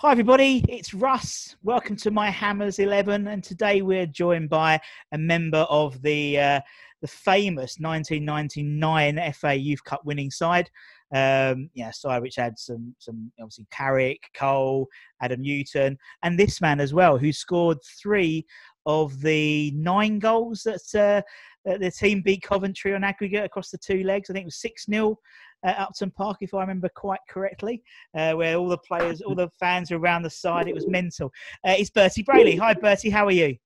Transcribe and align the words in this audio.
Hi, 0.00 0.12
everybody. 0.12 0.62
It's 0.68 0.92
Russ. 0.92 1.56
Welcome 1.62 1.96
to 1.96 2.10
my 2.10 2.28
Hammers 2.28 2.80
11. 2.80 3.28
And 3.28 3.42
today 3.42 3.80
we're 3.80 4.04
joined 4.04 4.50
by 4.50 4.78
a 5.12 5.16
member 5.16 5.60
of 5.70 6.02
the 6.02 6.38
uh, 6.38 6.60
the 7.00 7.08
famous 7.08 7.78
1999 7.80 9.32
FA 9.32 9.54
Youth 9.54 9.82
Cup 9.84 10.04
winning 10.04 10.30
side. 10.30 10.68
Um, 11.14 11.70
yeah, 11.72 11.92
side 11.92 12.20
which 12.20 12.36
had 12.36 12.58
some, 12.58 12.94
some 12.98 13.32
obviously 13.40 13.66
Carrick, 13.70 14.20
Cole, 14.34 14.86
Adam 15.22 15.40
Newton, 15.40 15.96
and 16.22 16.38
this 16.38 16.60
man 16.60 16.78
as 16.78 16.92
well, 16.92 17.16
who 17.16 17.32
scored 17.32 17.78
three 17.82 18.44
of 18.84 19.18
the 19.22 19.72
nine 19.74 20.18
goals 20.18 20.62
that, 20.64 20.94
uh, 20.94 21.22
that 21.64 21.80
the 21.80 21.90
team 21.90 22.20
beat 22.20 22.42
Coventry 22.42 22.94
on 22.94 23.02
aggregate 23.02 23.46
across 23.46 23.70
the 23.70 23.78
two 23.78 24.02
legs. 24.02 24.28
I 24.28 24.34
think 24.34 24.42
it 24.42 24.48
was 24.48 24.60
6 24.60 24.84
0 24.84 25.18
at 25.66 25.78
Upton 25.78 26.10
Park, 26.10 26.38
if 26.40 26.54
I 26.54 26.60
remember 26.60 26.88
quite 26.94 27.20
correctly, 27.28 27.82
uh, 28.16 28.32
where 28.32 28.56
all 28.56 28.68
the 28.68 28.78
players, 28.78 29.20
all 29.20 29.34
the 29.34 29.50
fans 29.60 29.90
were 29.90 29.98
around 29.98 30.22
the 30.22 30.30
side. 30.30 30.68
It 30.68 30.74
was 30.74 30.86
mental. 30.86 31.32
Uh, 31.66 31.74
it's 31.76 31.90
Bertie 31.90 32.22
Brayley. 32.22 32.56
Hi, 32.56 32.72
Bertie. 32.72 33.10
How 33.10 33.26
are 33.26 33.32
you? 33.32 33.56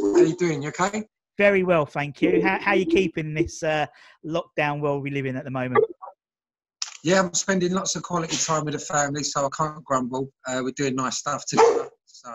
How 0.00 0.20
you 0.20 0.36
doing? 0.36 0.62
You 0.62 0.68
okay? 0.68 1.04
Very 1.36 1.62
well, 1.62 1.84
thank 1.84 2.22
you. 2.22 2.40
How, 2.42 2.58
how 2.60 2.72
are 2.72 2.76
you 2.76 2.86
keeping 2.86 3.34
this 3.34 3.62
uh, 3.62 3.86
lockdown 4.24 4.80
world 4.80 5.02
we 5.02 5.10
live 5.10 5.26
in 5.26 5.36
at 5.36 5.44
the 5.44 5.50
moment? 5.50 5.84
Yeah, 7.02 7.20
I'm 7.20 7.34
spending 7.34 7.72
lots 7.72 7.96
of 7.96 8.02
quality 8.02 8.36
time 8.36 8.64
with 8.64 8.74
the 8.74 8.80
family, 8.80 9.24
so 9.24 9.46
I 9.46 9.48
can't 9.56 9.82
grumble. 9.84 10.30
Uh, 10.46 10.60
we're 10.62 10.72
doing 10.72 10.94
nice 10.94 11.18
stuff 11.18 11.44
together. 11.46 11.88
So, 12.04 12.30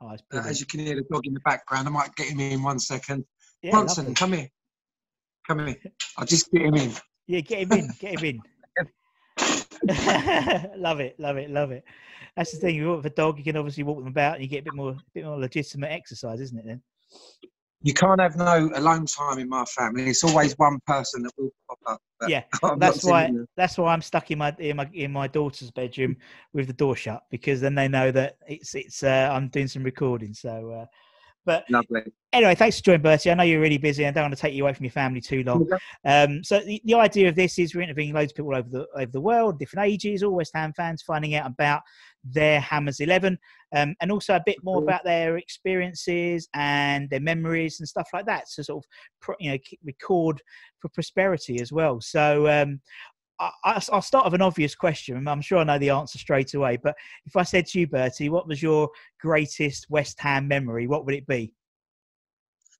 Oh, 0.00 0.16
uh, 0.34 0.42
as 0.46 0.60
you 0.60 0.66
can 0.66 0.80
hear 0.80 0.96
the 0.96 1.04
dog 1.10 1.26
in 1.26 1.34
the 1.34 1.40
background, 1.40 1.88
I 1.88 1.90
might 1.90 2.14
get 2.14 2.28
him 2.28 2.40
in 2.40 2.62
one 2.62 2.78
second. 2.78 3.24
Yeah, 3.62 3.70
Bronson, 3.70 4.14
come 4.14 4.32
here. 4.34 4.48
Come 5.46 5.66
here. 5.66 5.76
I'll 6.18 6.26
just 6.26 6.50
get 6.50 6.62
him 6.62 6.74
in. 6.74 6.92
Yeah, 7.26 7.40
get 7.40 7.60
him 7.60 7.72
in. 7.72 7.90
Get 7.98 8.20
him 8.20 8.24
in. 8.24 8.42
love 10.76 11.00
it, 11.00 11.18
love 11.18 11.36
it, 11.36 11.50
love 11.50 11.70
it. 11.70 11.84
That's 12.36 12.52
the 12.52 12.58
thing. 12.58 12.74
You 12.76 12.88
walk 12.88 13.04
with 13.04 13.12
a 13.12 13.14
dog, 13.14 13.38
you 13.38 13.44
can 13.44 13.56
obviously 13.56 13.82
walk 13.82 13.98
them 13.98 14.08
about, 14.08 14.34
and 14.34 14.42
you 14.42 14.48
get 14.48 14.60
a 14.60 14.64
bit 14.64 14.74
more, 14.74 14.90
a 14.92 14.96
bit 15.14 15.24
more 15.24 15.38
legitimate 15.38 15.90
exercise, 15.90 16.40
isn't 16.40 16.58
it? 16.58 16.66
Then. 16.66 16.82
You 17.82 17.92
can't 17.92 18.20
have 18.20 18.36
no 18.36 18.70
alone 18.76 19.04
time 19.04 19.38
in 19.38 19.48
my 19.48 19.64
family. 19.66 20.08
It's 20.08 20.24
always 20.24 20.54
one 20.54 20.78
person 20.86 21.22
that 21.24 21.32
will 21.36 21.50
pop 21.68 21.78
up. 21.86 22.00
Yeah, 22.26 22.42
I'm 22.62 22.78
that's 22.78 23.04
why. 23.04 23.30
That's 23.56 23.76
why 23.76 23.92
I'm 23.92 24.00
stuck 24.00 24.30
in 24.30 24.38
my 24.38 24.54
in 24.58 24.76
my 24.76 24.88
in 24.94 25.12
my 25.12 25.28
daughter's 25.28 25.70
bedroom 25.70 26.16
with 26.54 26.66
the 26.66 26.72
door 26.72 26.96
shut 26.96 27.24
because 27.30 27.60
then 27.60 27.74
they 27.74 27.88
know 27.88 28.10
that 28.10 28.38
it's 28.48 28.74
it's 28.74 29.02
uh, 29.02 29.28
I'm 29.30 29.48
doing 29.48 29.68
some 29.68 29.82
recording. 29.82 30.32
So, 30.32 30.70
uh, 30.70 30.86
but 31.44 31.64
Lovely. 31.68 32.02
anyway, 32.32 32.54
thanks 32.54 32.78
for 32.78 32.84
joining, 32.84 33.02
Bertie. 33.02 33.30
I 33.30 33.34
know 33.34 33.42
you're 33.42 33.60
really 33.60 33.78
busy. 33.78 34.06
I 34.06 34.10
don't 34.10 34.24
want 34.24 34.34
to 34.34 34.40
take 34.40 34.54
you 34.54 34.64
away 34.64 34.72
from 34.72 34.84
your 34.84 34.92
family 34.92 35.20
too 35.20 35.42
long. 35.42 35.68
Um, 36.06 36.44
so 36.44 36.60
the, 36.60 36.82
the 36.84 36.94
idea 36.94 37.28
of 37.28 37.34
this 37.34 37.58
is 37.58 37.74
we're 37.74 37.80
interviewing 37.80 38.12
loads 38.12 38.32
of 38.32 38.36
people 38.36 38.54
over 38.54 38.68
the 38.68 38.86
over 38.94 39.10
the 39.10 39.20
world, 39.20 39.58
different 39.58 39.88
ages, 39.88 40.22
all 40.22 40.34
West 40.34 40.52
Ham 40.54 40.72
fans, 40.74 41.02
finding 41.02 41.34
out 41.34 41.46
about 41.46 41.80
their 42.24 42.60
Hammers 42.60 43.00
Eleven, 43.00 43.38
um, 43.74 43.94
and 44.02 44.12
also 44.12 44.34
a 44.36 44.42
bit 44.44 44.56
more 44.62 44.82
about 44.82 45.02
their 45.04 45.38
experiences 45.38 46.46
and 46.54 47.08
their 47.08 47.20
memories 47.20 47.80
and 47.80 47.88
stuff 47.88 48.08
like 48.12 48.26
that. 48.26 48.48
So 48.48 48.62
sort 48.62 48.84
of 48.84 48.88
pro- 49.20 49.36
you 49.40 49.52
know 49.52 49.58
record 49.84 50.42
for 50.80 50.88
prosperity 50.90 51.60
as 51.60 51.72
well. 51.72 52.00
So. 52.00 52.48
Um, 52.48 52.80
I, 53.38 53.50
I- 53.64 53.82
I'll 53.92 54.02
start 54.02 54.24
with 54.24 54.34
an 54.34 54.42
obvious 54.42 54.74
question. 54.74 55.26
I'm 55.28 55.40
sure 55.40 55.58
I 55.58 55.64
know 55.64 55.78
the 55.78 55.90
answer 55.90 56.18
straight 56.18 56.54
away. 56.54 56.76
But 56.76 56.94
if 57.26 57.36
I 57.36 57.42
said 57.42 57.66
to 57.66 57.80
you, 57.80 57.86
Bertie, 57.86 58.28
what 58.28 58.48
was 58.48 58.62
your 58.62 58.90
greatest 59.20 59.86
West 59.90 60.20
Ham 60.20 60.48
memory? 60.48 60.86
What 60.86 61.04
would 61.06 61.14
it 61.14 61.26
be? 61.26 61.52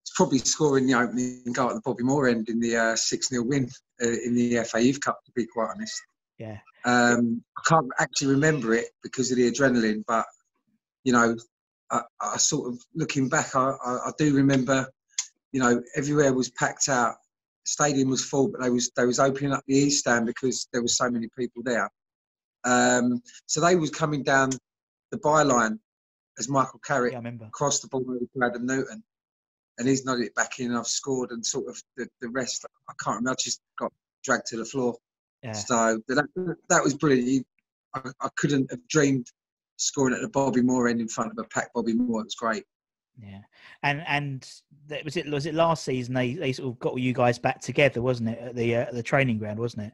It's 0.03 0.13
probably 0.15 0.39
scoring 0.39 0.87
the 0.87 0.95
opening 0.95 1.53
goal 1.53 1.71
at 1.71 1.77
the 1.77 1.83
Bobby 1.85 2.05
Moore 2.05 2.29
end 2.29 2.49
in 2.49 2.61
the 2.61 2.77
uh, 2.77 2.97
6 2.97 3.29
0 3.29 3.43
win 3.45 3.71
uh, 4.03 4.07
in 4.07 4.35
the 4.35 4.63
FA 4.65 4.83
Youth 4.83 5.01
Cup, 5.01 5.25
to 5.25 5.33
be 5.35 5.47
quite 5.47 5.71
honest. 5.75 6.01
Yeah. 6.39 6.59
Um, 6.85 7.43
I 7.57 7.63
can't 7.69 7.91
actually 7.99 8.33
remember 8.33 8.75
it 8.75 8.87
because 9.03 9.31
of 9.31 9.39
the 9.39 9.51
adrenaline, 9.51 10.05
but 10.07 10.27
you 11.05 11.13
know, 11.13 11.37
I, 11.91 12.03
I 12.21 12.37
sort 12.37 12.73
of 12.73 12.79
looking 12.95 13.29
back, 13.29 13.55
I, 13.55 13.73
I, 13.85 13.91
I 14.07 14.11
do 14.19 14.35
remember, 14.35 14.87
you 15.53 15.61
know, 15.61 15.83
everywhere 15.97 16.33
was 16.33 16.51
packed 16.51 16.89
out. 16.89 17.15
Stadium 17.65 18.11
was 18.11 18.25
full, 18.25 18.49
but 18.49 18.61
they 18.61 18.71
was 18.71 18.91
they 18.97 19.07
was 19.07 19.19
opening 19.19 19.53
up 19.53 19.65
the 19.67 19.77
east 19.77 20.01
stand 20.01 20.27
because 20.27 20.69
there 20.73 20.83
was 20.83 20.97
so 20.97 21.11
many 21.11 21.29
people 21.37 21.63
there. 21.63 21.91
Um, 22.65 23.23
so 23.47 23.61
they 23.61 23.77
was 23.77 23.91
coming 23.91 24.23
down 24.23 24.51
the 25.11 25.19
byline 25.19 25.79
as 26.39 26.49
Michael 26.49 26.81
Carrick 26.85 27.13
Yeah, 27.13 27.49
crossed 27.53 27.83
the 27.83 27.89
ball 27.89 28.05
over 28.09 28.19
to 28.19 28.45
Adam 28.45 28.67
Newton, 28.67 29.03
and 29.79 29.89
he's 29.89 30.05
nodded 30.05 30.27
it 30.27 30.35
back 30.35 30.59
in, 30.59 30.67
and 30.67 30.79
I've 30.79 30.87
scored, 30.87 31.31
and 31.31 31.45
sort 31.45 31.69
of 31.69 31.81
the, 31.97 32.09
the 32.21 32.29
rest 32.29 32.65
I 32.89 32.93
can't 33.03 33.17
remember. 33.17 33.31
I 33.31 33.43
just 33.43 33.61
got 33.79 33.93
dragged 34.25 34.47
to 34.47 34.57
the 34.57 34.65
floor. 34.65 34.97
Yeah. 35.43 35.53
So 35.53 36.01
that 36.09 36.59
that 36.69 36.83
was 36.83 36.95
brilliant. 36.95 37.47
I, 37.95 38.11
I 38.21 38.29
couldn't 38.37 38.71
have 38.71 38.87
dreamed 38.89 39.27
scoring 39.77 40.15
at 40.15 40.23
the 40.23 40.29
Bobby 40.29 40.63
Moore 40.63 40.89
end 40.89 41.01
in 41.01 41.09
front 41.09 41.33
of 41.33 41.39
a 41.39 41.45
packed 41.49 41.75
Bobby 41.75 41.95
Moore. 41.95 42.21
It 42.21 42.25
was 42.25 42.35
great. 42.35 42.65
Yeah, 43.21 43.41
and 43.83 44.03
and 44.07 44.51
that, 44.89 45.05
was 45.05 45.17
it 45.17 45.27
was 45.27 45.47
it 45.47 45.55
last 45.55 45.85
season 45.85 46.15
they 46.15 46.35
they 46.35 46.53
sort 46.53 46.73
of 46.73 46.79
got 46.81 46.99
you 46.99 47.13
guys 47.13 47.39
back 47.39 47.61
together, 47.61 48.03
wasn't 48.03 48.31
it? 48.31 48.39
At 48.39 48.57
the 48.57 48.77
uh, 48.77 48.87
the 48.93 49.03
training 49.03 49.39
ground, 49.39 49.59
wasn't 49.59 49.87
it? 49.87 49.93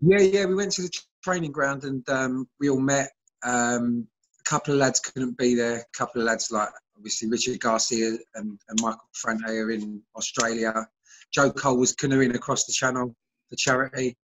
Yeah, 0.00 0.20
yeah. 0.20 0.44
We 0.46 0.54
went 0.54 0.72
to 0.72 0.82
the 0.82 0.90
training 1.24 1.52
ground 1.52 1.84
and 1.84 2.08
um, 2.08 2.48
we 2.60 2.70
all 2.70 2.80
met. 2.80 3.10
Um, 3.44 4.06
a 4.40 4.48
couple 4.48 4.74
of 4.74 4.80
lads 4.80 5.00
couldn't 5.00 5.36
be 5.38 5.54
there. 5.54 5.78
A 5.78 5.96
couple 5.96 6.20
of 6.20 6.26
lads 6.26 6.50
like 6.50 6.68
obviously 6.96 7.28
Richard 7.28 7.60
Garcia 7.60 8.10
and, 8.34 8.58
and 8.68 8.80
Michael 8.80 9.08
Ferrante 9.14 9.50
are 9.50 9.70
in 9.70 10.00
Australia. 10.16 10.86
Joe 11.32 11.50
Cole 11.50 11.78
was 11.78 11.94
canoeing 11.94 12.34
across 12.34 12.64
the 12.64 12.72
channel 12.72 13.14
for 13.48 13.56
charity. 13.56 14.16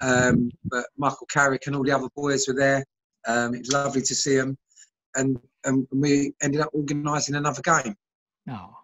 Um, 0.00 0.50
but 0.64 0.86
Michael 0.96 1.26
Carrick 1.30 1.66
and 1.66 1.76
all 1.76 1.84
the 1.84 1.92
other 1.92 2.08
boys 2.16 2.48
were 2.48 2.54
there. 2.54 2.84
Um, 3.26 3.54
it 3.54 3.60
was 3.60 3.72
lovely 3.72 4.02
to 4.02 4.14
see 4.14 4.36
them. 4.36 4.56
And, 5.14 5.38
and 5.64 5.86
we 5.92 6.34
ended 6.42 6.60
up 6.60 6.70
organising 6.72 7.34
another 7.34 7.62
game. 7.62 7.96
Oh, 8.50 8.74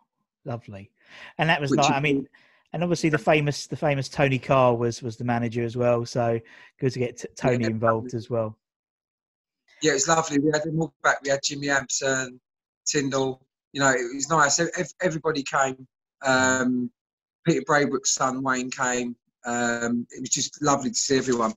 lovely. 0.45 0.91
And 1.39 1.49
that 1.49 1.61
was 1.61 1.71
Which 1.71 1.79
like 1.79 1.91
I 1.93 2.01
mean, 2.01 2.29
and 2.73 2.83
obviously 2.83 3.09
the 3.11 3.19
famous 3.19 3.67
the 3.67 3.77
famous 3.77 4.09
Tony 4.09 4.39
Carr 4.39 4.75
was 4.77 5.03
was 5.03 5.17
the 5.17 5.25
manager 5.25 5.65
as 5.65 5.77
well. 5.77 6.05
So 6.07 6.39
good 6.79 6.93
to 6.93 6.99
get 6.99 7.19
t- 7.19 7.29
Tony 7.37 7.65
Yeah, 7.65 7.71
involved 7.71 8.15
as 8.15 8.29
well. 8.31 8.57
Yeah, 9.83 9.93
it 9.93 9.95
was 9.95 10.09
lovely. 10.09 10.39
We 10.39 10.51
had 10.53 10.65
them 10.65 10.81
all 10.81 10.93
back. 11.03 11.23
We 11.23 11.31
had 11.31 11.41
Jimmy 11.43 11.71
Ampson, 11.71 12.41
Tyndall. 12.87 13.41
You 13.73 13.81
know, 13.81 13.91
it 13.91 14.15
was 14.15 14.29
nice. 14.29 14.59
Ev- 14.59 14.93
Everybody 15.01 15.43
came. 15.43 15.87
Um, 16.23 16.91
Peter 17.47 17.63
Brabrook's 17.63 18.11
son 18.11 18.43
Wayne 18.43 18.71
came. 18.71 19.15
Um, 19.45 20.07
it 20.11 20.21
was 20.21 20.31
just 20.31 20.61
lovely 20.63 20.91
to 20.91 20.97
see 20.99 21.17
everyone. 21.17 21.55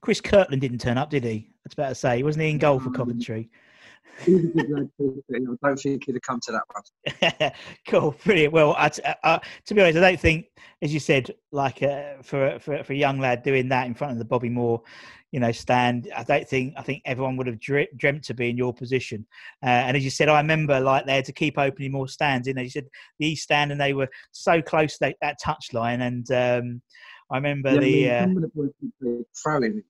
Chris 0.00 0.20
Kirkland 0.20 0.60
didn't 0.60 0.78
turn 0.80 0.98
up, 0.98 1.10
did 1.10 1.24
he? 1.24 1.50
That's 1.62 1.74
about 1.74 1.90
to 1.90 1.94
say, 1.94 2.22
wasn't 2.22 2.44
he 2.44 2.50
in 2.50 2.58
goal 2.58 2.80
for 2.80 2.88
Um, 2.88 2.94
Coventry? 2.94 3.48
I 4.26 4.30
don't 5.62 5.76
think 5.76 6.04
he'd 6.04 6.14
have 6.14 6.22
come 6.22 6.40
to 6.40 6.52
that 6.52 6.62
one. 6.72 7.52
cool, 7.88 8.16
brilliant. 8.24 8.52
Well, 8.52 8.74
I, 8.78 8.90
uh, 9.22 9.38
to 9.66 9.74
be 9.74 9.80
honest, 9.82 9.98
I 9.98 10.00
don't 10.00 10.20
think, 10.20 10.46
as 10.82 10.92
you 10.92 11.00
said, 11.00 11.34
like 11.52 11.82
uh, 11.82 12.14
for, 12.22 12.58
for 12.58 12.82
for 12.82 12.92
a 12.92 12.96
young 12.96 13.18
lad 13.20 13.42
doing 13.42 13.68
that 13.68 13.86
in 13.86 13.94
front 13.94 14.12
of 14.12 14.18
the 14.18 14.24
Bobby 14.24 14.48
Moore, 14.48 14.82
you 15.30 15.40
know, 15.40 15.52
stand. 15.52 16.10
I 16.16 16.22
don't 16.22 16.48
think 16.48 16.74
I 16.76 16.82
think 16.82 17.02
everyone 17.04 17.36
would 17.36 17.46
have 17.46 17.60
dre- 17.60 17.88
dreamt 17.96 18.24
to 18.24 18.34
be 18.34 18.50
in 18.50 18.56
your 18.56 18.72
position. 18.72 19.26
Uh, 19.62 19.66
and 19.86 19.96
as 19.96 20.04
you 20.04 20.10
said, 20.10 20.28
I 20.28 20.40
remember 20.40 20.80
like 20.80 21.06
they 21.06 21.16
had 21.16 21.24
to 21.26 21.32
keep 21.32 21.58
opening 21.58 21.92
more 21.92 22.08
stands. 22.08 22.48
In 22.48 22.56
you 22.56 22.70
said 22.70 22.86
the 23.18 23.26
east 23.26 23.44
stand, 23.44 23.72
and 23.72 23.80
they 23.80 23.92
were 23.92 24.08
so 24.32 24.62
close 24.62 24.94
to 24.94 24.98
that, 25.00 25.16
that 25.20 25.38
touch 25.42 25.72
line. 25.72 26.00
And 26.00 26.30
um, 26.30 26.82
I 27.30 27.36
remember 27.36 27.72
Yeah, 27.72 27.78
I 27.78 27.80
the. 27.80 28.10
mean, 28.26 28.40
Uh, 28.44 28.70
the 29.00 29.24
throwing. 29.42 29.82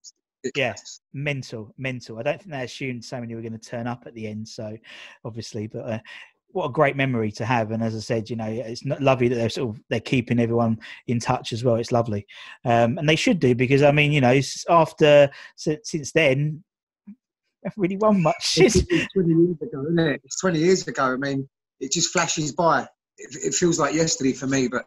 It's 0.45 0.59
Yeah. 0.59 0.75
mental, 1.13 1.75
mental. 1.79 2.19
I 2.19 2.23
don't 2.23 2.39
think 2.39 2.51
they 2.51 2.63
assumed 2.63 3.05
so 3.05 3.21
many 3.21 3.35
were 3.35 3.41
going 3.41 3.59
to 3.59 3.59
turn 3.59 3.87
up 3.87 4.05
at 4.07 4.15
the 4.15 4.27
end. 4.27 4.47
So, 4.47 4.77
obviously, 5.25 5.67
but 5.67 5.79
uh, 5.81 5.99
what 6.53 6.67
a 6.67 6.73
great 6.73 6.97
memory 6.97 7.33
to 7.33 7.45
have. 7.45 7.73
And 7.73 7.83
as 7.83 7.97
I 7.97 7.99
said, 7.99 8.31
you 8.31 8.37
know, 8.37 8.47
it's 8.47 8.85
not 8.85 9.03
lovely 9.03 9.29
that 9.29 9.35
they're 9.35 9.49
sort 9.49 9.75
of 9.75 9.83
they're 9.91 10.01
keeping 10.01 10.39
everyone 10.39 10.79
in 11.09 11.19
touch 11.19 11.53
as 11.53 11.65
well. 11.65 11.77
It's 11.77 11.93
lovely, 11.93 12.27
um, 12.65 12.99
and 12.99 13.09
they 13.09 13.17
should 13.17 13.41
do 13.41 13.55
because 13.55 13.83
I 13.83 13.91
mean, 13.91 14.13
you 14.13 14.21
know, 14.21 14.41
after 14.69 15.31
since, 15.57 15.91
since 15.91 16.13
then, 16.13 16.63
haven't 17.65 17.81
really 17.81 17.97
won 17.97 18.23
much. 18.23 18.59
It's, 18.59 18.77
it's 18.91 19.13
20 19.15 19.35
years 19.35 19.57
ago, 19.63 19.83
isn't 19.83 19.99
it? 19.99 20.21
It's 20.25 20.41
20 20.41 20.59
years 20.59 20.87
ago. 20.87 21.05
I 21.05 21.17
mean, 21.17 21.49
it 21.81 21.93
just 21.93 22.11
flashes 22.11 22.53
by. 22.53 22.83
It, 23.19 23.37
it 23.47 23.55
feels 23.55 23.79
like 23.79 23.95
yesterday 23.95 24.33
for 24.33 24.47
me, 24.47 24.69
but 24.69 24.85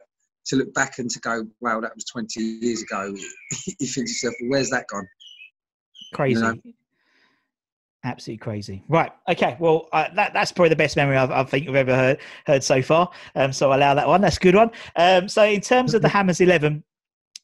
to 0.47 0.55
look 0.55 0.73
back 0.73 0.99
and 0.99 1.09
to 1.09 1.19
go, 1.19 1.45
wow, 1.59 1.81
that 1.81 1.93
was 1.95 2.05
20 2.05 2.41
years 2.41 2.81
ago, 2.81 3.13
you 3.79 3.87
think 3.87 4.07
to 4.07 4.11
yourself, 4.11 4.35
well, 4.41 4.51
where's 4.51 4.69
that 4.69 4.87
gone? 4.87 5.07
Crazy. 6.17 6.75
Absolutely 8.03 8.37
crazy. 8.37 8.83
Right. 8.87 9.11
Okay. 9.27 9.57
Well, 9.59 9.87
uh, 9.91 10.07
that 10.15 10.33
that's 10.33 10.51
probably 10.51 10.69
the 10.69 10.83
best 10.83 10.95
memory 10.95 11.17
I've, 11.17 11.31
I 11.31 11.43
think 11.43 11.65
we've 11.65 11.75
ever 11.75 11.95
heard 11.95 12.19
heard 12.45 12.63
so 12.63 12.81
far. 12.81 13.09
Um, 13.35 13.51
so 13.51 13.71
I'll 13.71 13.79
allow 13.79 13.93
that 13.95 14.07
one. 14.07 14.21
That's 14.21 14.37
a 14.37 14.39
good 14.39 14.55
one. 14.55 14.71
Um, 14.95 15.27
so 15.27 15.43
in 15.43 15.61
terms 15.61 15.93
of 15.93 16.01
the 16.01 16.09
Hammers 16.09 16.39
eleven, 16.39 16.83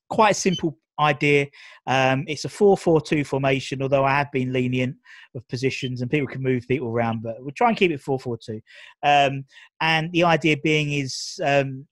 quite 0.09 0.31
a 0.31 0.39
simple 0.47 0.77
idea. 0.99 1.47
Um, 1.87 2.23
it's 2.27 2.45
a 2.45 2.49
four-four-two 2.49 3.23
formation. 3.23 3.81
Although 3.81 4.05
I 4.05 4.15
have 4.15 4.31
been 4.31 4.53
lenient 4.53 4.95
with 5.33 5.47
positions 5.49 6.01
and 6.01 6.11
people 6.11 6.27
can 6.27 6.43
move 6.43 6.67
people 6.67 6.87
around, 6.87 7.23
but 7.23 7.35
we'll 7.39 7.51
try 7.57 7.69
and 7.69 7.77
keep 7.77 7.91
it 7.91 7.99
four-four-two. 7.99 8.61
Um, 9.01 9.43
and 9.81 10.11
the 10.13 10.23
idea 10.23 10.55
being 10.63 10.93
is 10.93 11.39
um, 11.43 11.85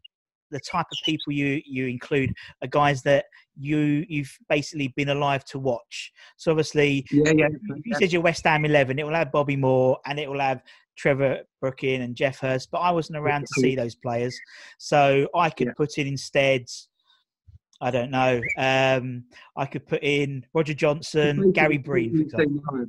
the 0.51 0.61
type 0.71 0.85
of 0.91 0.97
people 1.03 1.33
you 1.33 1.61
you 1.65 1.87
include 1.87 2.31
are 2.61 2.67
guys 2.67 3.01
that 3.03 3.25
you 3.59 4.05
you've 4.07 4.35
basically 4.49 4.89
been 4.89 5.09
alive 5.09 5.43
to 5.45 5.59
watch. 5.59 6.11
So 6.37 6.51
obviously 6.51 7.05
Yeah, 7.11 7.31
yeah. 7.35 7.47
if 7.51 7.85
you 7.85 7.93
said 7.95 8.11
your 8.13 8.21
West 8.21 8.45
Ham 8.45 8.65
11, 8.65 8.99
it 8.99 9.05
will 9.05 9.13
have 9.13 9.31
Bobby 9.31 9.55
Moore 9.55 9.99
and 10.05 10.19
it 10.19 10.29
will 10.29 10.39
have 10.39 10.61
Trevor 10.97 11.39
Brooking 11.59 12.01
and 12.01 12.15
Geoff 12.15 12.39
Hurst, 12.39 12.69
but 12.71 12.79
I 12.79 12.91
wasn't 12.91 13.17
around 13.17 13.41
to 13.41 13.61
see 13.61 13.75
those 13.75 13.95
players. 13.95 14.37
So 14.77 15.27
I 15.35 15.49
could 15.49 15.67
Yeah. 15.67 15.73
put 15.77 15.97
in 15.97 16.07
instead, 16.07 16.65
I 17.81 17.91
don't 17.91 18.11
know, 18.11 18.41
um, 18.57 19.25
I 19.57 19.65
could 19.65 19.87
put 19.87 20.03
in 20.03 20.45
Roger 20.53 20.73
Johnson, 20.73 21.37
People- 21.37 21.51
Gary 21.51 21.77
Breen, 21.77 22.29
for 22.29 22.41
example. 22.41 22.85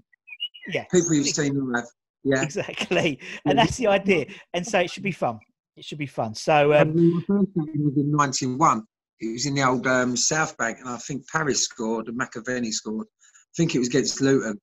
Yeah, 0.69 0.85
People 0.93 1.15
you've 1.15 1.29
seen 1.29 1.73
live. 1.73 1.85
Yeah. 2.25 2.43
exactly. 2.43 3.19
And 3.47 3.58
that's 3.58 3.76
the 3.79 3.88
idea. 3.88 4.26
And 4.55 4.67
so 4.67 4.81
it 4.81 4.91
should 4.91 5.03
be 5.03 5.12
fun. 5.12 5.41
It 5.76 5.85
should 5.85 5.99
be 5.99 6.06
fun. 6.06 6.35
So, 6.35 6.73
I 6.73 6.81
um, 6.81 6.94
mean, 6.94 7.15
my 7.15 7.23
first 7.23 7.49
was 7.56 7.97
in 7.97 8.12
91. 8.12 8.85
It 9.22 9.32
was 9.32 9.46
in 9.46 9.54
the 9.54 9.62
old 9.62 9.86
um, 9.86 10.16
South 10.16 10.56
Bank, 10.56 10.78
and 10.80 10.88
I 10.88 10.96
think 10.96 11.28
Parris 11.28 11.62
scored 11.64 12.08
and 12.08 12.19
McAvenny 12.19 12.72
scored. 12.72 13.06
I 13.06 13.54
think 13.56 13.74
it 13.74 13.78
was 13.78 13.86
against 13.88 14.20
Luton, 14.20 14.58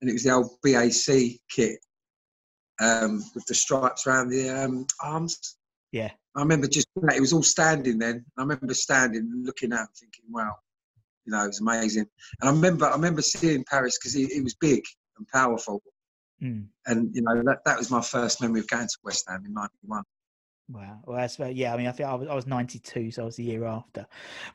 and 0.00 0.10
it 0.10 0.12
was 0.12 0.24
the 0.24 0.32
old 0.32 0.50
BAC 0.64 1.38
kit 1.48 1.78
um, 2.80 3.22
with 3.34 3.44
the 3.46 3.54
stripes 3.54 4.06
around 4.06 4.28
the 4.30 4.48
um, 4.50 4.86
arms. 5.00 5.58
yeah, 5.92 6.10
I 6.36 6.40
remember 6.40 6.66
just 6.66 6.88
it 7.14 7.20
was 7.20 7.32
all 7.32 7.44
standing 7.44 7.98
then. 7.98 8.24
I 8.36 8.42
remember 8.42 8.74
standing 8.74 9.30
looking 9.44 9.72
out, 9.72 9.88
thinking, 9.96 10.24
"Wow, 10.28 10.56
you 11.24 11.30
know, 11.30 11.44
it 11.44 11.48
was 11.48 11.60
amazing." 11.60 12.06
And 12.40 12.50
I 12.50 12.52
remember, 12.52 12.86
I 12.86 12.92
remember 12.92 13.22
seeing 13.22 13.64
Parris 13.64 13.96
because 13.98 14.12
he, 14.14 14.26
he 14.26 14.40
was 14.40 14.54
big 14.54 14.82
and 15.18 15.28
powerful, 15.28 15.82
Mm. 16.42 16.64
and 16.86 17.14
you 17.14 17.20
know 17.20 17.42
that, 17.44 17.58
that 17.66 17.76
was 17.76 17.90
my 17.90 18.00
first 18.00 18.40
memory 18.40 18.60
of 18.60 18.66
going 18.66 18.86
to 18.88 18.98
West 19.04 19.26
Ham 19.28 19.44
in 19.46 19.52
'91. 19.52 20.02
Wow. 20.72 21.00
Well, 21.04 21.16
that's 21.16 21.38
yeah. 21.38 21.74
I 21.74 21.76
mean, 21.76 21.88
I 21.88 21.92
think 21.92 22.08
I 22.08 22.14
was, 22.14 22.28
I 22.28 22.34
was 22.34 22.46
92, 22.46 23.10
so 23.10 23.22
I 23.22 23.24
was 23.24 23.36
the 23.36 23.42
year 23.42 23.64
after. 23.64 24.06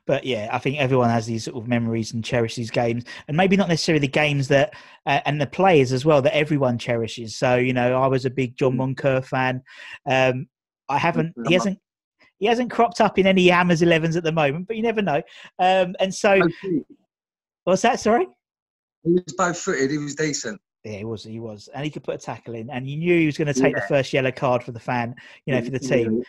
But 0.06 0.24
yeah, 0.24 0.50
I 0.52 0.60
think 0.60 0.78
everyone 0.80 1.10
has 1.10 1.26
these 1.26 1.44
sort 1.44 1.58
of 1.58 1.68
memories 1.68 2.14
and 2.14 2.24
cherishes 2.24 2.56
these 2.56 2.72
games, 2.72 3.04
and 3.28 3.36
maybe 3.36 3.58
not 3.58 3.68
necessarily 3.68 4.00
the 4.00 4.08
games 4.08 4.48
that 4.48 4.74
uh, 5.06 5.20
and 5.26 5.42
the 5.42 5.48
players 5.48 5.92
as 5.92 6.06
well 6.06 6.22
that 6.22 6.36
everyone 6.36 6.78
cherishes. 6.78 7.36
So 7.36 7.56
you 7.56 7.74
know, 7.74 8.02
I 8.02 8.08
was 8.08 8.24
a 8.24 8.30
big 8.30 8.56
John 8.56 8.78
Moncur 8.78 9.26
fan. 9.26 9.62
Um, 10.10 10.48
I 10.88 10.98
haven't. 10.98 11.34
He 11.48 11.54
hasn't. 11.54 11.80
He 12.38 12.46
hasn't 12.46 12.72
cropped 12.72 13.02
up 13.02 13.18
in 13.18 13.28
any 13.28 13.48
Hammers 13.48 13.82
11s 13.82 14.18
at 14.18 14.24
the 14.24 14.32
moment, 14.32 14.68
but 14.68 14.76
you 14.76 14.84
never 14.84 15.02
know. 15.02 15.22
Um, 15.60 15.96
and 16.00 16.14
so, 16.14 16.40
what's 17.64 17.82
that? 17.82 18.00
Sorry. 18.00 18.28
He 19.04 19.12
was 19.12 19.34
both 19.38 19.58
footed. 19.58 19.92
He 19.92 19.98
was 19.98 20.16
decent. 20.16 20.60
Yeah, 20.86 21.00
he 21.00 21.06
was. 21.06 21.24
He 21.24 21.40
was, 21.40 21.68
and 21.74 21.84
he 21.84 21.90
could 21.90 22.04
put 22.04 22.16
a 22.16 22.20
tackle 22.20 22.54
in, 22.54 22.70
and 22.70 22.88
you 22.88 22.98
knew 22.98 23.20
he 23.20 23.26
was 23.26 23.38
going 23.38 23.52
to 23.52 23.60
take 23.60 23.74
the 23.76 23.82
first 23.82 24.14
yellow 24.14 24.32
card 24.32 24.64
for 24.64 24.72
the 24.72 24.80
fan, 24.80 25.16
you 25.46 25.54
know, 25.54 25.62
for 25.62 25.72
the 25.72 25.80
Yeah, 25.80 25.90
team. 25.90 26.24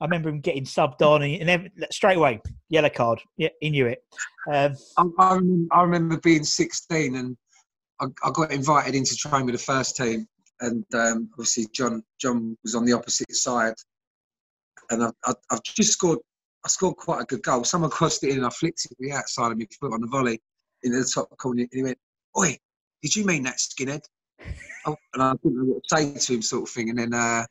I 0.00 0.04
remember 0.04 0.30
him 0.30 0.40
getting 0.40 0.64
subbed 0.64 1.02
on, 1.02 1.22
and, 1.22 1.34
and 1.40 1.50
every, 1.50 1.70
straight 1.90 2.16
away, 2.16 2.40
yellow 2.70 2.88
card. 2.88 3.20
Yeah, 3.36 3.50
he 3.60 3.68
knew 3.68 3.86
it. 3.86 4.02
Um, 4.50 4.74
I, 4.96 5.04
I, 5.18 5.34
remember, 5.34 5.74
I 5.74 5.82
remember 5.82 6.16
being 6.20 6.44
16 6.44 7.16
and 7.16 7.36
I, 8.00 8.06
I 8.24 8.30
got 8.32 8.50
invited 8.50 8.94
in 8.94 9.04
to 9.04 9.16
train 9.16 9.44
with 9.44 9.54
the 9.54 9.62
first 9.62 9.96
team, 9.96 10.26
and 10.60 10.84
um, 10.94 11.28
obviously 11.32 11.66
John 11.72 12.02
John 12.18 12.56
was 12.62 12.74
on 12.74 12.86
the 12.86 12.94
opposite 12.94 13.30
side, 13.34 13.74
and 14.90 15.04
I, 15.04 15.34
I've 15.50 15.62
just 15.62 15.92
scored. 15.92 16.20
I 16.64 16.68
scored 16.68 16.96
quite 16.96 17.22
a 17.22 17.24
good 17.24 17.42
goal. 17.42 17.64
Someone 17.64 17.90
crossed 17.90 18.24
it 18.24 18.30
in, 18.30 18.38
and 18.38 18.46
I 18.46 18.50
flicked 18.50 18.84
it 18.84 18.88
to 18.88 18.96
the 18.98 19.12
outside 19.12 19.52
of 19.52 19.58
my 19.58 19.66
foot 19.78 19.92
on 19.92 20.00
the 20.00 20.06
volley 20.06 20.40
into 20.82 20.98
the 20.98 21.10
top 21.12 21.36
corner. 21.36 21.62
And 21.62 21.70
he 21.72 21.82
went, 21.82 21.98
"Oi, 22.38 22.58
did 23.02 23.16
you 23.16 23.24
mean 23.24 23.44
that, 23.44 23.58
skinhead?" 23.58 24.04
Oh, 24.86 24.96
and 25.12 25.22
I 25.22 25.32
didn't 25.42 25.58
know 25.58 25.74
what 25.74 25.82
to 25.88 25.96
say 25.96 26.18
to 26.18 26.34
him, 26.34 26.40
sort 26.40 26.62
of 26.62 26.70
thing. 26.70 26.88
And 26.88 26.98
then 26.98 27.12
uh, 27.12 27.44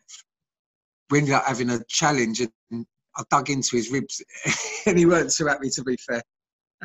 we 1.12 1.20
ended 1.20 1.34
up 1.34 1.46
having 1.46 1.70
a 1.70 1.84
challenge, 1.88 2.40
and 2.40 2.86
I 3.16 3.24
dug 3.30 3.50
into 3.50 3.76
his 3.76 3.92
ribs, 3.92 4.24
and 4.88 4.98
he 4.98 5.06
weren't 5.06 5.32
too 5.32 5.46
happy, 5.46 5.70
to 5.70 5.84
be 5.84 5.98
fair. 5.98 6.24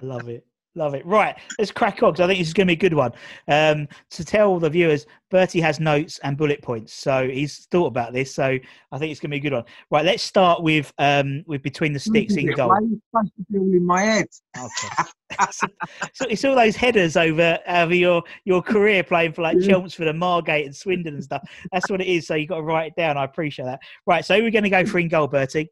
I 0.03 0.05
love 0.05 0.29
it. 0.29 0.45
Love 0.75 0.95
it. 0.95 1.05
Right, 1.05 1.37
let's 1.59 1.71
crack 1.71 2.03
on 2.03 2.13
'cause 2.13 2.21
I 2.21 2.27
think 2.27 2.39
this 2.39 2.49
is 2.49 2.55
going 2.55 2.67
to 2.67 2.71
be 2.71 2.79
a 2.79 2.89
good 2.89 2.95
one. 2.95 3.13
Um, 3.47 3.87
to 4.11 4.25
tell 4.25 4.59
the 4.59 4.71
viewers, 4.71 5.05
Bertie 5.31 5.61
has 5.61 5.79
notes 5.79 6.19
and 6.21 6.35
bullet 6.35 6.63
points, 6.63 6.95
so 6.95 7.29
he's 7.29 7.67
thought 7.71 7.89
about 7.89 8.15
this. 8.15 8.35
So 8.35 8.59
I 8.91 8.99
think 8.99 9.11
it's 9.11 9.21
going 9.21 9.31
to 9.31 9.35
be 9.35 9.37
a 9.37 9.51
good 9.51 9.53
one. 9.53 9.65
Right, 9.91 10.03
let's 10.05 10.23
start 10.23 10.63
with 10.63 10.91
um, 10.97 11.43
with 11.47 11.63
between 11.63 11.93
the 11.93 11.99
sticks 11.99 12.37
in 12.37 12.47
goal. 12.53 12.71
Why 12.71 12.79
you 12.81 13.03
supposed 13.11 13.33
to 13.37 13.45
be 13.53 13.77
in 13.77 13.85
my 13.85 14.01
head? 14.01 14.27
Okay. 14.59 15.05
so, 15.51 15.67
so 16.15 16.25
it's 16.31 16.43
all 16.47 16.55
those 16.57 16.75
headers 16.75 17.19
over 17.19 17.59
over 17.69 17.95
your 17.95 18.23
your 18.47 18.63
career 18.63 19.03
playing 19.03 19.35
for 19.35 19.43
like 19.43 19.59
Yeah. 19.61 19.73
Chelmsford 19.73 20.09
and 20.09 20.19
Margate 20.19 20.65
and 20.65 20.75
Swindon 20.75 21.15
and 21.15 21.25
stuff. 21.25 21.43
That's 21.71 21.91
what 21.91 22.01
it 22.01 22.07
is. 22.07 22.27
So 22.27 22.35
you've 22.35 22.49
got 22.49 22.57
to 22.57 22.63
write 22.63 22.93
it 22.93 22.97
down. 22.97 23.19
I 23.19 23.25
appreciate 23.25 23.67
that. 23.67 23.81
Right. 24.07 24.25
So 24.25 24.39
we're 24.39 24.51
going 24.51 24.65
to 24.65 24.71
go 24.71 24.87
for 24.87 24.99
in 24.99 25.09
goal, 25.09 25.27
Bertie. 25.27 25.71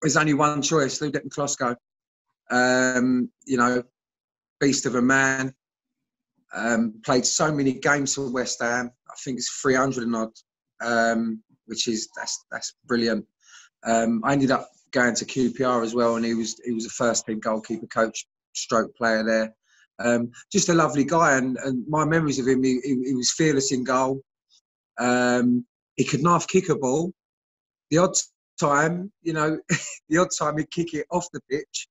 There's 0.00 0.16
only 0.16 0.32
one 0.34 0.62
choice, 0.62 0.98
Ludek 1.00 1.26
Miklosko. 1.28 1.76
Um, 2.52 3.30
you 3.44 3.56
know, 3.56 3.82
beast 4.60 4.86
of 4.86 4.94
a 4.94 5.02
man. 5.02 5.52
Um, 6.54 7.00
played 7.04 7.24
so 7.24 7.52
many 7.52 7.72
games 7.72 8.14
for 8.14 8.30
West 8.30 8.62
Ham. 8.62 8.90
I 9.10 9.14
think 9.24 9.38
it's 9.38 9.50
300 9.62 10.04
and 10.04 10.14
odd, 10.14 10.32
um, 10.82 11.42
which 11.66 11.88
is 11.88 12.08
that's 12.16 12.44
that's 12.50 12.74
brilliant. 12.86 13.26
Um, 13.84 14.22
I 14.24 14.34
ended 14.34 14.50
up 14.50 14.68
going 14.92 15.14
to 15.14 15.24
QPR 15.24 15.82
as 15.82 15.94
well, 15.94 16.16
and 16.16 16.24
he 16.24 16.34
was 16.34 16.60
he 16.64 16.72
was 16.72 16.86
a 16.86 16.90
first 16.90 17.26
team 17.26 17.40
goalkeeper 17.40 17.86
coach, 17.86 18.26
stroke 18.52 18.94
player 18.96 19.24
there. 19.24 19.54
Um, 19.98 20.30
just 20.50 20.68
a 20.68 20.74
lovely 20.74 21.04
guy, 21.04 21.36
and, 21.36 21.56
and 21.58 21.86
my 21.88 22.04
memories 22.04 22.38
of 22.38 22.46
him, 22.46 22.62
he, 22.62 22.80
he, 22.82 23.02
he 23.06 23.14
was 23.14 23.32
fearless 23.32 23.72
in 23.72 23.84
goal. 23.84 24.22
Um, 24.98 25.66
he 25.96 26.04
could 26.04 26.22
knife 26.22 26.46
kick 26.48 26.68
a 26.68 26.76
ball. 26.76 27.12
The 27.90 27.98
odd 27.98 28.14
time, 28.60 29.12
you 29.22 29.32
know, 29.32 29.58
the 30.08 30.18
odd 30.18 30.28
time 30.36 30.58
he'd 30.58 30.70
kick 30.70 30.94
it 30.94 31.06
off 31.10 31.26
the 31.32 31.40
pitch. 31.50 31.88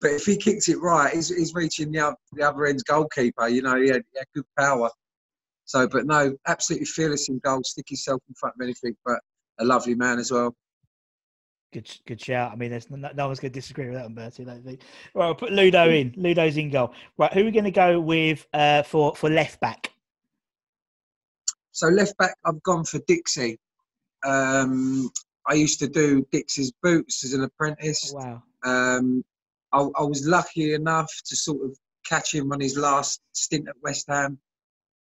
But 0.00 0.10
if 0.10 0.24
he 0.24 0.36
kicks 0.36 0.68
it 0.68 0.80
right, 0.80 1.12
he's, 1.12 1.28
he's 1.28 1.54
reaching 1.54 1.92
the, 1.92 2.14
the 2.32 2.48
other 2.48 2.66
end's 2.66 2.82
goalkeeper. 2.82 3.48
You 3.48 3.62
know, 3.62 3.80
he 3.80 3.88
had, 3.88 4.02
he 4.12 4.18
had 4.18 4.26
good 4.34 4.44
power. 4.58 4.90
So, 5.64 5.86
but 5.86 6.06
no, 6.06 6.36
absolutely 6.46 6.86
fearless 6.86 7.28
in 7.28 7.38
goal, 7.38 7.62
stick 7.64 7.86
himself 7.88 8.20
in 8.28 8.34
front 8.34 8.56
of 8.56 8.64
anything, 8.64 8.96
but 9.04 9.20
a 9.58 9.64
lovely 9.64 9.94
man 9.94 10.18
as 10.18 10.32
well. 10.32 10.54
Good, 11.72 11.90
good 12.06 12.20
shout. 12.20 12.52
I 12.52 12.56
mean, 12.56 12.70
there's 12.70 12.90
no, 12.90 13.10
no 13.14 13.26
one's 13.26 13.40
going 13.40 13.52
to 13.52 13.58
disagree 13.58 13.86
with 13.86 13.94
that 13.94 14.04
one, 14.04 14.14
Bertie. 14.14 14.42
I 14.42 14.58
think. 14.58 14.80
Right, 15.14 15.26
I'll 15.26 15.34
put 15.34 15.52
Ludo 15.52 15.88
in. 15.88 16.12
Ludo's 16.16 16.56
in 16.58 16.68
goal. 16.68 16.92
Right, 17.16 17.32
who 17.32 17.40
are 17.40 17.44
we 17.44 17.50
going 17.50 17.64
to 17.64 17.70
go 17.70 17.98
with 17.98 18.46
uh, 18.52 18.82
for 18.82 19.14
for 19.16 19.30
left 19.30 19.58
back? 19.60 19.90
So 21.70 21.88
left 21.88 22.18
back, 22.18 22.36
I've 22.44 22.62
gone 22.62 22.84
for 22.84 23.00
Dixie. 23.06 23.58
Um, 24.22 25.10
I 25.46 25.54
used 25.54 25.78
to 25.78 25.88
do 25.88 26.26
Dixie's 26.30 26.72
boots 26.82 27.24
as 27.24 27.32
an 27.32 27.44
apprentice. 27.44 28.12
Wow. 28.14 28.42
Um, 28.64 29.24
I, 29.72 29.80
I 29.80 30.02
was 30.02 30.26
lucky 30.26 30.74
enough 30.74 31.10
to 31.26 31.36
sort 31.36 31.64
of 31.64 31.76
catch 32.06 32.34
him 32.34 32.52
on 32.52 32.60
his 32.60 32.76
last 32.76 33.20
stint 33.32 33.68
at 33.68 33.76
West 33.82 34.06
Ham 34.08 34.38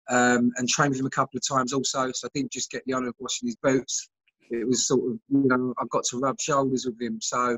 um, 0.08 0.50
and 0.56 0.68
train 0.68 0.90
with 0.90 1.00
him 1.00 1.06
a 1.06 1.10
couple 1.10 1.38
of 1.38 1.46
times 1.46 1.72
also. 1.72 2.10
So 2.12 2.28
I 2.28 2.30
didn't 2.34 2.52
just 2.52 2.70
get 2.70 2.82
the 2.86 2.94
honour 2.94 3.08
of 3.08 3.14
washing 3.18 3.48
his 3.48 3.56
boots. 3.56 4.08
It 4.50 4.66
was 4.66 4.86
sort 4.86 5.00
of, 5.00 5.18
you 5.28 5.46
know, 5.46 5.74
I 5.78 5.84
got 5.90 6.04
to 6.10 6.18
rub 6.18 6.40
shoulders 6.40 6.86
with 6.86 7.00
him. 7.00 7.20
So 7.20 7.56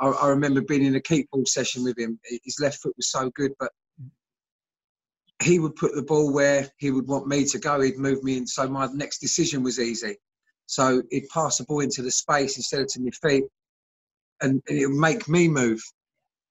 I, 0.00 0.06
I 0.06 0.28
remember 0.28 0.60
being 0.60 0.84
in 0.84 0.94
a 0.94 1.00
keep 1.00 1.30
ball 1.30 1.46
session 1.46 1.84
with 1.84 1.98
him. 1.98 2.18
His 2.44 2.58
left 2.60 2.80
foot 2.82 2.94
was 2.96 3.10
so 3.10 3.30
good, 3.30 3.52
but 3.58 3.72
he 5.42 5.58
would 5.58 5.76
put 5.76 5.94
the 5.94 6.02
ball 6.02 6.32
where 6.32 6.68
he 6.78 6.90
would 6.90 7.06
want 7.06 7.28
me 7.28 7.44
to 7.46 7.58
go. 7.58 7.80
He'd 7.80 7.98
move 7.98 8.22
me 8.24 8.38
in, 8.38 8.46
so 8.46 8.68
my 8.68 8.88
next 8.92 9.18
decision 9.18 9.62
was 9.62 9.78
easy. 9.78 10.16
So 10.66 11.02
he'd 11.10 11.28
pass 11.28 11.58
the 11.58 11.64
ball 11.64 11.80
into 11.80 12.02
the 12.02 12.10
space 12.10 12.56
instead 12.56 12.80
of 12.80 12.88
to 12.88 13.00
my 13.00 13.10
feet, 13.10 13.44
and, 14.42 14.60
and 14.68 14.78
it 14.78 14.86
would 14.86 14.96
make 14.96 15.28
me 15.28 15.48
move. 15.48 15.80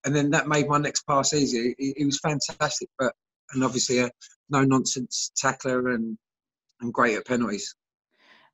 And 0.08 0.16
then 0.16 0.30
that 0.30 0.48
made 0.48 0.70
my 0.70 0.78
next 0.78 1.02
pass 1.02 1.34
easy. 1.34 1.76
He, 1.78 1.94
he 1.98 2.06
was 2.06 2.18
fantastic, 2.20 2.88
but 2.98 3.12
and 3.52 3.62
obviously 3.62 4.00
a 4.00 4.10
no 4.50 4.64
nonsense 4.64 5.34
tackler 5.36 5.90
and 5.90 6.18
and 6.80 6.94
great 6.94 7.18
at 7.18 7.28
penalties. 7.28 7.76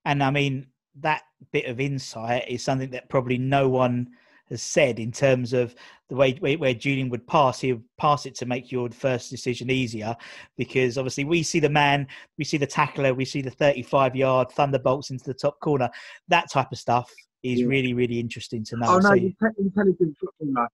And 0.04 0.24
I 0.24 0.32
mean 0.32 0.66
that 1.02 1.22
bit 1.52 1.66
of 1.66 1.80
insight 1.80 2.46
is 2.48 2.64
something 2.64 2.90
that 2.90 3.08
probably 3.08 3.38
no 3.38 3.70
one 3.70 4.08
has 4.50 4.64
said 4.64 4.98
in 4.98 5.12
terms 5.12 5.54
of 5.54 5.76
the 6.10 6.16
way 6.16 6.34
where 6.34 6.74
Julian 6.74 7.10
would 7.10 7.28
pass, 7.28 7.60
he 7.60 7.74
would 7.74 7.84
pass 8.00 8.26
it 8.26 8.34
to 8.38 8.48
make 8.48 8.72
your 8.72 8.90
first 8.90 9.30
decision 9.30 9.70
easier. 9.70 10.16
Because 10.58 10.98
obviously, 10.98 11.24
we 11.24 11.44
see 11.44 11.60
the 11.60 11.70
man, 11.70 12.08
we 12.40 12.46
see 12.46 12.58
the 12.58 12.66
tackler, 12.66 13.14
we 13.14 13.26
see 13.26 13.44
the 13.44 13.52
35 13.52 14.16
yard 14.16 14.52
thunderbolts 14.54 15.12
into 15.12 15.26
the 15.26 15.36
top 15.36 15.60
corner. 15.60 15.88
That 16.30 16.50
type 16.52 16.72
of 16.72 16.80
stuff 16.80 17.12
is 17.44 17.62
yeah. 17.62 17.68
really, 17.68 17.94
really 17.94 18.20
interesting 18.20 18.64
to 18.66 18.78
know. 18.78 18.88
Oh, 18.88 18.98
no, 18.98 19.10
so, 19.10 19.14
intelligent 19.60 20.18
footballer. 20.20 20.68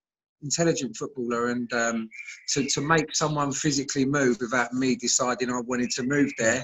Intelligent 0.44 0.96
footballer, 0.96 1.50
and 1.50 1.72
um, 1.74 2.10
to, 2.50 2.66
to 2.70 2.82
make 2.82 3.16
someone 3.16 3.52
physically 3.52 4.06
move 4.06 4.38
without 4.40 4.74
me 4.74 4.96
deciding 4.96 5.52
I 5.52 5.60
wanted 5.62 5.90
to 5.92 6.04
move 6.04 6.32
there, 6.38 6.64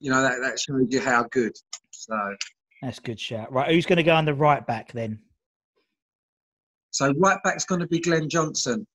you 0.00 0.10
know, 0.10 0.22
that, 0.22 0.40
that 0.42 0.58
shows 0.58 0.86
you 0.90 1.00
how 1.00 1.24
good. 1.30 1.52
So 1.90 2.16
that's 2.82 2.98
good 2.98 3.18
shout. 3.18 3.52
Right, 3.52 3.70
who's 3.70 3.86
going 3.86 3.96
to 3.96 4.02
go 4.02 4.14
on 4.14 4.24
the 4.24 4.34
right 4.34 4.66
back 4.66 4.92
then? 4.92 5.18
So 6.90 7.12
right 7.18 7.38
back's 7.42 7.64
going 7.64 7.80
to 7.80 7.88
be 7.88 7.98
Glenn 7.98 8.28
Johnson. 8.28 8.86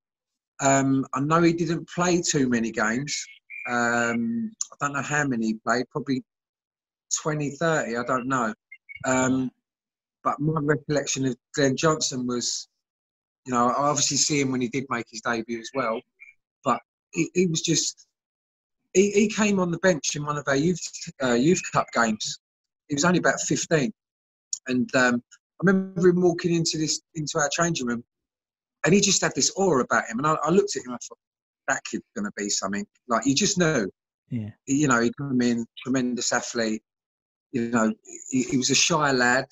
Um, 0.61 1.05
I 1.13 1.19
know 1.21 1.41
he 1.41 1.53
didn't 1.53 1.89
play 1.89 2.21
too 2.21 2.47
many 2.47 2.71
games. 2.71 3.25
Um, 3.69 4.51
I 4.71 4.75
don't 4.79 4.93
know 4.93 5.01
how 5.01 5.25
many 5.25 5.47
he 5.47 5.53
played, 5.55 5.85
probably 5.89 6.23
20, 7.21 7.51
30, 7.51 7.97
I 7.97 8.03
don't 8.03 8.27
know. 8.27 8.53
Um, 9.05 9.51
but 10.23 10.39
my 10.39 10.59
recollection 10.61 11.25
of 11.25 11.35
Glenn 11.55 11.75
Johnson 11.75 12.27
was, 12.27 12.67
you 13.49 13.55
know, 13.55 13.69
I 13.69 13.89
obviously 13.89 14.17
see 14.17 14.39
him 14.39 14.51
when 14.51 14.61
he 14.61 14.67
did 14.67 14.85
make 14.91 15.07
his 15.09 15.21
debut 15.21 15.59
as 15.59 15.71
well, 15.73 15.99
but 16.63 16.79
he, 17.13 17.31
he 17.33 17.47
was 17.47 17.61
just, 17.61 18.05
he, 18.93 19.09
he, 19.09 19.27
came 19.27 19.59
on 19.59 19.71
the 19.71 19.79
bench 19.79 20.15
in 20.15 20.23
one 20.23 20.37
of 20.37 20.43
our 20.45 20.55
youth, 20.55 20.79
uh, 21.23 21.33
youth 21.33 21.59
cup 21.73 21.87
games. 21.91 22.37
He 22.89 22.93
was 22.93 23.05
only 23.05 23.17
about 23.17 23.41
15. 23.41 23.91
And 24.67 24.95
um, 24.95 25.23
I 25.35 25.63
remember 25.63 26.09
him 26.09 26.21
walking 26.21 26.53
into 26.53 26.77
this 26.77 27.01
into 27.15 27.39
our 27.39 27.49
changing 27.49 27.87
room, 27.87 28.03
and 28.85 28.93
he 28.93 29.01
just 29.01 29.19
had 29.19 29.33
this 29.35 29.49
aura 29.55 29.83
about 29.83 30.05
him. 30.07 30.19
And 30.19 30.27
I, 30.27 30.37
I 30.43 30.51
looked 30.51 30.75
at 30.75 30.81
him, 30.81 30.91
and 30.91 30.95
I 30.95 30.99
thought, 31.07 31.17
that 31.69 31.83
kid's 31.85 32.03
going 32.15 32.25
to 32.25 32.31
be 32.37 32.49
something. 32.49 32.85
Like 33.07 33.25
you 33.25 33.33
just 33.33 33.57
knew. 33.57 33.89
Yeah. 34.29 34.49
You 34.67 34.89
know, 34.89 35.01
he 35.01 35.11
come 35.17 35.41
in, 35.41 35.65
tremendous 35.83 36.31
athlete. 36.31 36.83
You 37.51 37.71
know, 37.71 37.91
he, 38.29 38.43
he 38.43 38.57
was 38.57 38.69
a 38.69 38.75
shy 38.75 39.11
lad, 39.11 39.47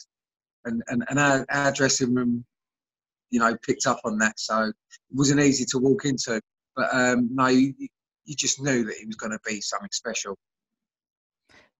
and 0.65 0.83
and, 0.87 1.03
and 1.09 1.17
our, 1.17 1.47
our 1.49 1.71
dressing 1.71 2.13
room, 2.13 2.45
you 3.29 3.39
know, 3.39 3.55
picked 3.65 3.87
up 3.87 3.99
on 4.03 4.17
that. 4.19 4.39
So 4.39 4.63
it 4.63 4.75
wasn't 5.11 5.41
easy 5.41 5.65
to 5.65 5.77
walk 5.79 6.05
into. 6.05 6.41
But 6.75 6.93
um, 6.93 7.29
no, 7.33 7.47
you, 7.47 7.73
you 8.25 8.35
just 8.35 8.61
knew 8.61 8.85
that 8.85 8.95
he 8.95 9.05
was 9.05 9.15
going 9.15 9.31
to 9.31 9.39
be 9.45 9.61
something 9.61 9.89
special. 9.91 10.37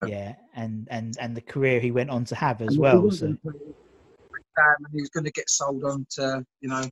Yeah, 0.06 0.36
and 0.56 0.88
and 0.92 1.18
and 1.20 1.36
the 1.36 1.42
career 1.42 1.80
he 1.80 1.92
went 1.92 2.12
on 2.12 2.26
to 2.26 2.36
have 2.36 2.62
as 2.62 2.78
well. 2.78 3.10
So 3.10 3.36
and 4.58 4.88
he 4.92 5.02
was 5.02 5.10
going 5.10 5.24
to 5.24 5.32
get 5.32 5.50
sold 5.50 5.84
on 5.84 6.06
to, 6.12 6.44
you 6.62 6.70
know, 6.70 6.84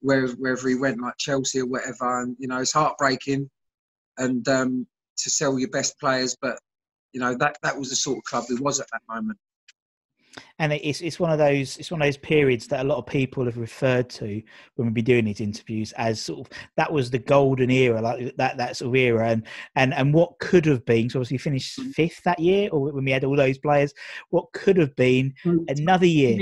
wherever, 0.00 0.32
wherever 0.34 0.68
he 0.68 0.76
went, 0.76 1.00
like 1.00 1.16
Chelsea 1.18 1.60
or 1.60 1.66
whatever. 1.66 2.22
And, 2.22 2.36
you 2.38 2.48
know, 2.48 2.60
it's 2.60 2.72
heartbreaking 2.72 3.50
and 4.18 4.46
um, 4.48 4.86
to 5.18 5.30
sell 5.30 5.58
your 5.58 5.70
best 5.70 5.98
players. 5.98 6.36
But, 6.40 6.58
you 7.12 7.20
know, 7.20 7.34
that, 7.36 7.58
that 7.62 7.76
was 7.76 7.90
the 7.90 7.96
sort 7.96 8.18
of 8.18 8.24
club 8.24 8.44
he 8.48 8.54
was 8.54 8.80
at 8.80 8.86
that 8.92 9.02
moment 9.08 9.38
and 10.58 10.72
it's 10.72 11.00
it's 11.00 11.18
one 11.18 11.30
of 11.30 11.38
those 11.38 11.76
it's 11.78 11.90
one 11.90 12.00
of 12.00 12.06
those 12.06 12.16
periods 12.16 12.66
that 12.68 12.84
a 12.84 12.88
lot 12.88 12.98
of 12.98 13.06
people 13.06 13.44
have 13.44 13.58
referred 13.58 14.08
to 14.08 14.42
when 14.76 14.88
we 14.88 14.92
be 14.92 15.02
doing 15.02 15.24
these 15.24 15.40
interviews 15.40 15.92
as 15.96 16.20
sort 16.20 16.40
of 16.40 16.58
that 16.76 16.92
was 16.92 17.10
the 17.10 17.18
golden 17.18 17.70
era, 17.70 18.00
like 18.00 18.36
that 18.36 18.56
that 18.56 18.76
sort 18.76 18.88
of 18.88 18.94
era, 18.94 19.30
and 19.30 19.46
and 19.76 19.94
and 19.94 20.14
what 20.14 20.38
could 20.38 20.64
have 20.66 20.84
been. 20.84 21.08
So 21.10 21.18
obviously 21.18 21.38
finished 21.38 21.78
mm. 21.78 21.92
fifth 21.94 22.22
that 22.24 22.38
year, 22.38 22.68
or 22.70 22.92
when 22.92 23.04
we 23.04 23.10
had 23.10 23.24
all 23.24 23.36
those 23.36 23.58
players, 23.58 23.92
what 24.30 24.52
could 24.52 24.76
have 24.76 24.94
been 24.96 25.34
mm. 25.44 25.64
another 25.68 26.06
year. 26.06 26.38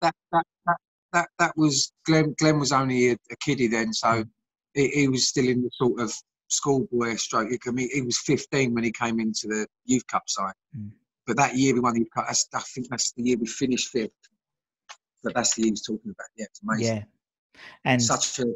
That 0.00 0.14
that 0.32 0.44
that 0.66 0.76
that, 1.12 1.28
that 1.38 1.52
was 1.56 1.92
Glenn. 2.04 2.34
Glenn 2.38 2.58
was 2.58 2.72
only 2.72 3.10
a, 3.10 3.16
a 3.30 3.36
kiddie 3.40 3.68
then, 3.68 3.92
so 3.92 4.08
mm. 4.08 4.28
he, 4.74 4.88
he 4.88 5.08
was 5.08 5.28
still 5.28 5.48
in 5.48 5.62
the 5.62 5.70
sort 5.74 6.00
of 6.00 6.12
schoolboy 6.48 7.14
stroke. 7.16 7.48
He 7.50 8.02
was 8.02 8.18
15 8.18 8.74
when 8.74 8.84
he 8.84 8.92
came 8.92 9.20
into 9.20 9.48
the 9.48 9.66
youth 9.84 10.06
cup 10.06 10.24
side. 10.26 10.54
Mm. 10.76 10.90
But 11.28 11.36
that 11.36 11.54
year 11.54 11.74
we 11.74 11.80
won 11.80 11.92
the 11.92 12.06
cup. 12.06 12.24
I 12.28 12.60
think 12.60 12.88
that's 12.88 13.12
the 13.12 13.22
year 13.22 13.36
we 13.38 13.46
finished 13.46 13.90
fifth. 13.90 14.10
But 15.22 15.34
that's 15.34 15.54
the 15.54 15.62
year 15.62 15.72
he's 15.72 15.86
talking 15.86 16.10
about. 16.10 16.26
Yeah, 16.36 16.46
it's 16.46 16.62
amazing. 16.62 16.96
Yeah, 16.96 17.02
and 17.84 18.02
such 18.02 18.38
a 18.38 18.46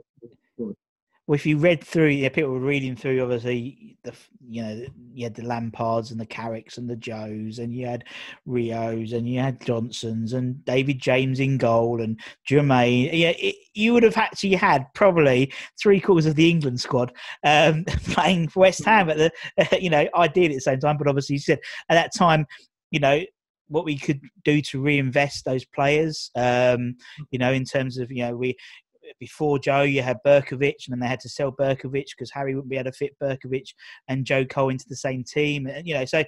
well, 1.27 1.37
if 1.37 1.47
you 1.47 1.57
read 1.57 1.85
through, 1.85 2.09
yeah, 2.09 2.29
people 2.31 2.51
were 2.51 2.59
reading 2.59 2.97
through. 2.97 3.23
Obviously, 3.23 3.97
the 4.03 4.13
you 4.49 4.63
know 4.63 4.85
you 5.15 5.25
had 5.25 5.35
the 5.35 5.43
Lampards 5.43 6.11
and 6.11 6.21
the 6.21 6.27
Carricks 6.27 6.79
and 6.79 6.91
the 6.91 6.97
Joes, 6.97 7.61
and 7.61 7.73
you 7.73 7.87
had 7.87 8.05
Rios 8.45 9.13
and 9.13 9.29
you 9.29 9.39
had 9.39 9.65
Johnsons 9.65 10.33
and 10.33 10.65
David 10.65 10.99
James 11.01 11.39
in 11.39 11.59
goal 11.59 12.01
and 12.01 12.19
Jermaine. 12.49 13.11
Yeah, 13.13 13.35
it, 13.39 13.55
you 13.73 13.93
would 13.93 14.03
have 14.03 14.17
actually 14.17 14.55
had 14.57 14.93
probably 14.95 15.53
three 15.81 16.01
quarters 16.01 16.27
of 16.27 16.35
the 16.35 16.51
England 16.51 16.81
squad 16.81 17.13
um, 17.45 17.85
playing 18.07 18.49
for 18.49 18.61
West 18.61 18.85
Ham 18.85 19.09
at 19.09 19.17
the 19.17 19.79
you 19.81 19.91
know 19.91 20.09
ideally 20.17 20.55
at 20.55 20.57
the 20.57 20.61
same 20.61 20.81
time. 20.81 20.97
But 20.99 21.07
obviously, 21.07 21.35
you 21.35 21.41
said 21.41 21.61
at 21.89 21.95
that 21.95 22.11
time, 22.17 22.47
you 22.91 22.99
know 22.99 23.23
what 23.69 23.85
we 23.85 23.97
could 23.97 24.21
do 24.45 24.61
to 24.61 24.83
reinvest 24.83 25.45
those 25.45 25.65
players. 25.65 26.33
Um, 26.35 26.97
you 27.31 27.39
know, 27.39 27.53
in 27.53 27.65
terms 27.65 27.97
of 27.99 28.11
you 28.11 28.25
know 28.25 28.37
we 28.37 28.57
before 29.19 29.59
Joe, 29.59 29.83
you 29.83 30.03
had 30.03 30.19
Berkovic, 30.25 30.87
and 30.87 30.93
then 30.93 31.01
they 31.01 31.07
had 31.07 31.21
to 31.21 31.29
sell 31.29 31.53
Berkovic 31.53 32.07
because 32.17 32.31
Harry 32.31 32.55
wouldn't 32.55 32.71
be 32.71 32.77
able 32.77 32.91
to 32.91 32.97
fit 32.97 33.19
Berkovic 33.21 33.75
and 34.09 34.25
Joe 34.25 34.45
Cole 34.45 34.71
into 34.71 34.89
the 34.89 34.97
same 34.97 35.25
team. 35.25 35.67
And, 35.67 35.87
you 35.87 35.95
know, 35.95 36.05
so 36.05 36.25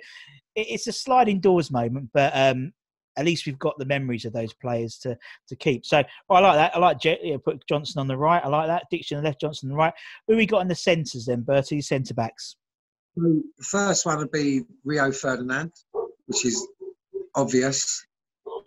it's 0.55 0.87
a 0.87 0.93
sliding 0.93 1.41
doors 1.41 1.71
moment, 1.71 2.11
but 2.13 2.33
um, 2.35 2.73
at 3.17 3.25
least 3.25 3.47
we've 3.47 3.59
got 3.59 3.79
the 3.79 3.87
memories 3.87 4.25
of 4.25 4.33
those 4.33 4.53
players 4.55 4.99
to 4.99 5.17
to 5.49 5.57
keep. 5.57 5.85
So 5.87 6.03
I 6.31 6.41
like 6.41 6.57
that. 6.57 6.77
I 6.77 6.79
like 6.79 7.05
you 7.05 7.39
put 7.39 7.67
Johnson 7.69 8.01
on 8.01 8.09
the 8.09 8.17
right. 8.17 8.45
I 8.45 8.49
like 8.49 8.69
that. 8.69 8.85
Dixon 8.91 9.17
on 9.17 9.23
the 9.23 9.29
left, 9.29 9.41
Johnson 9.41 9.69
on 9.69 9.77
the 9.77 9.79
right. 9.79 9.95
Who 10.29 10.37
we 10.37 10.47
got 10.47 10.63
in 10.63 10.69
the 10.69 10.75
centres 10.75 11.27
then, 11.27 11.43
Bertie? 11.43 11.81
Centre 11.81 12.15
backs. 12.15 12.57
The 13.17 13.43
first 13.63 14.07
one 14.07 14.19
would 14.19 14.33
be 14.33 14.63
Rio 14.85 15.13
Ferdinand, 15.13 15.73
which 16.27 16.45
is 16.45 16.67
obvious. 17.37 18.05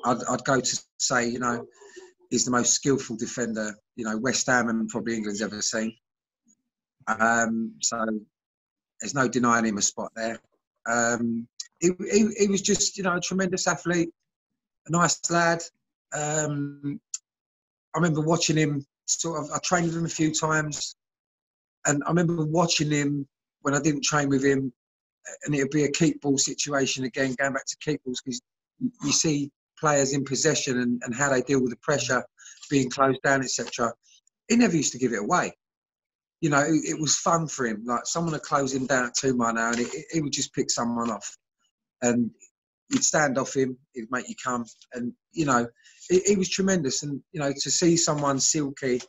I'd, 0.06 0.24
I'd 0.30 0.44
go 0.46 0.62
to 0.62 0.84
say, 1.00 1.28
you 1.28 1.40
know, 1.40 1.66
he's 2.29 2.46
the 2.46 2.51
most 2.51 2.74
skillful 2.74 3.15
defender, 3.15 3.75
you 3.96 4.05
know, 4.05 4.17
West 4.17 4.48
Ham 4.48 4.69
and 4.69 4.89
probably 4.89 5.15
England's 5.15 5.41
ever 5.41 5.62
seen. 5.62 5.96
Um, 7.07 7.74
so 7.81 8.05
there's 9.00 9.15
no 9.15 9.27
denying 9.27 9.65
him 9.65 9.77
a 9.77 9.81
spot 9.81 10.12
there. 10.15 10.39
Um, 10.88 11.48
he, 11.79 11.91
he, 12.12 12.27
he, 12.38 12.48
was 12.48 12.62
just, 12.62 12.98
you 12.98 13.03
know, 13.03 13.15
a 13.15 13.22
tremendous 13.22 13.67
athlete, 13.67 14.10
a 14.88 14.91
nice 14.91 15.19
lad. 15.29 15.62
Um, 16.13 17.00
I 17.96 18.00
remember 18.00 18.22
watching 18.22 18.57
him 18.57 18.86
sort 19.05 19.43
of, 19.43 19.51
I 19.51 19.60
trained 19.63 19.88
with 19.88 19.98
him 19.98 20.05
a 20.05 20.10
few 20.10 20.34
times. 20.34 20.96
And 21.86 22.03
I 22.05 22.10
remember 22.10 22.46
watching 22.46 22.91
him 22.91 23.27
when 23.62 23.74
I 23.74 23.79
didn't 23.79 24.03
train 24.03 24.29
with 24.29 24.43
him, 24.43 24.74
and 25.46 25.55
it 25.55 25.62
would 25.62 25.72
be 25.72 25.84
a 25.84 25.91
keep 25.91 26.22
ball 26.22 26.38
situation 26.38 27.05
again, 27.05 27.36
going 27.38 27.53
back 27.53 27.65
to 27.65 27.77
keep 27.79 28.03
balls, 28.03 28.22
because 28.24 28.41
you 29.03 29.12
see 29.12 29.51
players 29.79 30.13
in 30.13 30.24
possession 30.24 30.79
and, 30.79 31.01
and 31.05 31.15
how 31.15 31.29
they 31.29 31.41
deal 31.41 31.62
with 31.62 31.72
the 31.72 31.77
pressure, 31.77 32.24
being 32.69 32.89
closed 32.89 33.22
down, 33.24 33.41
etc. 33.41 33.93
He 34.48 34.55
never 34.55 34.75
used 34.75 34.91
to 34.93 34.98
give 34.98 35.13
it 35.13 35.19
away. 35.19 35.53
You 36.41 36.50
know, 36.50 36.60
it, 36.60 36.81
it 36.89 37.00
was 37.00 37.15
fun 37.15 37.48
for 37.48 37.65
him. 37.65 37.84
Like 37.86 38.05
someone 38.05 38.34
would 38.34 38.43
close 38.43 38.74
him 38.74 38.86
down 38.86 39.05
at 39.05 39.15
two 39.15 39.36
mile 39.36 39.53
now, 39.53 39.72
and 39.72 39.88
he 40.12 40.22
would 40.22 40.34
just 40.34 40.53
pick 40.53 40.69
someone 40.69 41.10
off, 41.10 41.36
and 42.01 42.29
he'd 42.91 43.03
stand 43.03 43.38
off 43.38 43.55
him. 43.55 43.77
He'd 43.93 44.12
make 44.12 44.29
you 44.29 44.36
come, 44.43 44.65
and 44.93 45.13
you 45.31 45.46
know, 45.46 45.67
he 46.10 46.36
was 46.36 46.50
tremendous. 46.50 47.03
And 47.03 47.22
you 47.31 47.39
know, 47.39 47.51
to 47.51 47.72
see 47.72 47.98
someone 47.98 48.39
silky 48.39 49.01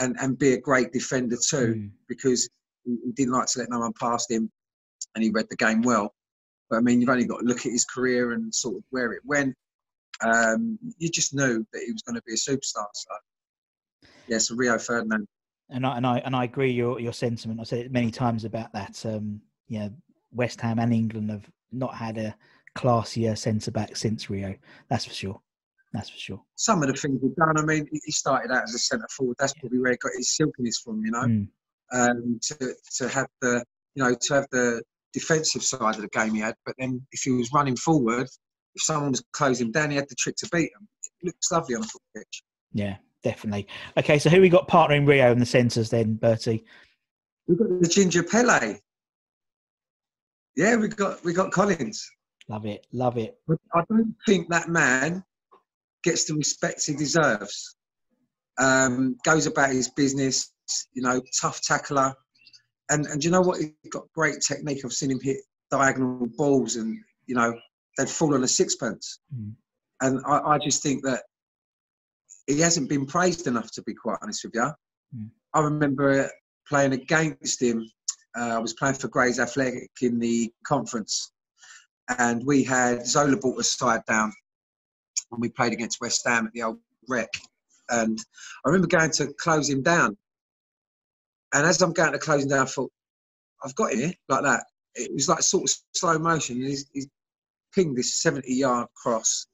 and 0.00 0.16
and 0.20 0.38
be 0.38 0.54
a 0.54 0.60
great 0.60 0.92
defender 0.92 1.36
too, 1.36 1.74
mm. 1.76 1.90
because 2.08 2.48
he, 2.84 2.96
he 3.04 3.12
didn't 3.12 3.34
like 3.34 3.46
to 3.48 3.58
let 3.58 3.70
no 3.70 3.80
one 3.80 3.92
past 4.00 4.30
him, 4.30 4.50
and 5.14 5.22
he 5.22 5.30
read 5.30 5.46
the 5.50 5.56
game 5.56 5.82
well. 5.82 6.14
But 6.70 6.76
I 6.76 6.80
mean, 6.80 7.00
you've 7.00 7.10
only 7.10 7.26
got 7.26 7.40
to 7.40 7.46
look 7.46 7.66
at 7.66 7.72
his 7.72 7.84
career 7.84 8.32
and 8.32 8.52
sort 8.54 8.76
of 8.76 8.82
where 8.90 9.12
it 9.12 9.22
went 9.24 9.54
um, 10.22 10.78
you 10.98 11.08
just 11.10 11.34
knew 11.34 11.66
that 11.72 11.82
he 11.84 11.92
was 11.92 12.02
going 12.02 12.16
to 12.16 12.22
be 12.26 12.32
a 12.32 12.36
superstar. 12.36 12.86
So, 12.94 13.10
yeah, 14.28 14.38
so 14.38 14.54
Rio 14.56 14.78
Ferdinand. 14.78 15.26
and 15.70 15.86
I 15.86 15.96
and 15.96 16.06
I 16.06 16.18
and 16.18 16.34
I 16.36 16.44
agree 16.44 16.70
your 16.72 17.00
your 17.00 17.12
sentiment. 17.12 17.60
I've 17.60 17.68
said 17.68 17.80
it 17.86 17.92
many 17.92 18.10
times 18.10 18.44
about 18.44 18.72
that. 18.72 19.04
Um, 19.06 19.40
know, 19.68 19.90
West 20.32 20.60
Ham 20.60 20.78
and 20.78 20.92
England 20.92 21.30
have 21.30 21.48
not 21.72 21.94
had 21.94 22.18
a 22.18 22.34
classier 22.76 23.36
centre 23.36 23.70
back 23.70 23.96
since 23.96 24.28
Rio. 24.30 24.54
That's 24.88 25.04
for 25.06 25.14
sure. 25.14 25.40
That's 25.92 26.10
for 26.10 26.18
sure. 26.18 26.42
Some 26.56 26.82
of 26.82 26.88
the 26.88 26.94
things 26.94 27.20
we've 27.22 27.34
done. 27.36 27.56
I 27.58 27.62
mean, 27.62 27.88
he 27.90 28.12
started 28.12 28.50
out 28.52 28.64
as 28.64 28.74
a 28.74 28.78
centre 28.78 29.06
forward. 29.10 29.36
That's 29.38 29.54
probably 29.54 29.78
where 29.78 29.92
he 29.92 29.96
got 29.98 30.12
his 30.16 30.34
silkiness 30.36 30.78
from. 30.78 31.04
You 31.04 31.10
know, 31.12 31.22
Mm. 31.22 31.48
um, 31.92 32.38
to 32.42 32.74
to 32.96 33.08
have 33.08 33.28
the 33.40 33.64
you 33.94 34.02
know 34.04 34.14
to 34.14 34.34
have 34.34 34.46
the 34.50 34.82
defensive 35.12 35.62
side 35.62 35.94
of 35.94 36.02
the 36.02 36.08
game 36.08 36.34
he 36.34 36.40
had. 36.40 36.54
But 36.66 36.74
then 36.78 37.06
if 37.12 37.22
he 37.22 37.30
was 37.30 37.50
running 37.52 37.76
forward, 37.76 38.28
if 38.76 38.82
someone 38.82 39.10
was 39.10 39.24
closing 39.32 39.72
down, 39.72 39.90
he 39.90 39.96
had 39.96 40.08
the 40.08 40.14
trick 40.14 40.36
to 40.36 40.48
beat 40.52 40.70
them. 40.74 40.86
It 41.22 41.26
looks 41.26 41.50
lovely 41.50 41.74
on 41.74 41.80
the 41.80 41.88
pitch. 42.14 42.42
Yeah, 42.72 42.96
definitely. 43.22 43.66
Okay, 43.96 44.18
so 44.18 44.30
who 44.30 44.40
we 44.40 44.48
got 44.48 44.68
partnering 44.68 45.08
Rio 45.08 45.32
in 45.32 45.38
the 45.38 45.46
centres 45.46 45.90
then, 45.90 46.14
Bertie? 46.14 46.64
We've 47.48 47.58
got 47.58 47.80
the 47.80 47.88
Ginger 47.88 48.22
Pele. 48.22 48.76
Yeah, 50.56 50.76
we 50.76 50.88
got 50.88 51.24
we 51.24 51.32
got 51.32 51.52
Collins. 51.52 52.08
Love 52.48 52.66
it, 52.66 52.86
love 52.92 53.18
it. 53.18 53.38
But 53.48 53.58
I 53.74 53.82
don't 53.88 54.14
think 54.26 54.48
that 54.50 54.68
man 54.68 55.24
gets 56.04 56.24
the 56.24 56.34
respect 56.34 56.84
he 56.86 56.94
deserves. 56.94 57.76
Um, 58.58 59.16
goes 59.24 59.46
about 59.46 59.70
his 59.70 59.90
business, 59.90 60.52
you 60.92 61.02
know, 61.02 61.20
tough 61.40 61.60
tackler. 61.62 62.14
And 62.90 63.06
and 63.06 63.20
do 63.20 63.26
you 63.26 63.32
know 63.32 63.40
what? 63.40 63.58
He's 63.58 63.90
got 63.90 64.04
great 64.14 64.40
technique. 64.46 64.84
I've 64.84 64.92
seen 64.92 65.10
him 65.10 65.20
hit 65.20 65.38
diagonal 65.70 66.26
balls 66.36 66.76
and, 66.76 66.96
you 67.26 67.34
know, 67.34 67.52
they'd 67.96 68.08
fall 68.08 68.34
on 68.34 68.44
a 68.44 68.48
sixpence. 68.48 69.20
Mm. 69.34 69.52
And 70.02 70.20
I, 70.26 70.54
I 70.54 70.58
just 70.58 70.82
think 70.82 71.02
that 71.04 71.22
he 72.46 72.60
hasn't 72.60 72.88
been 72.88 73.06
praised 73.06 73.46
enough, 73.46 73.70
to 73.72 73.82
be 73.82 73.94
quite 73.94 74.18
honest 74.22 74.44
with 74.44 74.54
you. 74.54 74.70
Mm. 75.16 75.30
I 75.54 75.60
remember 75.60 76.30
playing 76.68 76.92
against 76.92 77.62
him. 77.62 77.88
Uh, 78.38 78.56
I 78.56 78.58
was 78.58 78.74
playing 78.74 78.96
for 78.96 79.08
Grays 79.08 79.40
Athletic 79.40 79.90
in 80.02 80.18
the 80.18 80.52
conference 80.66 81.32
and 82.18 82.44
we 82.44 82.62
had 82.62 83.06
Zola 83.06 83.36
brought 83.36 83.58
us 83.58 83.76
side 83.76 84.02
down, 84.06 84.32
and 85.32 85.40
we 85.40 85.48
played 85.48 85.72
against 85.72 86.00
West 86.00 86.22
Ham 86.26 86.46
at 86.46 86.52
the 86.52 86.62
old 86.62 86.78
Rec. 87.08 87.28
And 87.88 88.18
I 88.64 88.68
remember 88.68 88.88
going 88.88 89.10
to 89.12 89.32
close 89.40 89.68
him 89.68 89.82
down, 89.82 90.16
and 91.54 91.66
as 91.66 91.82
I'm 91.82 91.92
going 91.92 92.12
to 92.12 92.18
close 92.18 92.42
him 92.42 92.50
down, 92.50 92.66
I 92.66 92.70
thought, 92.70 92.92
I've 93.64 93.74
got 93.74 93.92
him 93.92 94.00
here 94.00 94.14
like 94.28 94.42
that. 94.42 94.64
It 94.94 95.12
was 95.12 95.28
like 95.28 95.42
sort 95.42 95.64
of 95.64 95.76
slow 95.94 96.18
motion. 96.18 96.56
He's, 96.56 96.88
he's 96.92 97.08
pinged 97.76 97.96
this 97.96 98.20
70 98.22 98.52
yard 98.52 98.88
cross 98.96 99.46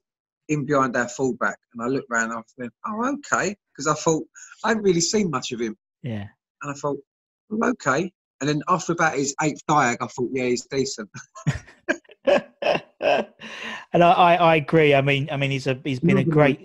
in 0.48 0.64
behind 0.64 0.96
our 0.96 1.08
fullback, 1.08 1.58
and 1.74 1.82
I 1.82 1.86
looked 1.86 2.10
round 2.10 2.32
and 2.32 2.40
I 2.40 2.42
went, 2.56 2.72
oh 2.86 3.16
okay, 3.18 3.54
because 3.76 3.86
I 3.86 3.94
thought 3.94 4.24
I 4.64 4.68
hadn't 4.68 4.84
really 4.84 5.00
seen 5.00 5.30
much 5.30 5.52
of 5.52 5.60
him, 5.60 5.76
Yeah. 6.02 6.26
and 6.62 6.70
I 6.70 6.74
thought, 6.74 6.98
well, 7.50 7.70
okay. 7.72 8.10
And 8.40 8.48
then 8.48 8.62
after 8.68 8.92
about 8.92 9.14
his 9.14 9.34
eighth 9.42 9.60
diag, 9.68 9.98
I 10.00 10.06
thought, 10.06 10.30
yeah, 10.32 10.46
he's 10.46 10.66
decent. 10.66 11.08
and 13.92 14.02
I, 14.02 14.10
I, 14.12 14.34
I 14.34 14.56
agree. 14.56 14.94
I 14.94 15.00
mean, 15.00 15.28
I 15.30 15.36
mean, 15.36 15.50
he's 15.50 15.66
a 15.66 15.78
he's 15.84 16.00
been 16.00 16.18
a 16.18 16.24
great 16.24 16.60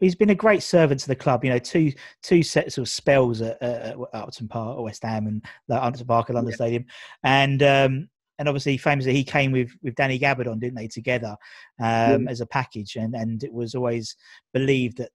he's 0.00 0.14
been 0.14 0.30
a 0.30 0.34
great 0.34 0.62
servant 0.62 1.00
to 1.00 1.08
the 1.08 1.16
club. 1.16 1.44
You 1.44 1.50
know, 1.50 1.58
two 1.58 1.92
two 2.22 2.42
sets 2.42 2.78
of 2.78 2.88
spells 2.88 3.40
at, 3.40 3.60
at 3.62 3.96
Upton 4.12 4.48
Park, 4.48 4.78
or 4.78 4.84
West 4.84 5.02
Ham, 5.02 5.26
and 5.26 5.44
the 5.68 5.76
Upton 5.82 6.06
Park 6.06 6.28
London 6.30 6.50
Yeah. 6.50 6.56
Stadium, 6.56 6.84
and 7.22 7.62
um, 7.62 8.08
and 8.38 8.48
obviously 8.48 8.76
famously 8.76 9.14
he 9.14 9.24
came 9.24 9.52
with 9.52 9.70
with 9.82 9.94
Danny 9.94 10.18
Gabbidon, 10.18 10.60
didn't 10.60 10.76
they, 10.76 10.88
together 10.88 11.36
um, 11.80 12.28
as 12.28 12.40
a 12.40 12.46
package, 12.46 12.96
and 12.96 13.14
and 13.14 13.42
it 13.42 13.52
was 13.52 13.74
always 13.74 14.16
believed 14.52 14.98
that 14.98 15.10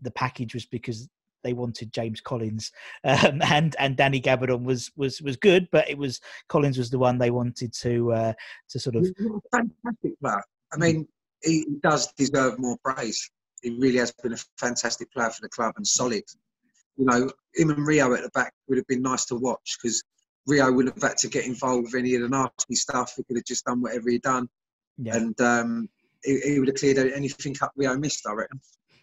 the 0.00 0.10
package 0.10 0.54
was 0.54 0.66
because 0.66 1.08
they 1.42 1.52
wanted 1.52 1.92
James 1.92 2.20
Collins, 2.20 2.72
um, 3.04 3.40
and 3.42 3.76
and 3.78 3.96
Danny 3.96 4.20
Gabbidon 4.20 4.64
was 4.64 4.90
was 4.96 5.22
was 5.22 5.36
good, 5.36 5.68
but 5.70 5.88
it 5.88 5.98
was 5.98 6.20
Collins 6.48 6.78
was 6.78 6.90
the 6.90 6.98
one 6.98 7.18
they 7.18 7.30
wanted 7.30 7.72
to 7.74 8.12
uh, 8.12 8.32
to 8.70 8.78
sort 8.78 8.96
of 8.96 9.06
fantastic 9.52 10.18
player. 10.20 10.42
I 10.72 10.76
mean, 10.76 11.06
he 11.42 11.66
does 11.82 12.12
deserve 12.16 12.58
more 12.58 12.76
praise. 12.84 13.30
He 13.62 13.70
really 13.70 13.98
has 13.98 14.12
been 14.22 14.32
a 14.32 14.38
fantastic 14.58 15.10
player 15.12 15.30
for 15.30 15.42
the 15.42 15.48
club 15.48 15.74
and 15.76 15.86
solid. 15.86 16.24
You 16.96 17.06
know, 17.06 17.30
him 17.54 17.70
and 17.70 17.86
Rio 17.86 18.12
at 18.14 18.22
the 18.22 18.30
back 18.30 18.52
would 18.68 18.78
have 18.78 18.86
been 18.86 19.02
nice 19.02 19.24
to 19.26 19.36
watch 19.36 19.78
because 19.80 20.02
Rio 20.46 20.70
wouldn't 20.72 20.94
have 20.94 21.10
had 21.10 21.18
to 21.18 21.28
get 21.28 21.46
involved 21.46 21.86
with 21.92 21.94
any 21.94 22.14
of 22.14 22.22
the 22.22 22.28
nasty 22.28 22.74
stuff. 22.74 23.14
He 23.16 23.24
could 23.24 23.36
have 23.36 23.44
just 23.44 23.64
done 23.64 23.80
whatever 23.80 24.10
he'd 24.10 24.22
done, 24.22 24.48
yeah. 24.98 25.16
and 25.16 25.40
um, 25.40 25.88
he, 26.22 26.40
he 26.40 26.58
would 26.58 26.68
have 26.68 26.76
cleared 26.76 26.98
anything 26.98 27.56
up 27.62 27.72
Rio 27.76 27.96
missed. 27.96 28.26
I 28.28 28.32
reckon. 28.32 28.60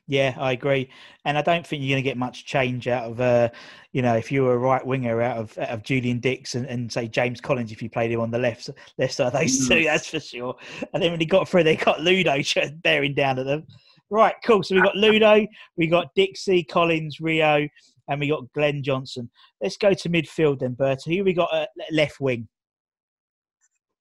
Yeah, 0.07 0.35
I 0.37 0.51
agree, 0.51 0.89
and 1.25 1.37
I 1.37 1.41
don't 1.41 1.65
think 1.65 1.81
you're 1.81 1.93
going 1.93 2.03
to 2.03 2.09
get 2.09 2.17
much 2.17 2.45
change 2.45 2.87
out 2.87 3.09
of, 3.09 3.21
uh, 3.21 3.49
you 3.93 4.01
know, 4.01 4.15
if 4.15 4.31
you 4.31 4.43
were 4.43 4.55
a 4.55 4.57
right 4.57 4.85
winger 4.85 5.21
out 5.21 5.37
of 5.37 5.57
out 5.57 5.69
of 5.69 5.83
Julian 5.83 6.19
Dicks 6.19 6.55
and, 6.55 6.65
and 6.65 6.91
say 6.91 7.07
James 7.07 7.39
Collins 7.39 7.71
if 7.71 7.81
you 7.81 7.89
played 7.89 8.11
him 8.11 8.19
on 8.19 8.29
the 8.29 8.39
left 8.39 8.69
left 8.97 9.13
side 9.13 9.27
of 9.27 9.33
those 9.33 9.67
two, 9.67 9.83
that's 9.85 10.07
for 10.07 10.19
sure. 10.19 10.55
And 10.93 11.01
then 11.01 11.11
when 11.11 11.19
he 11.19 11.25
got 11.25 11.47
through, 11.47 11.63
they 11.63 11.75
got 11.77 12.01
Ludo 12.01 12.41
bearing 12.83 13.13
down 13.13 13.39
at 13.39 13.45
them. 13.45 13.65
Right, 14.09 14.35
cool. 14.43 14.63
So 14.63 14.75
we've 14.75 14.83
got 14.83 14.97
Ludo, 14.97 15.47
we 15.77 15.87
got 15.87 16.13
Dixie, 16.13 16.63
Collins, 16.63 17.21
Rio, 17.21 17.65
and 18.11 18.19
we 18.19 18.27
got 18.27 18.51
Glenn 18.53 18.83
Johnson. 18.83 19.31
Let's 19.61 19.77
go 19.77 19.93
to 19.93 20.09
midfield 20.09 20.59
then, 20.59 20.73
Bertie. 20.73 21.17
Who 21.17 21.23
we 21.23 21.31
got 21.31 21.53
at 21.55 21.69
left 21.91 22.19
wing? 22.19 22.49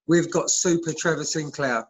We've 0.09 0.31
got 0.31 0.51
Super 0.51 0.93
Trevor 0.93 1.23
Sinclair. 1.23 1.87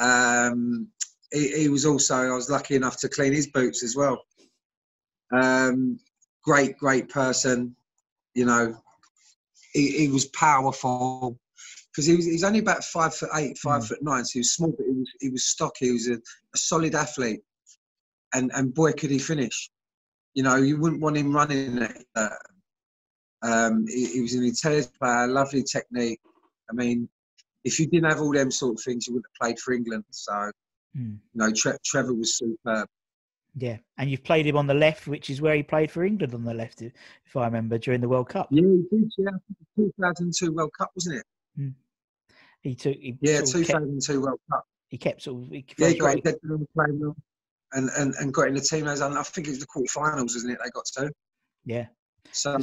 Um, 0.00 0.88
he, 1.30 1.48
he 1.48 1.68
was 1.68 1.84
also, 1.84 2.14
I 2.14 2.34
was 2.34 2.48
lucky 2.48 2.74
enough 2.74 2.98
to 3.00 3.08
clean 3.10 3.34
his 3.34 3.48
boots 3.48 3.82
as 3.82 3.94
well. 3.94 4.22
Um, 5.30 5.98
great, 6.42 6.78
great 6.78 7.10
person. 7.10 7.76
You 8.34 8.46
know, 8.46 8.74
he, 9.74 9.90
he 9.90 10.08
was 10.08 10.24
powerful 10.28 11.38
because 11.90 12.06
he 12.06 12.16
was, 12.16 12.24
he's 12.24 12.44
only 12.44 12.60
about 12.60 12.82
five 12.82 13.14
foot 13.14 13.28
eight, 13.34 13.58
five 13.58 13.82
Mm. 13.82 13.88
foot 13.88 14.02
nine. 14.02 14.24
So 14.24 14.32
he 14.34 14.40
was 14.40 14.54
small, 14.54 14.70
but 14.70 14.86
he 14.86 14.92
was, 14.92 15.10
he 15.20 15.28
was 15.28 15.44
stocky. 15.44 15.86
He 15.88 15.92
was 15.92 16.08
a, 16.08 16.14
a 16.14 16.56
solid 16.56 16.94
athlete. 16.94 17.40
And, 18.32 18.50
and 18.54 18.72
boy, 18.72 18.92
could 18.92 19.10
he 19.10 19.18
finish. 19.18 19.70
You 20.34 20.42
know, 20.42 20.56
you 20.56 20.78
wouldn't 20.78 21.00
want 21.02 21.16
him 21.16 21.34
running 21.34 21.82
at 21.82 21.96
that. 22.14 22.32
Um, 23.42 23.86
he, 23.86 24.06
he 24.06 24.20
was 24.20 24.34
an 24.34 24.44
intelligent 24.44 24.92
player, 24.98 25.26
lovely 25.26 25.62
technique. 25.62 26.20
I 26.70 26.74
mean, 26.74 27.08
if 27.64 27.78
you 27.78 27.86
didn't 27.86 28.08
have 28.10 28.20
all 28.20 28.32
them 28.32 28.50
sort 28.50 28.78
of 28.78 28.82
things, 28.82 29.06
you 29.06 29.14
wouldn't 29.14 29.26
have 29.34 29.46
played 29.46 29.58
for 29.58 29.72
England. 29.72 30.04
So, 30.10 30.50
Hmm. 30.94 31.14
you 31.32 31.38
know, 31.38 31.50
Tre- 31.52 31.78
Trevor 31.84 32.12
was 32.14 32.36
superb. 32.36 32.86
Yeah, 33.54 33.78
and 33.98 34.10
you've 34.10 34.22
played 34.24 34.46
him 34.46 34.56
on 34.56 34.66
the 34.66 34.74
left, 34.74 35.06
which 35.08 35.28
is 35.30 35.40
where 35.40 35.54
he 35.54 35.62
played 35.62 35.90
for 35.90 36.04
England 36.04 36.34
on 36.34 36.44
the 36.44 36.52
left, 36.54 36.80
if 36.82 36.92
I 37.36 37.44
remember, 37.46 37.78
during 37.78 38.00
the 38.00 38.08
World 38.08 38.28
Cup. 38.28 38.48
Yeah, 38.50 38.62
he 38.62 38.96
did. 38.98 39.10
Yeah, 39.18 39.30
2002 39.76 40.52
World 40.52 40.70
Cup, 40.78 40.90
wasn't 40.94 41.16
it? 41.56 41.72
He 42.62 42.74
took, 42.74 42.94
he 42.94 43.18
Yeah, 43.20 43.38
sort 43.42 43.62
of 43.62 43.66
kept, 43.66 43.78
2002 43.80 44.20
World 44.22 44.40
Cup. 44.50 44.64
he 44.88 44.96
kept 44.98 45.22
sort 45.22 45.42
of, 45.44 45.48
he, 45.50 45.64
Yeah, 45.78 45.88
he 45.88 45.98
got 45.98 46.04
like- 46.06 46.24
his 46.24 46.32
head 46.32 46.40
down 46.48 46.60
the 46.60 46.66
playing 46.74 47.00
well 47.00 47.16
and, 47.72 47.90
and, 47.96 48.14
and 48.14 48.34
got 48.34 48.48
in 48.48 48.54
the 48.54 48.60
team. 48.60 48.86
As 48.86 49.02
I 49.02 49.22
think 49.22 49.46
it 49.46 49.50
was 49.50 49.60
the 49.60 49.66
quarterfinals, 49.66 50.34
wasn't 50.34 50.52
it? 50.52 50.58
They 50.62 50.70
got 50.70 50.84
to. 50.96 51.10
yeah, 51.64 51.86
So 52.32 52.58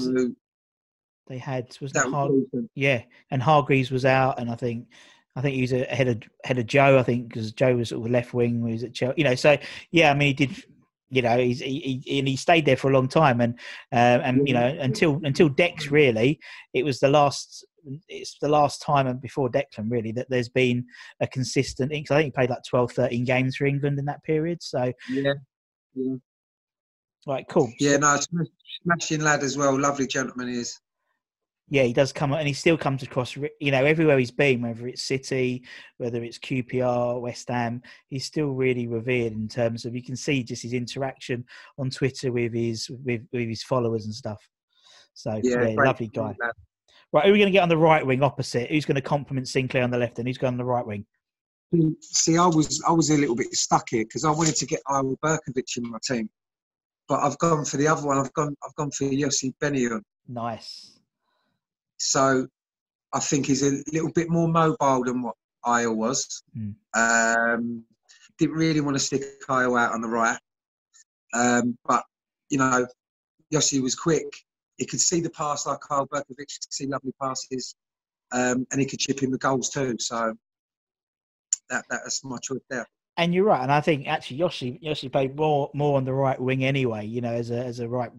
they 1.27 1.37
had 1.37 1.67
wasn't 1.79 2.05
was 2.05 2.13
Har- 2.13 2.63
yeah, 2.75 3.03
and 3.31 3.41
Hargreaves 3.41 3.91
was 3.91 4.03
out, 4.03 4.39
and 4.39 4.49
I 4.49 4.55
think 4.55 4.87
I 5.35 5.41
think 5.41 5.55
he 5.55 5.61
was 5.61 5.71
ahead 5.71 6.07
of 6.07 6.21
ahead 6.43 6.57
of 6.57 6.65
Joe. 6.65 6.97
I 6.97 7.03
think 7.03 7.29
because 7.29 7.51
Joe 7.53 7.75
was 7.75 7.89
sort 7.89 8.05
of 8.05 8.11
left 8.11 8.33
wing, 8.33 8.65
he 8.65 8.73
was 8.73 8.83
at 8.83 8.93
Chelsea. 8.93 9.15
You 9.17 9.23
know, 9.23 9.35
so 9.35 9.57
yeah, 9.91 10.11
I 10.11 10.13
mean, 10.15 10.35
he 10.35 10.45
did. 10.45 10.63
You 11.11 11.23
know, 11.23 11.39
he's, 11.39 11.59
he, 11.59 12.03
he 12.05 12.19
and 12.19 12.27
he 12.27 12.35
stayed 12.35 12.65
there 12.65 12.77
for 12.77 12.91
a 12.91 12.93
long 12.93 13.07
time, 13.07 13.41
and 13.41 13.55
uh, 13.91 14.21
and 14.23 14.47
you 14.47 14.53
know 14.53 14.67
until 14.67 15.19
until 15.23 15.49
Dex 15.49 15.89
really, 15.89 16.39
it 16.73 16.83
was 16.83 16.99
the 16.99 17.09
last. 17.09 17.65
It's 18.07 18.37
the 18.41 18.47
last 18.49 18.81
time 18.81 19.07
and 19.07 19.21
before 19.21 19.49
Declan 19.49 19.89
really 19.89 20.11
that 20.13 20.29
there's 20.29 20.49
been 20.49 20.85
a 21.21 21.27
consistent. 21.27 21.89
Because 21.91 22.11
I 22.11 22.17
think 22.21 22.33
he 22.33 22.37
played 22.37 22.49
like 22.49 22.63
12, 22.67 22.91
13 22.93 23.25
games 23.25 23.55
for 23.55 23.65
England 23.65 23.99
in 23.99 24.05
that 24.05 24.23
period. 24.23 24.61
So 24.61 24.91
Yeah. 25.09 25.33
Yeah, 25.95 26.15
right, 27.27 27.45
cool. 27.49 27.71
yeah 27.79 27.97
no, 27.97 28.17
smashing 28.83 29.21
lad 29.21 29.43
as 29.43 29.57
well. 29.57 29.77
Lovely 29.77 30.07
gentleman 30.07 30.47
he 30.49 30.59
is. 30.59 30.79
yeah, 31.71 31.83
he 31.83 31.93
does 31.93 32.11
come 32.11 32.31
and 32.33 32.47
he 32.47 32.53
still 32.53 32.77
comes 32.77 33.03
across, 33.03 33.35
you 33.35 33.71
know, 33.71 33.85
everywhere 33.85 34.17
he's 34.17 34.31
been, 34.31 34.61
whether 34.61 34.87
it's 34.87 35.03
City, 35.03 35.63
whether 35.97 36.23
it's 36.23 36.39
QPR, 36.39 37.19
West 37.21 37.49
Ham, 37.49 37.81
he's 38.07 38.25
still 38.25 38.49
really 38.51 38.87
revered 38.87 39.33
in 39.33 39.47
terms 39.47 39.85
of 39.85 39.95
you 39.95 40.01
can 40.03 40.15
see 40.15 40.43
just 40.43 40.63
his 40.63 40.73
interaction 40.73 41.43
on 41.77 41.89
Twitter 41.89 42.31
with 42.31 42.53
his 42.53 42.89
with, 43.03 43.21
with 43.33 43.47
his 43.49 43.63
followers 43.63 44.05
and 44.05 44.13
stuff. 44.15 44.41
So 45.13 45.39
Yeah, 45.43 45.67
yeah, 45.69 45.75
lovely 45.77 46.07
guy. 46.07 46.35
lad. 46.39 46.51
Right, 47.11 47.25
who 47.25 47.31
are 47.31 47.33
we 47.33 47.39
going 47.39 47.47
to 47.47 47.51
get 47.51 47.63
on 47.63 47.69
the 47.69 47.77
right 47.77 48.05
wing 48.05 48.21
opposite? 48.21 48.69
Who's 48.69 48.85
going 48.85 48.95
to 48.95 49.01
compliment 49.01 49.47
Sinclair 49.47 49.83
on 49.83 49.89
the 49.89 49.97
left, 49.97 50.19
and 50.19 50.27
who's 50.27 50.37
going 50.37 50.53
on 50.53 50.57
the 50.57 50.65
right 50.65 50.85
wing? 50.85 51.05
See, 52.01 52.37
I 52.37 52.47
was 52.47 52.81
I 52.87 52.91
was 52.91 53.09
a 53.09 53.17
little 53.17 53.35
bit 53.35 53.53
stuck 53.53 53.89
here 53.89 54.03
because 54.03 54.25
I 54.25 54.31
wanted 54.31 54.55
to 54.55 54.65
get 54.65 54.81
Ira 54.87 55.15
Berkovic 55.23 55.77
in 55.77 55.89
my 55.89 55.99
team, 56.03 56.29
but 57.07 57.19
I've 57.19 57.37
gone 57.37 57.65
for 57.65 57.77
the 57.77 57.87
other 57.87 58.05
one. 58.05 58.17
I've 58.17 58.33
gone 58.33 58.55
I've 58.65 58.75
gone 58.75 58.91
for 58.91 59.05
Yossi 59.05 59.53
Benayoun. 59.61 60.01
Nice. 60.27 60.99
So 61.97 62.47
I 63.13 63.19
think 63.19 63.45
he's 63.45 63.63
a 63.63 63.83
little 63.91 64.11
bit 64.11 64.29
more 64.29 64.47
mobile 64.47 65.03
than 65.03 65.21
what 65.21 65.35
Io 65.63 65.91
was. 65.91 66.43
Mm. 66.57 66.75
Um, 66.95 67.83
didn't 68.39 68.55
really 68.55 68.81
want 68.81 68.95
to 68.95 69.03
stick 69.03 69.23
Io 69.47 69.75
out 69.75 69.93
on 69.93 70.01
the 70.01 70.07
right, 70.07 70.39
um, 71.33 71.77
but 71.85 72.03
you 72.49 72.57
know, 72.57 72.87
Yossi 73.53 73.81
was 73.81 73.95
quick. 73.95 74.25
He 74.79 74.85
could 74.85 75.01
see 75.01 75.19
the 75.19 75.29
pass 75.29 75.67
like 75.67 75.81
Carl 75.81 76.07
Berkovic, 76.07 76.37
could 76.37 76.73
see 76.73 76.87
lovely 76.87 77.13
passes, 77.21 77.75
um, 78.31 78.65
and 78.71 78.79
he 78.79 78.87
could 78.87 78.99
chip 78.99 79.21
in 79.21 79.29
the 79.29 79.37
goals 79.37 79.69
too. 79.69 79.97
So 79.99 80.33
that 81.69 81.83
that's 81.89 82.23
my 82.23 82.37
choice 82.41 82.61
there. 82.69 82.87
And 83.17 83.35
you're 83.35 83.43
right, 83.43 83.61
and 83.61 83.71
I 83.71 83.81
think 83.81 84.07
actually 84.07 84.37
Yoshi 84.37 84.79
Yoshi 84.81 85.09
played 85.09 85.35
more 85.35 85.69
more 85.73 85.97
on 85.97 86.05
the 86.05 86.13
right 86.13 86.39
wing 86.39 86.63
anyway. 86.63 87.05
You 87.05 87.19
know, 87.19 87.33
as 87.33 87.51
a 87.51 87.57
as 87.57 87.81
a 87.81 87.89
right, 87.89 88.09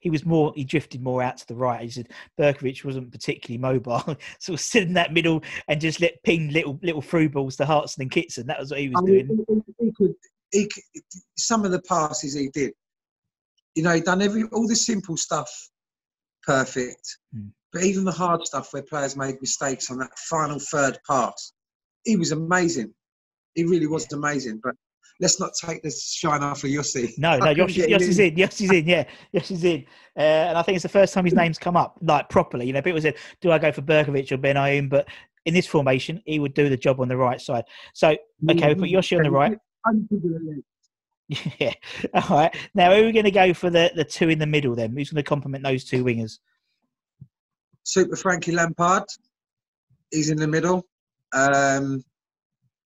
he 0.00 0.10
was 0.10 0.26
more 0.26 0.52
he 0.56 0.64
drifted 0.64 1.00
more 1.00 1.22
out 1.22 1.36
to 1.38 1.46
the 1.46 1.54
right. 1.54 1.80
He 1.80 1.90
said 1.90 2.08
Berkovic 2.36 2.84
wasn't 2.84 3.12
particularly 3.12 3.58
mobile, 3.58 4.00
sort 4.40 4.58
of 4.58 4.60
sit 4.60 4.82
in 4.82 4.94
that 4.94 5.12
middle 5.12 5.44
and 5.68 5.80
just 5.80 6.00
let 6.00 6.20
ping 6.24 6.50
little 6.50 6.80
little 6.82 7.02
through 7.02 7.28
balls 7.28 7.54
to 7.56 7.64
Hartson 7.64 8.02
and 8.02 8.10
Kitson. 8.10 8.48
That 8.48 8.58
was 8.58 8.72
what 8.72 8.80
he 8.80 8.88
was 8.88 8.98
I 8.98 9.02
mean, 9.02 9.26
doing. 9.28 9.64
he, 9.78 9.86
he 9.86 9.92
could, 9.92 10.14
he 10.50 10.66
could, 10.66 11.02
some 11.36 11.64
of 11.64 11.70
the 11.70 11.82
passes 11.82 12.34
he 12.34 12.48
did, 12.48 12.72
you 13.76 13.84
know, 13.84 13.92
he 13.92 14.00
done 14.00 14.20
every 14.20 14.42
all 14.50 14.66
the 14.66 14.74
simple 14.74 15.16
stuff 15.16 15.48
perfect, 16.48 17.18
Hmm. 17.32 17.48
but 17.72 17.82
even 17.82 18.04
the 18.04 18.12
hard 18.12 18.44
stuff 18.46 18.72
where 18.72 18.82
players 18.82 19.16
made 19.16 19.40
mistakes 19.40 19.90
on 19.90 19.98
that 19.98 20.18
final 20.18 20.58
third 20.58 20.98
pass, 21.06 21.52
he 22.04 22.16
was 22.16 22.32
amazing. 22.32 22.94
He 23.54 23.64
really 23.64 23.86
was 23.86 24.10
amazing. 24.12 24.60
But 24.62 24.74
let's 25.20 25.38
not 25.40 25.50
take 25.62 25.82
the 25.82 25.90
shine 25.90 26.42
off 26.42 26.64
of 26.64 26.70
Yossi. 26.70 27.10
No, 27.18 27.36
no, 27.38 27.50
Yoshi, 27.60 27.86
get 27.86 27.90
in. 28.02 28.38
Yoshi's 28.38 28.70
in. 28.70 28.86
Yeah, 28.86 29.04
Yoshi's 29.32 29.64
in. 29.64 29.84
Uh, 30.16 30.20
and 30.48 30.58
I 30.58 30.62
think 30.62 30.76
it's 30.76 30.84
the 30.84 30.88
first 30.88 31.12
time 31.12 31.24
his 31.24 31.34
name's 31.42 31.58
come 31.58 31.76
up 31.76 31.98
like 32.00 32.28
properly. 32.28 32.66
You 32.66 32.72
know, 32.72 32.82
people 32.82 33.00
said, 33.00 33.16
"Do 33.40 33.52
I 33.52 33.58
go 33.58 33.72
for 33.72 33.82
Berkovic 33.82 34.32
or 34.32 34.38
Benayoun?" 34.38 34.88
But 34.88 35.06
in 35.44 35.54
this 35.54 35.66
formation, 35.66 36.22
he 36.24 36.38
would 36.38 36.54
do 36.54 36.68
the 36.68 36.76
job 36.76 37.00
on 37.00 37.08
the 37.08 37.16
right 37.16 37.40
side. 37.40 37.64
So, 37.94 38.16
okay, 38.50 38.68
we 38.68 38.74
put 38.74 38.88
Yoshi 38.88 39.16
on 39.16 39.22
the 39.24 39.30
right. 39.30 39.58
Yeah. 41.58 41.74
All 42.14 42.38
right. 42.38 42.56
Now, 42.74 42.94
who 42.94 43.02
are 43.02 43.06
we 43.06 43.12
going 43.12 43.24
to 43.24 43.30
go 43.30 43.52
for 43.52 43.70
the, 43.70 43.90
the 43.94 44.04
two 44.04 44.28
in 44.28 44.38
the 44.38 44.46
middle 44.46 44.74
then? 44.74 44.96
Who's 44.96 45.10
going 45.10 45.22
to 45.22 45.28
complement 45.28 45.64
those 45.64 45.84
two 45.84 46.04
wingers? 46.04 46.38
Super 47.82 48.16
Frankie 48.16 48.52
Lampard. 48.52 49.04
He's 50.10 50.30
in 50.30 50.38
the 50.38 50.48
middle. 50.48 50.86
Um, 51.32 52.02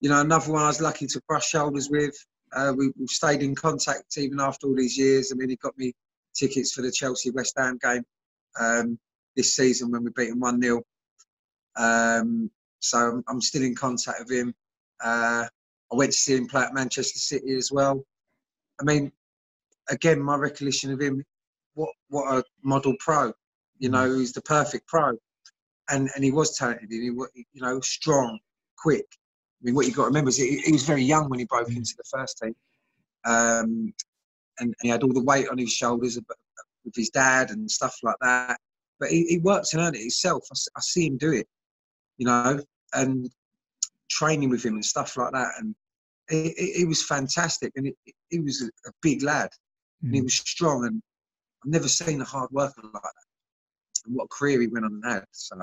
you 0.00 0.08
know, 0.08 0.20
another 0.20 0.52
one 0.52 0.62
I 0.62 0.66
was 0.66 0.80
lucky 0.80 1.06
to 1.06 1.22
brush 1.28 1.48
shoulders 1.48 1.88
with. 1.90 2.14
Uh, 2.54 2.72
we, 2.76 2.90
we've 2.98 3.08
stayed 3.08 3.42
in 3.42 3.54
contact 3.54 4.18
even 4.18 4.40
after 4.40 4.66
all 4.66 4.74
these 4.74 4.98
years. 4.98 5.32
I 5.32 5.36
mean, 5.36 5.50
he 5.50 5.56
got 5.56 5.78
me 5.78 5.92
tickets 6.34 6.72
for 6.72 6.82
the 6.82 6.90
Chelsea 6.90 7.30
West 7.30 7.54
Ham 7.56 7.78
game 7.82 8.02
um, 8.60 8.98
this 9.36 9.54
season 9.54 9.90
when 9.90 10.04
we 10.04 10.10
beat 10.16 10.30
him 10.30 10.40
1 10.40 10.60
0. 10.60 10.82
Um, 11.76 12.50
so 12.80 12.98
I'm, 12.98 13.24
I'm 13.28 13.40
still 13.40 13.62
in 13.62 13.74
contact 13.74 14.20
with 14.20 14.38
him. 14.38 14.54
Uh, 15.02 15.46
I 15.92 15.96
went 15.96 16.12
to 16.12 16.18
see 16.18 16.36
him 16.36 16.46
play 16.46 16.62
at 16.62 16.74
Manchester 16.74 17.18
City 17.18 17.54
as 17.54 17.70
well. 17.70 18.04
I 18.82 18.84
mean, 18.84 19.12
again, 19.90 20.20
my 20.20 20.36
recollection 20.36 20.92
of 20.92 21.00
him, 21.00 21.24
what 21.74 21.90
what 22.08 22.34
a 22.34 22.44
model 22.62 22.94
pro. 22.98 23.32
You 23.78 23.88
know, 23.88 24.12
he's 24.18 24.32
the 24.32 24.42
perfect 24.42 24.88
pro, 24.88 25.16
and 25.88 26.10
and 26.14 26.24
he 26.24 26.32
was 26.32 26.56
talented. 26.58 26.90
And 26.90 27.02
he, 27.02 27.10
wa- 27.10 27.26
you 27.34 27.62
know, 27.62 27.80
strong, 27.80 28.38
quick. 28.76 29.06
I 29.10 29.64
mean, 29.64 29.74
what 29.74 29.86
you 29.86 29.92
got 29.92 30.02
to 30.02 30.08
remember 30.08 30.30
is 30.30 30.36
he, 30.36 30.58
he 30.58 30.72
was 30.72 30.84
very 30.84 31.02
young 31.02 31.30
when 31.30 31.38
he 31.38 31.44
broke 31.44 31.68
into 31.68 31.94
the 31.96 32.18
first 32.18 32.38
team, 32.42 32.54
um, 33.24 33.94
and, 34.58 34.68
and 34.68 34.74
he 34.82 34.88
had 34.88 35.04
all 35.04 35.12
the 35.12 35.22
weight 35.22 35.48
on 35.48 35.58
his 35.58 35.72
shoulders 35.72 36.18
with 36.84 36.94
his 36.96 37.10
dad 37.10 37.50
and 37.50 37.70
stuff 37.70 37.96
like 38.02 38.16
that. 38.20 38.58
But 38.98 39.10
he, 39.10 39.24
he 39.26 39.38
works 39.38 39.72
and 39.72 39.82
earned 39.82 39.96
it 39.96 40.00
himself. 40.00 40.44
I 40.52 40.80
see 40.80 41.06
him 41.06 41.16
do 41.16 41.32
it, 41.32 41.46
you 42.18 42.26
know, 42.26 42.60
and 42.94 43.30
training 44.10 44.50
with 44.50 44.64
him 44.64 44.74
and 44.74 44.84
stuff 44.84 45.16
like 45.16 45.32
that. 45.32 45.52
And 45.58 45.74
he, 46.28 46.84
was 46.84 47.02
fantastic, 47.02 47.72
and 47.76 47.86
he, 47.86 48.14
he 48.30 48.40
was 48.40 48.62
a, 48.62 48.88
a 48.88 48.92
big 49.02 49.22
lad, 49.22 49.50
and 50.02 50.14
he 50.14 50.20
Mm. 50.20 50.24
was 50.24 50.34
strong, 50.34 50.86
and 50.86 51.02
I've 51.64 51.70
never 51.70 51.88
seen 51.88 52.20
a 52.20 52.24
hard 52.24 52.50
worker 52.50 52.82
like 52.82 52.92
that. 52.92 53.12
And 54.06 54.16
what 54.16 54.30
career 54.30 54.60
he 54.60 54.66
went 54.66 54.84
on 54.84 55.00
and 55.02 55.12
had. 55.12 55.24
So 55.30 55.56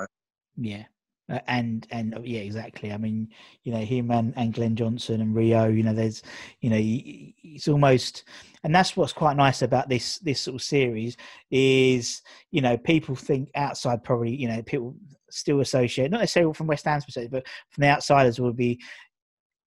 Yeah. 0.55 0.85
Uh, 1.29 1.39
and 1.47 1.85
and 1.91 2.15
uh, 2.15 2.21
yeah, 2.23 2.39
exactly. 2.39 2.91
I 2.91 2.97
mean, 2.97 3.27
you 3.63 3.71
know, 3.71 3.79
him 3.79 4.09
and, 4.09 4.33
and 4.35 4.53
Glenn 4.53 4.75
Johnson 4.75 5.21
and 5.21 5.35
Rio. 5.35 5.67
You 5.67 5.83
know, 5.83 5.93
there's, 5.93 6.23
you 6.61 6.71
know, 6.71 6.79
it's 6.79 7.67
almost, 7.67 8.23
and 8.63 8.73
that's 8.73 8.97
what's 8.97 9.13
quite 9.13 9.37
nice 9.37 9.61
about 9.61 9.89
this 9.89 10.17
this 10.19 10.41
sort 10.41 10.55
of 10.55 10.63
series 10.63 11.17
is, 11.51 12.23
you 12.49 12.61
know, 12.61 12.77
people 12.77 13.15
think 13.15 13.49
outside 13.53 14.03
probably, 14.03 14.35
you 14.35 14.47
know, 14.47 14.63
people 14.63 14.95
still 15.29 15.59
associate 15.59 16.09
not 16.09 16.21
necessarily 16.21 16.53
from 16.53 16.65
West 16.65 16.85
Ham's 16.85 17.05
perspective, 17.05 17.31
but 17.31 17.45
from 17.69 17.81
the 17.81 17.89
outsiders 17.89 18.39
will 18.39 18.53
be 18.53 18.79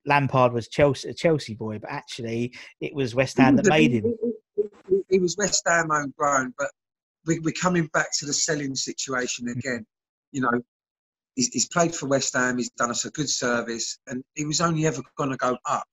Lampard 0.06 0.52
was 0.52 0.68
Chelsea 0.68 1.08
a 1.08 1.14
Chelsea 1.14 1.54
boy, 1.54 1.78
but 1.78 1.90
actually 1.90 2.54
it 2.80 2.94
was 2.94 3.14
West 3.14 3.38
Ham 3.38 3.56
that 3.56 3.66
made 3.68 3.92
him. 3.92 4.14
He, 5.08 5.18
was 5.18 5.36
West 5.36 5.62
Ham 5.66 5.88
homegrown, 5.90 6.54
but 6.58 6.70
we, 7.26 7.38
we're 7.40 7.52
coming 7.52 7.86
back 7.92 8.08
to 8.18 8.26
the 8.26 8.32
selling 8.32 8.74
situation 8.74 9.46
Mm. 9.46 9.56
again. 9.58 9.86
You 10.32 10.40
know, 10.42 10.62
he's, 11.36 11.48
he's 11.48 11.68
played 11.68 11.94
for 11.94 12.06
West 12.06 12.34
Ham. 12.34 12.56
He's 12.58 12.70
done 12.70 12.90
us 12.90 13.04
a 13.04 13.10
good 13.10 13.28
service, 13.28 13.98
and 14.06 14.24
he 14.34 14.44
was 14.44 14.60
only 14.60 14.86
ever 14.86 15.02
going 15.16 15.30
to 15.30 15.36
go 15.36 15.56
up. 15.66 15.86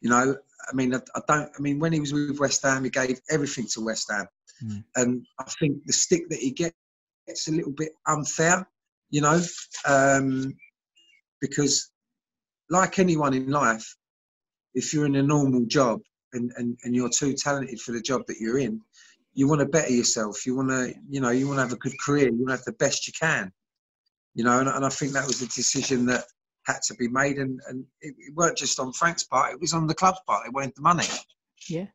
You 0.00 0.10
know, 0.10 0.36
I 0.68 0.74
mean, 0.74 0.94
I, 0.94 1.00
I 1.14 1.20
don't. 1.28 1.50
I 1.56 1.60
mean, 1.62 1.78
when 1.78 1.92
he 1.92 2.00
was 2.00 2.12
with 2.12 2.38
West 2.38 2.62
Ham, 2.64 2.84
he 2.84 2.90
gave 2.90 3.20
everything 3.30 3.66
to 3.74 3.80
West 3.84 4.10
Ham, 4.10 4.26
Mm. 4.64 4.84
and 4.96 5.26
I 5.38 5.44
think 5.58 5.84
the 5.84 5.92
stick 5.92 6.28
that 6.30 6.38
he 6.38 6.50
gets 6.50 6.74
gets 7.26 7.46
a 7.48 7.52
little 7.52 7.72
bit 7.72 7.92
unfair. 8.06 8.66
You 9.10 9.20
know, 9.20 9.40
um, 9.86 10.52
because 11.40 11.90
like 12.70 12.98
anyone 12.98 13.34
in 13.34 13.50
life, 13.50 13.96
if 14.74 14.92
you're 14.92 15.06
in 15.06 15.16
a 15.16 15.22
normal 15.22 15.64
job 15.66 16.00
and, 16.32 16.52
and, 16.56 16.78
and 16.84 16.94
you're 16.94 17.08
too 17.08 17.34
talented 17.34 17.80
for 17.80 17.92
the 17.92 18.00
job 18.00 18.22
that 18.26 18.38
you're 18.40 18.58
in, 18.58 18.80
you 19.34 19.46
want 19.46 19.60
to 19.60 19.66
better 19.66 19.92
yourself. 19.92 20.46
You 20.46 20.56
want 20.56 20.70
to, 20.70 20.94
you 21.08 21.20
know, 21.20 21.30
you 21.30 21.46
want 21.46 21.58
to 21.58 21.62
have 21.62 21.72
a 21.72 21.76
good 21.76 21.94
career. 22.04 22.28
You 22.28 22.38
want 22.38 22.48
to 22.48 22.56
have 22.56 22.64
the 22.64 22.72
best 22.72 23.06
you 23.06 23.12
can. 23.18 23.52
You 24.34 24.44
know, 24.44 24.60
and, 24.60 24.68
and 24.68 24.84
I 24.84 24.88
think 24.88 25.12
that 25.12 25.26
was 25.26 25.40
a 25.42 25.46
decision 25.46 26.06
that 26.06 26.24
had 26.66 26.82
to 26.88 26.94
be 26.94 27.08
made, 27.08 27.38
and, 27.38 27.60
and 27.68 27.84
it, 28.02 28.14
it 28.18 28.34
weren't 28.34 28.58
just 28.58 28.78
on 28.78 28.92
Frank's 28.92 29.24
part; 29.24 29.54
it 29.54 29.60
was 29.60 29.72
on 29.72 29.86
the 29.86 29.94
club's 29.94 30.18
part. 30.26 30.44
They 30.44 30.50
wanted 30.50 30.74
the 30.76 30.82
money. 30.82 31.06
Yeah, 31.68 31.86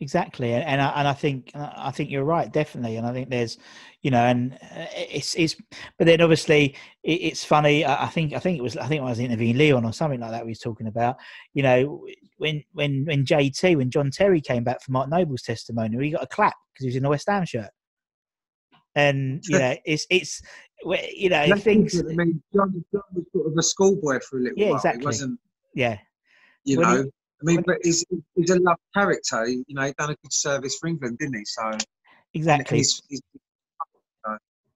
exactly, 0.00 0.52
and 0.52 0.64
and 0.64 0.80
I, 0.80 0.88
and 0.90 1.08
I 1.08 1.12
think 1.12 1.50
I 1.54 1.90
think 1.90 2.10
you're 2.10 2.24
right, 2.24 2.52
definitely, 2.52 2.96
and 2.96 3.06
I 3.06 3.12
think 3.12 3.28
there's, 3.30 3.58
you 4.02 4.10
know, 4.10 4.24
and 4.24 4.54
uh, 4.54 4.86
it's 4.94 5.34
it's, 5.34 5.56
but 5.98 6.06
then 6.06 6.20
obviously 6.20 6.76
it, 7.02 7.12
it's 7.12 7.44
funny. 7.44 7.84
I, 7.84 8.06
think 8.06 8.32
I 8.32 8.38
think 8.38 8.58
it 8.58 8.62
was 8.62 8.76
I 8.76 8.86
think 8.86 9.02
I 9.02 9.06
was 9.06 9.18
interviewing 9.18 9.56
Leon 9.58 9.84
or 9.84 9.92
something 9.92 10.20
like 10.20 10.30
that. 10.30 10.44
We 10.44 10.50
was 10.52 10.60
talking 10.60 10.86
about, 10.86 11.16
you 11.54 11.62
know, 11.62 12.04
when 12.38 12.62
when 12.72 13.04
when 13.06 13.24
JT 13.24 13.76
when 13.76 13.90
John 13.90 14.10
Terry 14.10 14.40
came 14.40 14.64
back 14.64 14.82
for 14.82 14.92
Mark 14.92 15.08
Noble's 15.08 15.42
testimonial, 15.42 16.02
he 16.02 16.10
got 16.10 16.22
a 16.24 16.28
clap 16.28 16.54
because 16.72 16.84
he 16.84 16.88
was 16.88 16.96
in 16.96 17.04
a 17.04 17.10
West 17.10 17.28
Ham 17.28 17.44
shirt, 17.44 17.70
and 18.94 19.42
you 19.48 19.58
know, 19.58 19.76
it's 19.84 20.06
it's 20.10 20.40
you 21.16 21.28
know, 21.28 21.56
things. 21.56 21.98
I 21.98 22.04
mean, 22.14 22.42
John, 22.54 22.84
John 22.92 23.02
was 23.14 23.24
sort 23.32 23.46
of 23.48 23.52
a 23.58 23.62
schoolboy 23.62 24.20
for 24.28 24.38
a 24.38 24.42
little 24.42 24.58
Yeah, 24.58 24.66
while. 24.68 24.76
exactly. 24.76 25.00
He 25.00 25.06
wasn't, 25.06 25.40
yeah, 25.74 25.98
you 26.64 26.76
When 26.76 26.88
he- 26.88 26.94
know. 26.94 27.10
I 27.40 27.44
mean, 27.44 27.62
but 27.66 27.78
he's, 27.82 28.04
he's 28.34 28.50
a 28.50 28.58
loved 28.58 28.80
character. 28.94 29.46
He- 29.46 29.64
You 29.68 29.74
know, 29.74 29.82
he 29.82 29.92
done 29.96 30.10
a 30.10 30.16
good 30.22 30.32
service 30.32 30.76
for 30.78 30.88
England, 30.88 31.18
didn't 31.18 31.36
he? 31.36 31.44
So 31.44 31.70
exactly. 32.34 32.78
he's, 32.78 33.00
he's, 33.08 33.20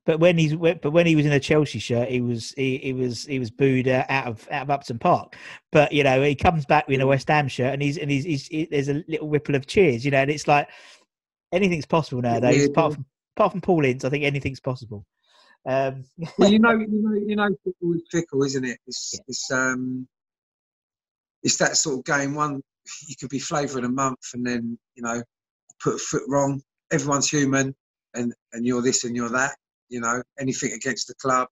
But 0.04 0.18
when 0.20 0.36
he's 0.38 0.54
but 0.54 0.92
when 0.92 1.06
he 1.06 1.14
was 1.16 1.26
in 1.26 1.32
a 1.32 1.40
Chelsea 1.40 1.78
shirt, 1.78 2.08
he 2.08 2.20
was 2.20 2.52
he, 2.56 2.78
he 2.78 2.92
was 2.92 3.24
he 3.24 3.38
was 3.38 3.50
booed 3.50 3.86
uh, 3.88 4.04
out 4.08 4.26
of 4.26 4.48
out 4.50 4.62
of 4.62 4.70
Upton 4.70 4.98
Park. 4.98 5.36
But 5.70 5.92
you 5.92 6.02
know 6.02 6.22
he 6.22 6.34
comes 6.34 6.66
back 6.66 6.88
in 6.88 7.00
a 7.00 7.06
West 7.06 7.28
Ham 7.28 7.48
shirt, 7.48 7.72
and 7.72 7.82
he's 7.82 7.98
and 7.98 8.10
he's, 8.10 8.24
he's 8.24 8.46
he, 8.46 8.64
there's 8.66 8.88
a 8.88 9.04
little 9.06 9.28
ripple 9.28 9.54
of 9.54 9.66
cheers. 9.66 10.04
You 10.04 10.10
know, 10.10 10.18
and 10.18 10.30
it's 10.30 10.48
like 10.48 10.68
anything's 11.52 11.86
possible 11.86 12.22
nowadays. 12.22 12.62
Yeah, 12.62 12.70
apart 12.70 12.94
from 12.94 13.06
apart 13.36 13.52
from 13.52 13.60
Paul 13.60 13.84
Ince, 13.84 14.04
I 14.04 14.10
think 14.10 14.24
anything's 14.24 14.60
possible. 14.60 15.04
Um, 15.66 16.04
well, 16.38 16.50
you 16.50 16.58
know, 16.64 16.72
you 16.72 16.86
know, 16.88 17.14
you 17.14 17.36
know, 17.36 17.48
football 17.62 17.94
is 17.94 18.02
fickle, 18.10 18.42
isn't 18.42 18.64
it? 18.64 18.78
It's 18.86 19.14
Yeah. 19.14 19.20
it's 19.28 19.50
um, 19.52 20.08
it's 21.42 21.56
that 21.58 21.76
sort 21.76 21.98
of 21.98 22.04
game. 22.04 22.34
One, 22.34 22.62
you 23.06 23.14
could 23.16 23.30
be 23.30 23.38
flavour 23.38 23.78
of 23.78 23.84
the 23.84 23.90
month, 23.90 24.20
and 24.34 24.46
then 24.46 24.78
you 24.94 25.02
know, 25.02 25.22
put 25.80 25.96
a 25.96 25.98
foot 25.98 26.22
wrong. 26.28 26.62
Everyone's 26.92 27.28
human, 27.28 27.74
and 28.14 28.32
and 28.52 28.66
you're 28.66 28.82
this 28.82 29.04
and 29.04 29.16
you're 29.16 29.30
that. 29.30 29.56
You 29.88 30.00
know, 30.00 30.22
anything 30.38 30.72
against 30.72 31.08
the 31.08 31.14
club. 31.14 31.48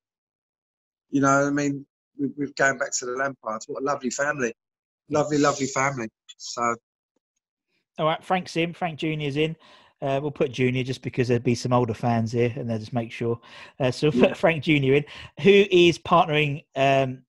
You 1.11 1.21
know, 1.21 1.47
I 1.47 1.51
mean, 1.51 1.85
we, 2.19 2.29
we're 2.37 2.53
going 2.57 2.79
back 2.79 2.93
to 2.99 3.07
the 3.07 3.13
Lampards. 3.13 3.65
What 3.67 3.83
a 3.83 3.85
lovely 3.85 4.11
family, 4.11 4.53
lovely, 5.09 5.39
lovely 5.39 5.67
family. 5.67 6.09
So 6.39 6.77
all 8.01 8.07
right, 8.07 8.25
Frank's 8.25 8.57
in. 8.57 8.73
Frank 8.73 8.99
Junior's 8.99 9.37
in. 9.37 9.55
Uh, 10.01 10.19
we'll 10.23 10.31
put 10.31 10.51
Junior 10.51 10.83
just 10.83 11.03
because 11.03 11.29
there'd 11.29 11.45
be 11.45 11.55
some 11.55 11.75
older 11.75 11.93
fans 11.93 12.33
here, 12.33 12.53
and 12.57 12.69
they'll 12.69 12.79
just 12.79 12.95
make 12.95 13.13
sure. 13.13 13.39
Uh, 13.79 13.91
so 13.91 14.09
we'll 14.09 14.29
put 14.29 14.37
Frank 14.37 14.65
Junior 14.65 14.95
in, 14.95 15.05
who 15.43 15.67
is 15.71 15.99
partnering 15.99 16.65
um, 16.77 17.23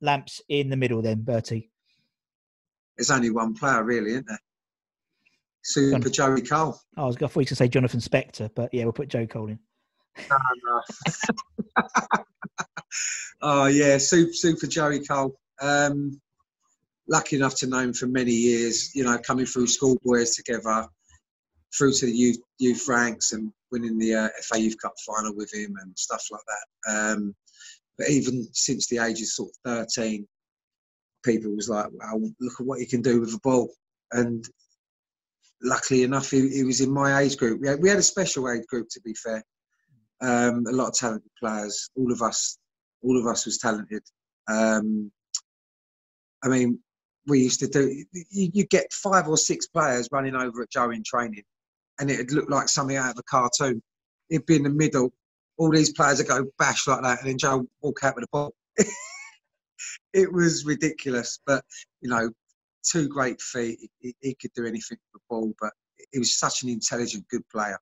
Lamps 0.00 0.40
in 0.48 0.68
the 0.68 0.76
middle. 0.76 1.00
Then 1.00 1.22
Bertie. 1.22 1.70
There's 2.96 3.10
only 3.10 3.30
one 3.30 3.54
player, 3.54 3.82
really, 3.84 4.10
isn't 4.12 4.26
there? 4.26 4.40
Super 5.62 6.10
Joey 6.10 6.42
Cole. 6.42 6.78
Oh, 6.96 7.02
I 7.02 7.06
was 7.06 7.16
I 7.16 7.18
thought 7.18 7.28
you 7.28 7.40
were 7.40 7.42
going 7.42 7.46
to 7.46 7.56
say 7.56 7.68
Jonathan 7.68 8.00
Spector, 8.00 8.50
but 8.54 8.72
yeah, 8.72 8.84
we'll 8.84 8.92
put 8.92 9.08
Joe 9.08 9.26
Cole 9.26 9.48
in. 9.48 9.58
oh 13.42 13.66
yeah, 13.66 13.98
super, 13.98 14.32
super 14.32 14.66
Joey 14.66 15.00
Cole. 15.00 15.36
Um, 15.60 16.20
lucky 17.08 17.36
enough 17.36 17.56
to 17.56 17.66
know 17.66 17.80
him 17.80 17.92
for 17.92 18.06
many 18.06 18.32
years. 18.32 18.94
You 18.94 19.04
know, 19.04 19.18
coming 19.18 19.46
through 19.46 19.66
schoolboys 19.66 20.36
together. 20.36 20.86
through 21.76 21.92
to 21.94 22.06
the 22.06 22.12
youth, 22.12 22.38
youth 22.58 22.86
ranks 22.88 23.32
and 23.32 23.52
winning 23.72 23.98
the 23.98 24.14
uh, 24.14 24.28
FA 24.42 24.60
Youth 24.60 24.76
Cup 24.80 24.94
final 25.04 25.34
with 25.34 25.52
him 25.52 25.74
and 25.82 25.98
stuff 25.98 26.24
like 26.30 26.42
that. 26.46 26.92
Um, 26.92 27.34
but 27.98 28.08
even 28.08 28.46
since 28.52 28.86
the 28.86 28.98
age 28.98 29.20
of 29.20 29.26
sort 29.26 29.50
of 29.50 29.86
13, 29.88 30.26
people 31.24 31.54
was 31.54 31.68
like, 31.68 31.86
wow, 31.92 32.20
look 32.40 32.60
at 32.60 32.66
what 32.66 32.80
he 32.80 32.86
can 32.86 33.02
do 33.02 33.20
with 33.20 33.32
the 33.32 33.40
ball. 33.42 33.70
And 34.12 34.44
luckily 35.62 36.02
enough, 36.02 36.30
he, 36.30 36.48
he 36.48 36.64
was 36.64 36.80
in 36.80 36.92
my 36.92 37.20
age 37.20 37.36
group. 37.36 37.60
We 37.60 37.68
had, 37.68 37.82
we 37.82 37.88
had 37.88 37.98
a 37.98 38.02
special 38.02 38.50
age 38.50 38.66
group, 38.66 38.88
to 38.90 39.00
be 39.00 39.14
fair. 39.14 39.42
Um, 40.20 40.64
a 40.66 40.72
lot 40.72 40.88
of 40.88 40.94
talented 40.94 41.30
players. 41.38 41.90
All 41.96 42.12
of 42.12 42.22
us, 42.22 42.58
all 43.02 43.18
of 43.18 43.26
us 43.26 43.44
was 43.44 43.58
talented. 43.58 44.02
Um, 44.48 45.10
I 46.42 46.48
mean, 46.48 46.78
we 47.26 47.40
used 47.40 47.60
to 47.60 47.66
do. 47.66 48.04
You, 48.12 48.50
you 48.52 48.64
get 48.66 48.92
five 48.92 49.28
or 49.28 49.36
six 49.36 49.66
players 49.66 50.08
running 50.12 50.36
over 50.36 50.62
at 50.62 50.70
Joe 50.70 50.90
in 50.90 51.02
training, 51.04 51.42
and 51.98 52.10
it'd 52.10 52.32
look 52.32 52.48
like 52.48 52.68
something 52.68 52.96
out 52.96 53.10
of 53.10 53.18
a 53.18 53.22
cartoon. 53.24 53.82
It'd 54.30 54.46
be 54.46 54.56
in 54.56 54.62
the 54.62 54.70
middle. 54.70 55.12
All 55.58 55.70
these 55.70 55.92
players 55.92 56.18
would 56.18 56.28
go 56.28 56.46
bash 56.58 56.86
like 56.86 57.02
that, 57.02 57.20
and 57.20 57.28
then 57.28 57.38
Joe 57.38 57.66
walk 57.82 58.00
out 58.04 58.14
with 58.14 58.24
the 58.24 58.28
ball. 58.32 58.54
it 60.12 60.32
was 60.32 60.64
ridiculous, 60.64 61.38
but 61.46 61.64
you 62.00 62.10
know, 62.10 62.30
two 62.82 63.08
great 63.08 63.40
feet. 63.40 63.90
He, 64.00 64.14
he 64.20 64.34
could 64.34 64.52
do 64.54 64.66
anything 64.66 64.98
with 65.12 65.20
the 65.20 65.26
ball, 65.28 65.52
but 65.60 65.72
he 66.12 66.18
was 66.18 66.38
such 66.38 66.62
an 66.62 66.68
intelligent, 66.68 67.26
good 67.28 67.48
player. 67.48 67.78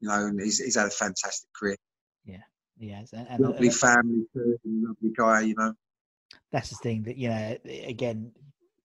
You 0.00 0.08
know, 0.08 0.26
and 0.26 0.40
he's, 0.40 0.58
he's 0.58 0.76
had 0.76 0.86
a 0.86 0.90
fantastic 0.90 1.48
career. 1.52 1.76
Yeah, 2.24 2.42
he 2.78 2.90
has. 2.90 3.12
And, 3.12 3.26
and 3.28 3.40
Lovely 3.40 3.68
uh, 3.68 3.72
family, 3.72 4.24
too, 4.32 4.56
and 4.64 4.84
lovely 4.84 5.12
guy. 5.16 5.40
You 5.40 5.54
know. 5.56 5.72
that's 6.52 6.70
the 6.70 6.76
thing 6.76 7.02
that 7.04 7.16
you 7.16 7.28
know 7.28 7.56
again 7.86 8.32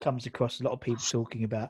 comes 0.04 0.26
across 0.26 0.60
a 0.60 0.64
lot 0.64 0.72
of 0.74 0.82
people 0.82 1.02
talking 1.02 1.44
about 1.44 1.70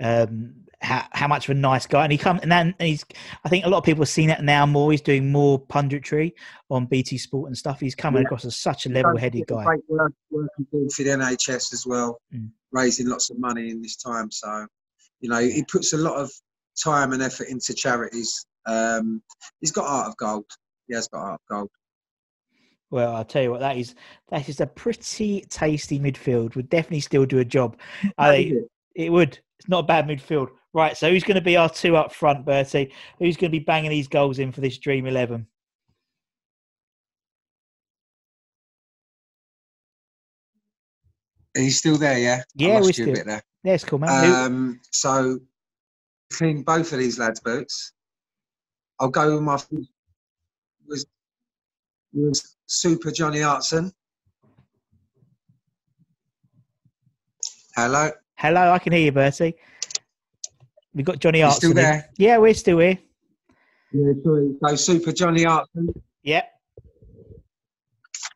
um 0.00 0.54
how, 0.82 1.04
how 1.12 1.28
much 1.28 1.48
of 1.48 1.56
a 1.56 1.58
nice 1.58 1.86
guy 1.86 2.04
and 2.04 2.12
he 2.12 2.18
comes 2.18 2.40
and 2.42 2.50
then 2.50 2.74
and 2.78 2.88
he's 2.88 3.04
i 3.44 3.48
think 3.48 3.64
a 3.64 3.68
lot 3.68 3.78
of 3.78 3.84
people 3.84 4.02
have 4.02 4.08
seen 4.08 4.30
it 4.30 4.40
now 4.42 4.64
more 4.64 4.90
he's 4.90 5.00
doing 5.02 5.30
more 5.30 5.58
punditry 5.58 6.32
on 6.70 6.86
bt 6.86 7.18
sport 7.18 7.48
and 7.48 7.56
stuff 7.58 7.80
he's 7.80 7.94
coming 7.94 8.22
Yeah. 8.22 8.26
across 8.26 8.44
as 8.44 8.56
such 8.56 8.86
a 8.86 8.88
level-headed 8.88 9.46
guy 9.46 9.64
Great 9.64 9.80
work, 9.88 10.12
work 10.30 10.48
for 10.94 11.02
the 11.02 11.10
NHS 11.10 11.72
as 11.72 11.84
well, 11.86 12.20
Mm. 12.34 12.50
raising 12.72 13.08
lots 13.08 13.30
of 13.30 13.38
money 13.38 13.70
in 13.70 13.82
this 13.82 13.96
time. 13.96 14.30
So, 14.30 14.66
you 15.20 15.28
know, 15.28 15.40
he 15.40 15.64
puts 15.64 15.92
a 15.92 15.96
lot 15.98 16.14
of 16.16 16.30
time 16.82 17.12
and 17.12 17.22
effort 17.22 17.48
into 17.48 17.74
charities. 17.74 18.46
Um, 18.66 19.22
he's 19.60 19.72
got 19.72 19.86
heart 19.88 20.08
of 20.08 20.16
gold. 20.16 20.46
He 20.88 20.94
has 20.94 21.08
got 21.08 21.20
heart 21.20 21.40
of 21.42 21.46
gold. 21.54 21.70
Well 22.90 23.14
i'll 23.14 23.24
tell 23.24 23.42
you 23.42 23.50
what 23.50 23.60
that 23.60 23.76
is 23.76 23.94
that 24.30 24.48
is 24.48 24.60
a 24.60 24.66
pretty 24.66 25.42
tasty 25.48 25.98
midfield 25.98 26.54
would 26.56 26.68
definitely 26.68 27.00
still 27.00 27.24
do 27.26 27.38
a 27.38 27.44
job 27.44 27.76
i 28.18 28.30
think 28.36 28.66
it 28.94 29.10
would 29.10 29.38
it's 29.58 29.68
not 29.68 29.80
a 29.84 29.86
bad 29.86 30.06
midfield 30.06 30.48
right 30.72 30.96
so 30.96 31.10
who's 31.10 31.24
going 31.24 31.34
to 31.36 31.40
be 31.40 31.56
our 31.56 31.68
two 31.68 31.96
up 31.96 32.12
front 32.12 32.44
bertie 32.44 32.92
who's 33.18 33.36
going 33.36 33.50
to 33.50 33.58
be 33.58 33.64
banging 33.64 33.90
these 33.90 34.08
goals 34.08 34.38
in 34.38 34.50
for 34.52 34.60
this 34.60 34.78
dream 34.78 35.06
11 35.06 35.46
He's 41.56 41.78
still 41.78 41.96
there, 41.98 42.18
yeah. 42.18 42.42
Yeah, 42.54 42.76
we're 42.76 42.82
you 42.84 42.88
a 42.90 42.92
still- 42.92 43.14
bit 43.14 43.26
there. 43.26 43.42
yeah 43.64 43.74
it's 43.74 43.84
cool 43.84 43.98
man 43.98 44.32
Um, 44.46 44.80
so 44.92 45.38
clean 46.32 46.62
both 46.62 46.92
of 46.92 46.98
these 46.98 47.18
lads' 47.18 47.40
boots. 47.40 47.92
I'll 49.00 49.08
go 49.08 49.34
with 49.34 49.42
my 49.42 49.54
was 50.86 51.06
was 52.12 52.56
Super 52.70 53.10
Johnny 53.10 53.40
Hartson. 53.40 53.92
Hello, 57.74 58.10
hello 58.36 58.72
i 58.72 58.78
can 58.78 58.92
hear 58.92 59.02
you 59.02 59.12
bertie 59.12 59.54
we've 60.92 61.04
got 61.06 61.18
johnny 61.20 61.40
Hartson 61.40 61.58
still 61.58 61.70
in. 61.70 61.76
there? 61.76 62.10
yeah 62.18 62.36
we're 62.36 62.52
still 62.52 62.78
here 62.78 62.98
Yeah, 63.92 64.12
sorry. 64.22 64.54
So 64.62 64.76
Super 64.76 65.12
Johnny 65.12 65.44
Hartson. 65.44 65.88
Yep. 66.22 66.44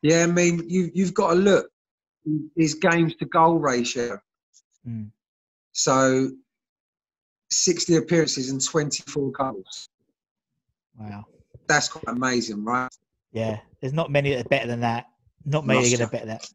Yeah, 0.01 0.23
I 0.23 0.25
mean 0.27 0.63
you 0.67 0.91
you've 0.93 1.13
got 1.13 1.29
to 1.29 1.35
look 1.35 1.69
his 2.57 2.73
games 2.75 3.15
to 3.17 3.25
goal 3.25 3.57
ratio. 3.59 4.19
Mm. 4.87 5.11
So 5.71 6.31
sixty 7.51 7.95
appearances 7.95 8.49
and 8.49 8.61
twenty 8.63 9.03
four 9.07 9.31
goals. 9.31 9.89
Wow. 10.97 11.25
That's 11.67 11.87
quite 11.87 12.15
amazing, 12.15 12.63
right? 12.65 12.89
Yeah. 13.35 13.59
There's 13.81 13.93
not 13.93 14.09
many 14.09 14.31
that 14.31 14.45
are 14.45 14.49
better 14.49 14.67
than 14.67 14.79
that. 14.79 15.07
Not 15.45 15.65
many 15.65 15.89
that 15.89 16.01
are 16.01 16.07
to 16.07 16.11
Roster. 16.11 16.25
that. 16.25 16.49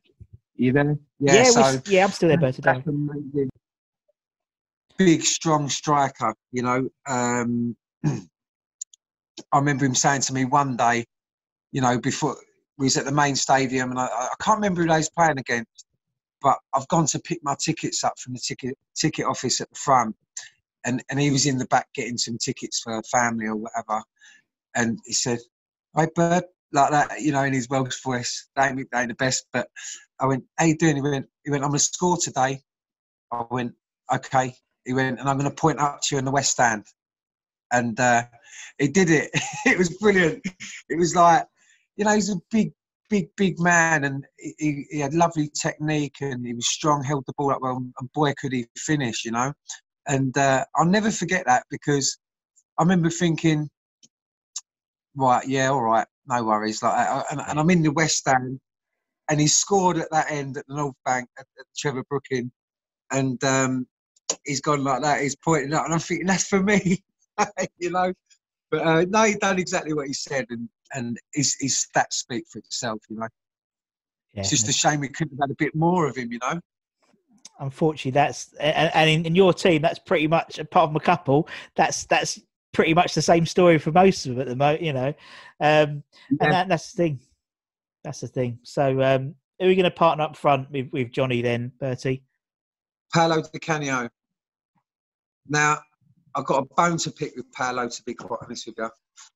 You 0.56 0.72
there? 0.72 0.98
Yeah. 1.20 1.34
Yeah. 1.34 1.44
so 1.44 1.82
yeah. 1.86 2.04
I'm 2.04 2.10
still 2.10 2.28
there, 2.30 2.38
Bertie. 2.38 2.62
that's 2.62 2.84
don't 2.84 3.06
worry. 3.06 3.18
amazing. 3.18 3.50
Big, 4.96 5.22
strong 5.22 5.68
striker. 5.68 6.34
You 6.52 6.62
know, 6.62 6.88
um, 7.06 7.76
I 8.04 9.58
remember 9.58 9.84
him 9.84 9.94
saying 9.94 10.22
to 10.22 10.34
me 10.34 10.46
one 10.46 10.76
day, 10.76 11.04
you 11.72 11.82
know, 11.82 11.98
before 11.98 12.36
we 12.78 12.86
was 12.86 12.96
at 12.96 13.04
the 13.04 13.12
main 13.12 13.36
stadium, 13.36 13.90
and 13.90 14.00
I, 14.00 14.06
I 14.06 14.34
can't 14.40 14.56
remember 14.56 14.82
who 14.82 14.88
they 14.88 14.96
was 14.96 15.10
playing 15.10 15.38
against, 15.38 15.86
but 16.40 16.58
I've 16.74 16.88
gone 16.88 17.06
to 17.06 17.18
pick 17.20 17.40
my 17.42 17.54
tickets 17.62 18.02
up 18.04 18.18
from 18.18 18.32
the 18.32 18.40
ticket 18.40 18.76
ticket 18.96 19.26
office 19.26 19.60
at 19.60 19.68
the 19.68 19.78
front, 19.78 20.16
and 20.86 21.02
and 21.10 21.20
he 21.20 21.30
was 21.30 21.44
in 21.44 21.58
the 21.58 21.66
back 21.66 21.88
getting 21.94 22.16
some 22.16 22.38
tickets 22.38 22.80
for 22.80 23.02
family 23.02 23.46
or 23.46 23.56
whatever, 23.56 24.02
and 24.74 24.98
he 25.04 25.12
said, 25.12 25.38
"Hi, 25.94 26.08
Bird," 26.14 26.44
like 26.72 26.90
that, 26.90 27.20
you 27.20 27.32
know, 27.32 27.42
in 27.42 27.52
his 27.52 27.68
Welsh 27.68 28.02
voice. 28.02 28.48
They 28.56 28.62
ain't, 28.64 28.88
they 28.92 28.98
ain't 29.00 29.08
the 29.08 29.14
best, 29.14 29.46
but 29.52 29.68
I 30.20 30.26
went, 30.26 30.44
"How 30.58 30.66
you 30.66 30.76
doing?" 30.76 30.96
He 30.96 31.02
went, 31.02 31.26
"He 31.44 31.50
went, 31.50 31.64
I'm 31.64 31.70
gonna 31.70 31.78
score 31.80 32.16
today." 32.16 32.62
I 33.32 33.44
went, 33.50 33.74
"Okay." 34.12 34.54
He 34.84 34.92
went, 34.92 35.18
"And 35.20 35.28
I'm 35.28 35.36
gonna 35.36 35.50
point 35.50 35.80
up 35.80 36.00
to 36.02 36.14
you 36.14 36.18
in 36.18 36.24
the 36.24 36.30
West 36.30 36.52
Stand," 36.52 36.86
and 37.72 37.98
uh, 37.98 38.24
he 38.78 38.88
did 38.88 39.10
it. 39.10 39.30
it 39.66 39.78
was 39.78 39.90
brilliant. 39.98 40.44
It 40.88 40.98
was 40.98 41.14
like, 41.14 41.46
you 41.96 42.04
know, 42.04 42.14
he's 42.14 42.30
a 42.30 42.36
big, 42.50 42.72
big, 43.08 43.28
big 43.36 43.58
man, 43.60 44.04
and 44.04 44.26
he- 44.38 44.86
he, 44.90 45.00
had 45.00 45.14
lovely 45.14 45.50
technique, 45.60 46.16
and 46.20 46.46
he 46.46 46.54
was 46.54 46.68
strong, 46.68 47.02
held 47.02 47.24
the 47.26 47.32
ball 47.36 47.52
up 47.52 47.62
well, 47.62 47.76
and 47.76 48.12
boy, 48.12 48.32
could 48.40 48.52
he 48.52 48.66
finish, 48.76 49.24
you 49.24 49.32
know. 49.32 49.52
And 50.06 50.36
uh, 50.38 50.64
I'll 50.76 50.86
never 50.86 51.10
forget 51.10 51.44
that 51.46 51.64
because 51.70 52.18
I 52.78 52.82
remember 52.82 53.10
thinking, 53.10 53.68
right, 55.14 55.46
yeah, 55.46 55.68
all 55.68 55.82
right, 55.82 56.06
no 56.30 56.44
worries. 56.44 56.82
Like, 56.82 56.94
I- 56.94 57.24
and, 57.30 57.40
and 57.46 57.58
I'm 57.60 57.70
in 57.70 57.82
the 57.82 57.92
West 57.92 58.26
End, 58.28 58.60
and 59.28 59.40
he 59.40 59.46
scored 59.46 59.98
at 59.98 60.10
that 60.12 60.30
end 60.30 60.56
at 60.56 60.66
the 60.68 60.74
North 60.74 60.96
Bank 61.04 61.28
at, 61.38 61.46
at 61.58 61.66
Trevor 61.76 62.04
Brooking, 62.08 62.50
and 63.12 63.42
um, 63.44 63.86
he's 64.44 64.60
gone 64.60 64.84
like 64.84 65.02
that. 65.02 65.20
He's 65.20 65.36
pointing 65.36 65.74
up, 65.74 65.84
and 65.84 65.94
I'm 65.94 66.00
thinking 66.00 66.26
that's 66.26 66.46
for 66.46 66.62
me, 66.62 67.02
you 67.78 67.90
know. 67.90 68.12
But 68.70 68.86
uh, 68.86 69.04
no, 69.08 69.24
he 69.24 69.34
done 69.34 69.58
exactly 69.58 69.92
what 69.92 70.06
he 70.06 70.14
said, 70.14 70.46
and 70.50 70.68
and 70.94 71.18
his 71.34 71.56
his 71.60 71.86
stats 71.86 72.14
speak 72.14 72.44
for 72.50 72.58
itself, 72.58 73.00
you 73.08 73.16
know. 73.16 73.28
Yeah. 74.32 74.40
It's 74.42 74.50
just 74.50 74.68
a 74.68 74.72
shame 74.72 75.00
we 75.00 75.08
couldn't 75.08 75.36
have 75.38 75.48
had 75.48 75.52
a 75.52 75.56
bit 75.58 75.74
more 75.74 76.06
of 76.06 76.16
him, 76.16 76.32
you 76.32 76.38
know. 76.40 76.60
Unfortunately, 77.58 78.12
that's 78.12 78.52
and, 78.54 78.90
and 78.94 79.10
in, 79.10 79.26
in 79.26 79.34
your 79.34 79.52
team, 79.52 79.82
that's 79.82 79.98
pretty 79.98 80.28
much 80.28 80.58
apart 80.58 80.88
from 80.88 80.96
a 80.96 81.00
couple. 81.00 81.48
That's 81.74 82.06
that's 82.06 82.40
pretty 82.72 82.94
much 82.94 83.14
the 83.14 83.22
same 83.22 83.46
story 83.46 83.78
for 83.78 83.92
most 83.92 84.26
of 84.26 84.32
them 84.32 84.40
at 84.40 84.48
the 84.48 84.56
moment, 84.56 84.82
you 84.82 84.92
know. 84.92 85.08
Um, 85.60 86.02
Yeah. 86.30 86.38
and 86.40 86.52
that, 86.52 86.68
that's 86.68 86.92
the 86.92 86.96
thing. 86.96 87.20
That's 88.04 88.20
the 88.20 88.28
thing. 88.28 88.58
So, 88.62 89.02
um, 89.02 89.34
who 89.58 89.66
are 89.66 89.68
we 89.68 89.74
going 89.74 89.84
to 89.84 89.90
partner 89.90 90.24
up 90.24 90.36
front 90.36 90.70
with, 90.70 90.88
with 90.92 91.12
Johnny 91.12 91.42
then, 91.42 91.72
Bertie? 91.78 92.24
Paolo 93.12 93.42
Di 93.42 93.58
Canio. 93.58 94.08
Now, 95.48 95.80
I've 96.34 96.46
got 96.46 96.62
a 96.62 96.74
bone 96.76 96.96
to 96.98 97.10
pick 97.10 97.34
with 97.36 97.50
Paolo, 97.52 97.88
to 97.88 98.02
be 98.04 98.14
quite 98.14 98.38
honest 98.42 98.66
with 98.66 98.76
you. 98.78 98.88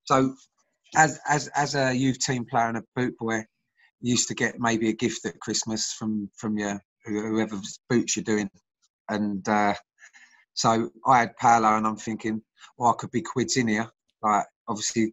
So, 0.04 0.34
as 0.96 1.18
as 1.28 1.48
as 1.48 1.74
a 1.74 1.92
youth 1.92 2.20
team 2.20 2.46
player 2.48 2.68
and 2.68 2.78
a 2.78 2.84
boot 2.94 3.18
boy, 3.18 3.38
you 4.00 4.12
used 4.12 4.28
to 4.28 4.34
get 4.34 4.60
maybe 4.60 4.88
a 4.88 4.92
gift 4.92 5.26
at 5.26 5.40
Christmas 5.40 5.92
from 5.92 6.30
from 6.36 6.56
your 6.56 6.80
whoever's 7.04 7.80
boots 7.90 8.16
you're 8.16 8.22
doing, 8.22 8.48
and 9.08 9.46
uh, 9.48 9.74
so 10.54 10.90
I 11.06 11.20
had 11.20 11.36
Paolo, 11.36 11.76
and 11.76 11.86
I'm 11.86 11.96
thinking, 11.96 12.42
well, 12.78 12.90
I 12.90 12.94
could 12.98 13.10
be 13.10 13.22
quids 13.22 13.56
in 13.56 13.68
here. 13.68 13.88
Like, 14.22 14.46
obviously, 14.68 15.12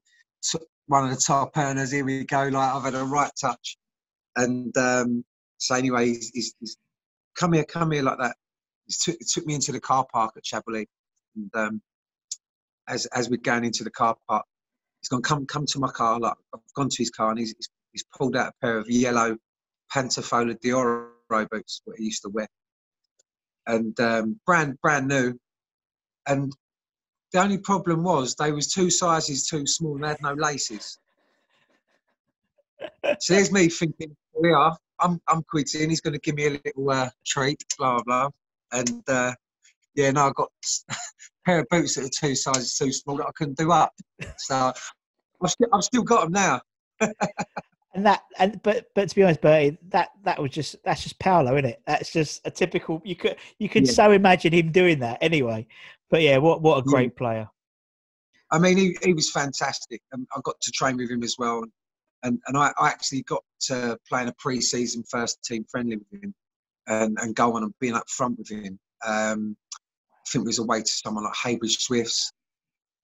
one 0.87 1.03
of 1.03 1.09
the 1.09 1.21
top 1.21 1.57
earners. 1.57 1.91
Here 1.91 2.05
we 2.05 2.23
go. 2.25 2.43
Like, 2.43 2.73
I've 2.73 2.83
had 2.83 2.95
a 2.95 3.03
right 3.03 3.31
touch, 3.39 3.77
and 4.35 4.75
um, 4.77 5.25
so 5.57 5.75
anyway, 5.75 6.07
he's, 6.07 6.31
he's, 6.33 6.55
he's 6.59 6.77
come 7.35 7.53
here, 7.53 7.63
come 7.65 7.91
here, 7.91 8.03
like 8.03 8.17
that 8.19 8.35
he 8.87 8.93
took, 9.11 9.19
took 9.19 9.45
me 9.45 9.55
into 9.55 9.71
the 9.71 9.79
car 9.79 10.05
park 10.11 10.33
at 10.37 10.43
Chabley, 10.43 10.85
and 11.35 11.51
um, 11.55 11.81
as 12.87 13.05
as 13.07 13.29
we're 13.29 13.37
going 13.37 13.65
into 13.65 13.83
the 13.83 13.91
car 13.91 14.15
park, 14.27 14.45
he's 15.01 15.09
gone, 15.09 15.21
come 15.21 15.45
come 15.45 15.65
to 15.67 15.79
my 15.79 15.91
car. 15.91 16.19
Like 16.19 16.33
I've 16.53 16.61
gone 16.75 16.89
to 16.89 16.97
his 16.97 17.09
car, 17.09 17.29
and 17.29 17.39
he's 17.39 17.53
he's, 17.57 17.69
he's 17.91 18.05
pulled 18.15 18.35
out 18.35 18.49
a 18.49 18.65
pair 18.65 18.77
of 18.77 18.89
yellow 18.89 19.37
Pantofola 19.93 20.59
d'Oro 20.61 21.11
boots, 21.49 21.81
what 21.85 21.97
he 21.97 22.05
used 22.05 22.23
to 22.23 22.29
wear, 22.29 22.47
and 23.67 23.99
um, 23.99 24.39
brand 24.45 24.79
brand 24.81 25.07
new. 25.07 25.33
And 26.27 26.51
the 27.33 27.41
only 27.41 27.57
problem 27.57 28.03
was 28.03 28.35
they 28.35 28.51
was 28.51 28.71
two 28.71 28.89
sizes 28.89 29.47
too 29.47 29.65
small 29.65 29.95
and 29.95 30.03
they 30.03 30.09
had 30.09 30.21
no 30.21 30.33
laces. 30.33 30.97
So 33.19 33.35
there's 33.35 33.51
me 33.51 33.67
thinking, 33.67 34.15
we 34.39 34.51
are. 34.51 34.75
I'm 34.99 35.19
I'm 35.27 35.43
quitting. 35.43 35.89
He's 35.89 36.01
going 36.01 36.13
to 36.13 36.19
give 36.19 36.35
me 36.35 36.47
a 36.47 36.59
little 36.63 36.89
uh, 36.89 37.09
treat, 37.25 37.63
blah 37.77 38.01
blah. 38.03 38.29
And 38.71 39.03
uh, 39.07 39.33
yeah, 39.95 40.11
no, 40.11 40.27
I 40.27 40.31
got 40.35 40.49
pair 41.45 41.59
of 41.59 41.67
boots 41.69 41.95
that 41.95 42.05
are 42.05 42.27
two 42.27 42.35
sizes 42.35 42.75
too 42.75 42.91
small 42.91 43.17
that 43.17 43.27
I 43.27 43.31
couldn't 43.35 43.57
do 43.57 43.71
up. 43.71 43.93
So 44.37 44.73
I've 45.43 45.51
still, 45.51 45.67
I've 45.73 45.83
still 45.83 46.03
got 46.03 46.23
them 46.23 46.31
now. 46.31 46.61
And 47.93 48.05
that, 48.05 48.21
and 48.39 48.61
but 48.63 48.87
but 48.95 49.09
to 49.09 49.15
be 49.15 49.23
honest, 49.23 49.41
Bertie, 49.41 49.77
that 49.89 50.09
that 50.23 50.41
was 50.41 50.51
just 50.51 50.77
that's 50.85 51.03
just 51.03 51.19
Paolo, 51.19 51.55
isn't 51.57 51.65
it? 51.65 51.81
That's 51.85 52.11
just 52.11 52.41
a 52.45 52.51
typical. 52.51 53.01
You 53.03 53.15
could 53.17 53.35
you 53.59 53.67
could 53.67 53.85
Yeah. 53.85 53.93
so 53.93 54.11
imagine 54.11 54.53
him 54.53 54.71
doing 54.71 54.99
that 54.99 55.17
anyway. 55.21 55.67
But 56.09 56.21
yeah, 56.21 56.37
what 56.37 56.61
what 56.61 56.77
a 56.77 56.83
Yeah. 56.85 56.91
great 56.91 57.15
player. 57.17 57.49
I 58.51 58.59
mean, 58.59 58.77
he, 58.77 58.97
he 59.01 59.13
was 59.13 59.31
fantastic. 59.31 60.01
And 60.11 60.27
I 60.35 60.39
got 60.43 60.59
to 60.61 60.71
train 60.71 60.97
with 60.97 61.09
him 61.09 61.23
as 61.23 61.35
well. 61.39 61.63
And, 62.23 62.39
and 62.47 62.57
I, 62.57 62.71
I 62.77 62.89
actually 62.89 63.23
got 63.23 63.43
to 63.61 63.97
play 64.07 64.21
in 64.21 64.27
a 64.27 64.33
pre 64.37 64.61
season 64.61 65.03
first 65.09 65.41
team 65.43 65.65
friendly 65.69 65.97
with 65.97 66.23
him 66.23 66.33
and, 66.87 67.17
and 67.19 67.35
go 67.35 67.55
on 67.55 67.63
and 67.63 67.73
being 67.79 67.95
up 67.95 68.09
front 68.09 68.37
with 68.37 68.49
him. 68.49 68.77
Um, 69.05 69.55
I 70.13 70.29
think 70.29 70.43
it 70.43 70.47
was 70.47 70.59
away 70.59 70.81
to 70.81 70.87
someone 70.91 71.23
like 71.23 71.33
Heybridge 71.33 71.79
Swifts. 71.79 72.31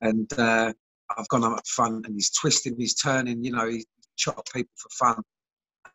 And 0.01 0.31
uh, 0.37 0.73
I've 1.17 1.27
gone 1.29 1.43
up 1.43 1.65
front 1.65 2.05
and 2.05 2.13
he's 2.13 2.29
twisting, 2.31 2.75
he's 2.77 2.93
turning, 2.95 3.43
you 3.43 3.51
know, 3.51 3.67
he's 3.67 3.85
chopped 4.17 4.53
people 4.53 4.71
for 4.75 4.89
fun. 4.89 5.23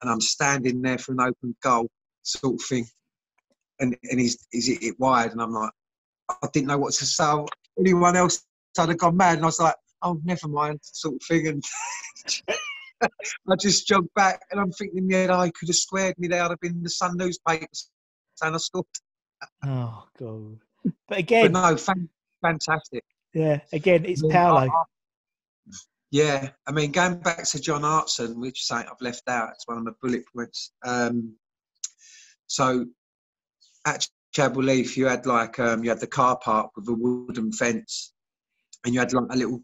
And 0.00 0.11
I'm 0.11 0.20
standing 0.20 0.82
there 0.82 0.98
for 0.98 1.12
an 1.12 1.20
open 1.20 1.54
goal 1.62 1.88
sort 2.22 2.54
of 2.54 2.66
thing. 2.66 2.87
And, 3.80 3.96
and 4.11 4.20
he's, 4.20 4.46
he's 4.50 4.68
hit 4.68 4.82
it 4.82 5.00
wide. 5.00 5.32
And 5.32 5.40
I'm 5.40 5.52
like, 5.52 5.70
I 6.28 6.48
didn't 6.52 6.68
know 6.68 6.78
what 6.78 6.94
to 6.94 7.04
say. 7.06 7.44
Anyone 7.78 8.16
else 8.16 8.42
I'd 8.78 8.88
have 8.88 8.98
gone 8.98 9.16
mad. 9.16 9.37
And 9.37 9.42
I 9.42 9.46
was 9.46 9.61
like, 9.61 9.74
oh, 10.02 10.20
never 10.24 10.48
mind, 10.48 10.80
sort 10.82 11.16
of 11.16 11.22
thing. 11.28 11.48
And 11.48 11.64
I 13.02 13.56
just 13.61 13.87
jogged 13.87 14.12
back 14.14 14.40
and 14.50 14.61
I'm 14.61 14.72
thinking, 14.72 15.08
yeah, 15.11 15.37
I 15.37 15.50
could 15.50 15.68
have 15.68 15.76
squared 15.76 16.18
me 16.18 16.28
there. 16.28 16.42
I'd 16.42 16.50
have 16.50 16.61
been 16.61 16.72
in 16.72 16.82
the 16.82 16.90
Sun 16.90 17.16
newspapers 17.16 17.90
saying 18.37 18.54
I 18.54 18.58
scored. 18.58 18.87
Oh 19.64 20.04
god. 20.18 20.58
But 20.85 20.92
But 21.08 21.18
again, 21.18 21.52
no, 21.52 21.76
fan, 21.76 22.08
fantastic. 22.42 23.04
yeah, 23.35 23.61
again, 23.72 24.04
it's 24.04 24.22
Paolo. 24.22 24.68
Yeah, 26.12 26.51
I 26.66 26.72
mean, 26.72 26.92
going 26.92 27.20
back 27.20 27.42
to 27.42 27.59
John 27.59 27.81
Hartson, 27.81 28.38
which 28.38 28.61
is 28.61 28.66
something 28.66 28.87
I've 28.87 29.01
left 29.01 29.22
out, 29.31 29.48
it's 29.55 29.66
one 29.66 29.79
of 29.79 29.85
my 29.85 29.92
bullet 30.03 30.25
points. 30.37 30.70
Um, 30.85 31.37
so 32.48 32.85
at 33.87 34.07
Chadwell 34.33 34.68
Heath, 34.68 34.94
you 34.94 35.07
had 35.07 35.25
like 35.25 35.59
um, 35.59 35.83
you 35.83 35.88
had 35.88 36.01
the 36.01 36.07
car 36.07 36.38
park 36.44 36.72
with 36.77 36.87
a 36.88 36.92
wooden 36.92 37.51
fence, 37.51 38.12
and 38.85 38.92
you 38.92 39.01
had 39.01 39.14
like 39.14 39.25
a 39.31 39.37
little 39.37 39.62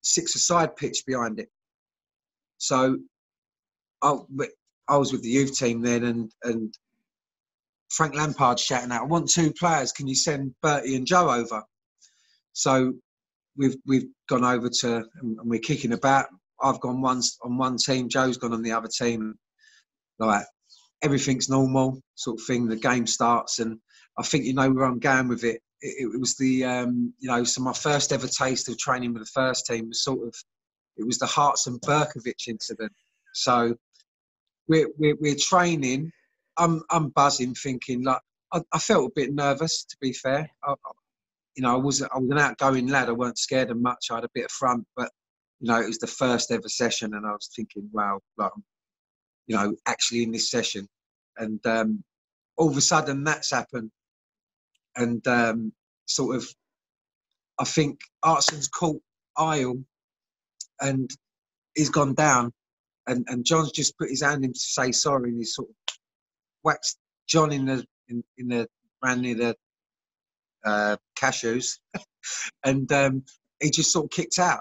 six-a-side 0.00 0.74
pitch 0.74 1.04
behind 1.06 1.38
it. 1.38 1.50
So 2.56 2.96
I, 4.00 4.16
I 4.88 4.96
was 4.96 5.12
with 5.12 5.22
the 5.22 5.28
youth 5.28 5.58
team 5.58 5.82
then, 5.82 6.04
and 6.04 6.32
and 6.44 6.74
Frank 7.90 8.14
Lampard 8.14 8.58
shouting 8.58 8.90
out, 8.90 9.02
"I 9.02 9.04
want 9.04 9.28
two 9.28 9.52
players. 9.52 9.92
Can 9.92 10.08
you 10.08 10.14
send 10.14 10.54
Bertie 10.62 10.96
and 10.96 11.06
Joe 11.06 11.28
over?" 11.28 11.62
So 12.54 12.94
we've 13.56 13.76
we've 13.86 14.08
gone 14.28 14.44
over 14.44 14.68
to 14.80 15.04
and 15.20 15.38
we're 15.44 15.60
kicking 15.60 15.92
about. 15.92 16.26
I've 16.62 16.80
gone 16.80 17.00
once 17.00 17.38
on 17.42 17.56
one 17.56 17.76
team, 17.76 18.08
Joe's 18.08 18.36
gone 18.36 18.52
on 18.52 18.62
the 18.62 18.72
other 18.72 18.88
team. 18.88 19.34
Like 20.18 20.44
everything's 21.02 21.48
normal, 21.48 22.02
sort 22.14 22.40
of 22.40 22.46
thing. 22.46 22.68
The 22.68 22.76
game 22.76 23.06
starts, 23.06 23.58
and 23.58 23.78
I 24.18 24.22
think 24.22 24.44
you 24.44 24.54
know 24.54 24.70
where 24.70 24.84
I'm 24.84 24.98
going 24.98 25.28
with 25.28 25.44
it. 25.44 25.62
It, 25.80 26.10
it 26.12 26.20
was 26.20 26.36
the 26.36 26.64
um, 26.64 27.14
you 27.18 27.28
know, 27.28 27.44
so 27.44 27.62
my 27.62 27.72
first 27.72 28.12
ever 28.12 28.28
taste 28.28 28.68
of 28.68 28.78
training 28.78 29.14
with 29.14 29.22
the 29.22 29.30
first 29.32 29.66
team 29.66 29.88
was 29.88 30.04
sort 30.04 30.26
of 30.26 30.34
it 30.96 31.06
was 31.06 31.18
the 31.18 31.26
Hartson 31.26 31.78
Berkovic 31.78 32.48
incident. 32.48 32.92
So 33.32 33.74
we're 34.68 34.88
we're, 34.98 35.16
we're 35.20 35.36
training. 35.36 36.12
I'm 36.58 36.82
I'm 36.90 37.08
buzzing, 37.08 37.54
thinking 37.54 38.04
like 38.04 38.20
I, 38.52 38.78
felt 38.78 39.06
a 39.06 39.12
bit 39.14 39.32
nervous 39.32 39.84
to 39.84 39.96
be 40.00 40.12
fair. 40.12 40.50
You 41.56 41.62
know, 41.62 41.74
I 41.74 41.76
was 41.76 42.02
I 42.02 42.18
was 42.18 42.30
an 42.30 42.38
outgoing 42.38 42.86
lad. 42.86 43.08
I 43.08 43.12
weren't 43.12 43.38
scared 43.38 43.70
of 43.70 43.80
much. 43.80 44.06
I 44.10 44.16
had 44.16 44.24
a 44.24 44.30
bit 44.34 44.44
of 44.46 44.50
front, 44.50 44.84
but 44.96 45.10
you 45.60 45.68
know, 45.68 45.80
it 45.80 45.86
was 45.86 45.98
the 45.98 46.06
first 46.06 46.50
ever 46.50 46.68
session, 46.68 47.14
and 47.14 47.26
I 47.26 47.32
was 47.32 47.50
thinking, 47.54 47.88
wow, 47.92 48.20
like, 48.38 48.52
you 49.46 49.56
know, 49.56 49.74
actually 49.86 50.22
in 50.22 50.32
this 50.32 50.50
session, 50.50 50.88
and 51.36 51.64
um, 51.66 52.02
all 52.56 52.70
of 52.70 52.76
a 52.76 52.80
sudden 52.80 53.24
that's 53.24 53.50
happened, 53.50 53.90
and 54.96 55.26
um, 55.26 55.72
sort 56.06 56.36
of, 56.36 56.48
I 57.58 57.64
think 57.64 58.00
Hartson's 58.24 58.68
caught 58.68 59.02
Eyal, 59.36 59.84
and 60.80 61.10
he's 61.74 61.90
gone 61.90 62.14
down, 62.14 62.52
and 63.06 63.26
and 63.28 63.44
John's 63.44 63.72
just 63.72 63.98
put 63.98 64.08
his 64.08 64.22
hand 64.22 64.44
in 64.44 64.52
to 64.52 64.58
say 64.58 64.92
sorry, 64.92 65.30
and 65.30 65.38
he's 65.38 65.54
sort 65.54 65.68
of 65.68 65.74
waxed 66.64 66.98
John 67.26 67.52
in 67.52 67.66
the 67.66 67.84
in, 68.08 68.24
in 68.38 68.48
the 68.48 68.68
ran 69.02 69.20
near 69.20 69.34
the 69.34 69.56
uh, 70.64 70.96
cashews, 71.18 71.78
and 72.64 72.90
um, 72.92 73.24
he 73.60 73.70
just 73.70 73.92
sort 73.92 74.04
of 74.04 74.10
kicked 74.10 74.38
out. 74.38 74.60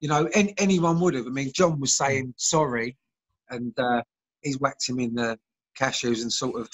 You 0.00 0.08
know, 0.08 0.28
any, 0.34 0.54
anyone 0.58 1.00
would 1.00 1.14
have. 1.14 1.26
I 1.26 1.30
mean, 1.30 1.52
John 1.54 1.80
was 1.80 1.96
saying 1.96 2.34
sorry, 2.36 2.96
and 3.50 3.72
uh, 3.78 4.02
he's 4.42 4.60
whacked 4.60 4.88
him 4.88 4.98
in 5.00 5.14
the 5.14 5.38
cashews 5.78 6.22
and 6.22 6.32
sort 6.32 6.60
of 6.60 6.68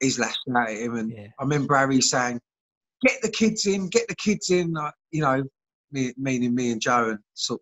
he's 0.00 0.18
lashed 0.18 0.38
out 0.54 0.68
at 0.68 0.76
him. 0.76 0.96
And 0.96 1.12
Yeah. 1.12 1.28
I 1.38 1.42
remember 1.42 1.76
Harry 1.76 2.00
saying, 2.00 2.40
"Get 3.02 3.22
the 3.22 3.30
kids 3.30 3.66
in, 3.66 3.88
get 3.88 4.08
the 4.08 4.16
kids 4.16 4.50
in." 4.50 4.72
Like, 4.72 4.94
you 5.10 5.22
know, 5.22 5.42
me, 5.92 6.12
meaning 6.16 6.54
me 6.54 6.72
and 6.72 6.80
Joe, 6.80 7.10
and 7.10 7.18
sort. 7.34 7.60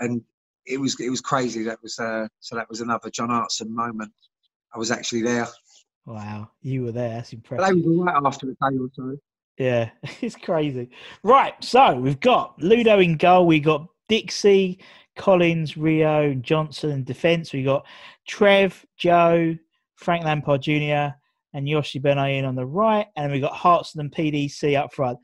And 0.00 0.22
it 0.66 0.78
was 0.78 0.98
it 1.00 1.10
was 1.10 1.20
crazy. 1.20 1.62
That 1.64 1.82
was 1.82 1.98
uh, 1.98 2.28
so 2.40 2.56
that 2.56 2.68
was 2.68 2.80
another 2.80 3.10
John 3.10 3.30
Hartson 3.30 3.74
moment. 3.74 4.12
I 4.74 4.78
was 4.78 4.90
actually 4.90 5.22
there. 5.22 5.46
Wow, 6.06 6.50
you 6.62 6.84
were 6.84 6.92
there. 6.92 7.08
That's 7.10 7.30
But 7.30 7.36
impressive. 7.36 7.74
they 7.76 7.82
was 7.82 7.98
all 7.98 8.04
right 8.04 8.22
after 8.24 8.46
a 8.48 8.52
day 8.52 8.78
or 8.78 8.88
so. 8.94 9.16
Yeah, 9.58 9.90
it's 10.20 10.36
crazy. 10.36 10.90
Right, 11.22 11.54
so 11.62 11.96
we've 11.96 12.20
got 12.20 12.60
Ludo 12.62 13.00
in 13.00 13.16
goal. 13.16 13.46
We 13.46 13.58
got 13.60 13.86
Dixie, 14.08 14.78
Collins, 15.16 15.76
Rio, 15.76 16.34
Johnson 16.34 16.90
in 16.90 17.04
defence. 17.04 17.52
We 17.52 17.64
got 17.64 17.84
Trev, 18.28 18.84
Joe, 18.96 19.56
Frank 19.96 20.24
Lampard 20.24 20.62
Jr., 20.62 21.14
and 21.54 21.66
Yossi 21.66 22.00
Benayoun 22.02 22.46
on 22.46 22.54
the 22.54 22.66
right, 22.66 23.06
and 23.16 23.32
we 23.32 23.40
got 23.40 23.54
Hartson 23.54 24.00
and 24.00 24.12
PDC 24.12 24.78
up 24.78 24.92
front. 24.92 25.18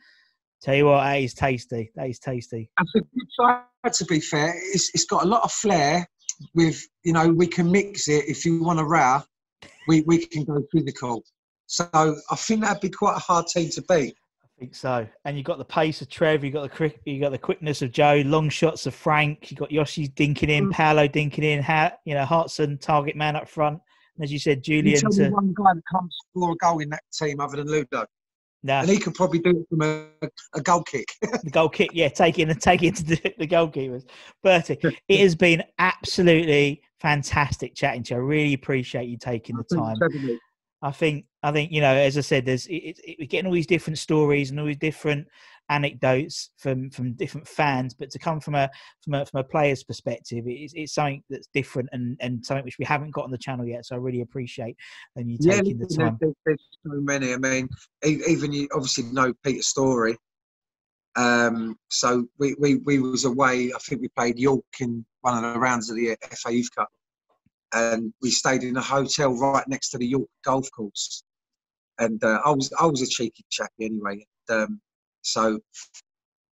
Tell 0.63 0.75
you 0.75 0.87
what, 0.87 1.03
that 1.03 1.17
is 1.17 1.35
tasty. 1.35 1.93
That 1.95 2.09
is 2.09 2.19
tasty. 2.19 2.71
That's 2.79 2.95
a 2.97 3.01
good 3.01 3.29
side, 3.39 3.93
to 3.93 4.05
be 4.07 4.21
fair. 4.21 4.55
It's, 4.73 4.91
it's 4.95 5.05
got 5.05 5.25
a 5.25 5.29
lot 5.29 5.43
of 5.43 5.53
flair. 5.53 6.09
With 6.55 6.81
you 7.05 7.13
know, 7.13 7.29
we 7.29 7.47
can 7.47 7.71
mix 7.71 8.09
it. 8.09 8.25
If 8.27 8.45
you 8.45 8.63
want 8.65 8.79
to 8.79 8.85
row, 8.85 9.21
we 9.89 10.03
we 10.03 10.27
can 10.27 10.45
go 10.45 10.63
physical. 10.73 11.23
So 11.67 11.89
I 11.95 12.37
think 12.37 12.63
that'd 12.63 12.83
be 12.83 12.91
quite 12.91 13.17
a 13.17 13.21
hard 13.21 13.47
team 13.47 13.71
to 13.71 13.83
beat. 13.83 14.15
I 14.45 14.49
think 14.59 14.75
so. 14.75 15.07
And 15.25 15.37
you've 15.37 15.47
got 15.47 15.59
the 15.59 15.65
pace 15.65 16.03
of 16.03 16.09
Trev. 16.09 16.45
you've 16.45 16.53
got 16.53 16.63
the 16.63 16.69
quick. 16.69 17.01
You 17.05 17.21
got 17.21 17.33
the 17.33 17.39
quickness 17.39 17.83
of 17.83 17.93
Joe. 17.93 18.23
Long 18.27 18.49
shots 18.49 18.87
of 18.87 18.95
Frank. 18.95 19.51
you've 19.51 19.59
got 19.59 19.71
Yossi 19.71 20.13
dinking 20.15 20.51
in. 20.51 20.69
Mm. 20.69 20.73
Paolo 20.73 21.09
dinking 21.09 21.45
in. 21.45 21.63
Ha, 21.63 21.93
you 22.05 22.15
know, 22.15 22.25
Hartson 22.25 22.79
target 22.79 23.17
man 23.17 23.37
up 23.37 23.49
front. 23.49 23.81
And 24.17 24.25
as 24.25 24.33
you 24.33 24.39
said, 24.39 24.67
You 24.67 24.83
Julian 24.83 25.01
tell 25.01 25.11
to 25.13 25.23
me 25.23 25.31
one 25.31 25.55
guy 25.57 25.73
that 25.75 25.83
can't 25.91 26.13
score 26.31 26.53
a 26.53 26.57
goal 26.57 26.79
in 26.81 26.91
that 26.91 27.03
team 27.13 27.41
other 27.41 27.57
than 27.57 27.69
Ludo, 27.69 28.05
nah, 28.63 28.81
and 28.81 28.91
he 28.91 28.99
could 28.99 29.15
probably 29.15 29.39
do 29.41 29.51
it 29.51 29.67
from 29.69 29.83
a, 29.83 30.29
a 30.55 30.61
goal 30.61 30.83
kick. 30.83 31.09
the 31.45 31.51
goal 31.51 31.69
kick. 31.69 31.91
Yeah, 31.93 32.09
take 32.09 32.39
it 32.39 32.49
and 32.49 32.61
take 32.61 32.83
it 32.83 32.97
to 32.97 33.05
the, 33.05 33.35
the 33.39 33.47
goalkeepers. 33.47 34.05
Bertie, 34.43 34.79
it 35.09 35.21
has 35.21 35.35
been 35.35 35.63
absolutely 35.79 36.83
fantastic 37.01 37.75
chatting 37.75 38.03
to 38.05 38.15
you. 38.15 38.21
I 38.21 38.23
really 38.23 38.55
appreciate 38.55 39.09
you 39.09 39.19
taking 39.19 39.57
the 39.57 39.65
time. 39.65 39.97
I 40.83 40.91
think 40.91 41.27
I 41.45 41.53
think 41.53 41.71
you 41.71 41.81
know, 41.81 41.95
as 41.95 42.19
I 42.19 42.23
said, 42.23 42.45
there's 42.45 42.67
it, 42.67 42.75
it, 42.75 43.01
it- 43.05 43.17
we're 43.21 43.27
getting 43.27 43.47
all 43.47 43.55
these 43.55 43.67
different 43.67 43.99
stories 43.99 44.51
and 44.51 44.59
all 44.59 44.67
these 44.67 44.77
different 44.79 45.27
anecdotes 45.71 46.51
from 46.59 46.91
from 46.91 47.15
different 47.15 47.47
fans, 47.49 47.95
but 47.95 48.11
to 48.11 48.19
come 48.19 48.41
from 48.41 48.55
a 48.55 48.71
from 49.03 49.15
a 49.15 49.27
from 49.27 49.41
a 49.41 49.45
player's 49.45 49.85
perspective, 49.85 50.45
it's, 50.47 50.73
it's 50.75 50.95
something 50.95 51.23
that's 51.31 51.49
different 51.55 51.89
and 51.93 52.17
and 52.21 52.45
something 52.45 52.65
which 52.65 52.79
we 52.79 52.85
haven't 52.85 53.11
got 53.11 53.25
on 53.25 53.31
the 53.31 53.39
channel 53.39 53.67
yet. 53.67 53.87
So 53.87 53.95
I 53.95 53.99
really 53.99 54.21
appreciate 54.21 54.77
and 55.17 55.31
you 55.31 55.39
Yeah, 55.41 55.57
taking 55.57 55.79
the 55.79 55.87
time. 55.87 56.19
There's, 56.21 56.35
there's 56.45 56.69
so 56.85 56.93
many. 57.01 57.33
I 57.33 57.37
mean, 57.37 57.69
even 58.05 58.53
you 58.53 58.69
obviously 58.75 59.05
know 59.05 59.33
Peter's 59.45 59.69
story. 59.69 60.17
Um, 61.15 61.77
so 61.91 62.27
we, 62.39 62.55
we, 62.59 62.77
we 62.77 62.99
was 62.99 63.25
away. 63.25 63.71
I 63.75 63.79
think 63.81 64.01
we 64.01 64.09
played 64.09 64.39
York 64.39 64.65
in 64.81 65.05
one 65.21 65.45
of 65.45 65.53
the 65.53 65.61
rounds 65.61 65.91
of 65.91 65.97
the 65.97 66.17
FA 66.31 66.55
Youth 66.55 66.71
Cup, 66.75 66.89
and 67.75 68.13
we 68.23 68.31
stayed 68.31 68.63
in 68.63 68.77
a 68.77 68.83
hotel 68.83 69.35
right 69.35 69.67
next 69.69 69.91
to 69.91 69.99
the 69.99 70.07
York 70.07 70.29
golf 70.45 70.71
course. 70.75 71.23
And 71.99 72.23
uh, 72.25 72.41
I 72.45 72.51
was 72.51 72.73
I 72.81 72.87
was 72.87 73.03
a 73.03 73.07
cheeky 73.07 73.45
chappy 73.51 73.85
anyway. 73.85 74.27
And, 74.49 74.63
um, 74.63 74.81
so 75.23 75.61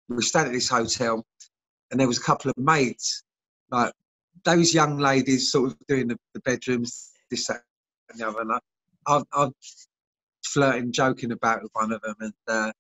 we 0.08 0.24
stayed 0.24 0.48
at 0.48 0.54
this 0.54 0.70
hotel, 0.70 1.26
and 1.92 2.00
there 2.00 2.08
was 2.08 2.18
a 2.18 2.24
couple 2.24 2.50
of 2.50 2.58
maids, 2.58 3.24
like 3.72 3.94
those 4.44 4.74
young 4.74 4.98
ladies, 4.98 5.52
sort 5.52 5.72
of 5.72 5.78
doing 5.88 6.08
the, 6.08 6.18
the 6.34 6.40
bedrooms, 6.42 7.12
this 7.30 7.48
that, 7.48 7.62
and 8.10 8.20
the 8.20 8.28
other. 8.28 8.42
And 8.42 8.52
I, 8.54 8.60
I, 9.08 9.22
I 9.34 9.50
flirting, 10.46 10.92
joking 10.92 11.32
about 11.32 11.62
with 11.62 11.72
one 11.74 11.92
of 11.92 12.02
them, 12.02 12.16
and 12.20 12.34
uh, 12.48 12.72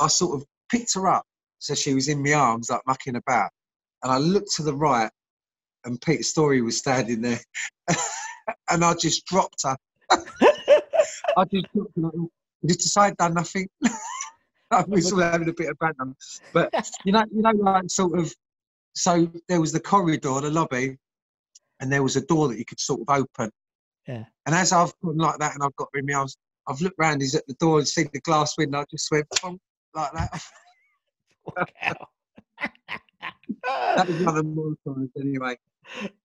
I 0.00 0.08
sort 0.08 0.40
of 0.40 0.46
picked 0.70 0.94
her 0.94 1.08
up, 1.08 1.24
so 1.58 1.74
she 1.74 1.94
was 1.94 2.08
in 2.08 2.22
my 2.22 2.32
arms, 2.32 2.70
like 2.70 2.82
mucking 2.86 3.16
about. 3.16 3.50
And 4.02 4.12
I 4.12 4.18
looked 4.18 4.52
to 4.56 4.62
the 4.62 4.74
right, 4.74 5.10
and 5.84 6.00
Peter 6.00 6.22
Storrie 6.22 6.64
was 6.64 6.76
standing 6.76 7.22
there, 7.22 7.40
and 8.68 8.84
I 8.84 8.94
just 8.94 9.24
dropped 9.26 9.62
her. 9.64 9.76
I 11.36 11.44
just 11.50 11.66
just 12.66 12.80
decide 12.80 13.16
done 13.16 13.34
nothing. 13.34 13.68
we're 14.88 15.00
still 15.00 15.20
having 15.20 15.48
a 15.48 15.52
bit 15.52 15.70
of 15.70 15.78
banter. 15.78 16.14
But 16.52 16.72
you 17.04 17.12
know, 17.12 17.24
you 17.30 17.42
know, 17.42 17.50
like 17.50 17.90
sort 17.90 18.18
of. 18.18 18.32
So 18.96 19.28
there 19.48 19.60
was 19.60 19.72
the 19.72 19.80
corridor, 19.80 20.40
the 20.40 20.50
lobby, 20.50 20.96
and 21.80 21.90
there 21.92 22.04
was 22.04 22.14
a 22.14 22.20
door 22.20 22.46
that 22.48 22.58
you 22.58 22.64
could 22.64 22.78
sort 22.78 23.00
of 23.00 23.08
open. 23.08 23.50
Yeah. 24.06 24.24
And 24.46 24.54
as 24.54 24.72
I've 24.72 24.92
gone 25.02 25.16
like 25.16 25.38
that, 25.38 25.54
and 25.54 25.64
I've 25.64 25.74
got 25.74 25.88
in 25.94 26.06
my 26.06 26.14
arms, 26.14 26.36
I've 26.68 26.80
looked 26.80 26.98
round. 26.98 27.20
He's 27.20 27.34
at 27.34 27.46
the 27.48 27.54
door 27.54 27.78
and 27.78 27.88
seen 27.88 28.08
the 28.12 28.20
glass 28.20 28.56
window. 28.56 28.80
I 28.80 28.84
just 28.90 29.10
went 29.10 29.26
like 29.94 30.12
that. 30.12 30.42
That 33.66 34.08
was 34.08 34.22
one 34.22 34.36
of 34.36 34.46
more 34.46 34.74
times, 34.86 35.10
anyway. 35.18 35.56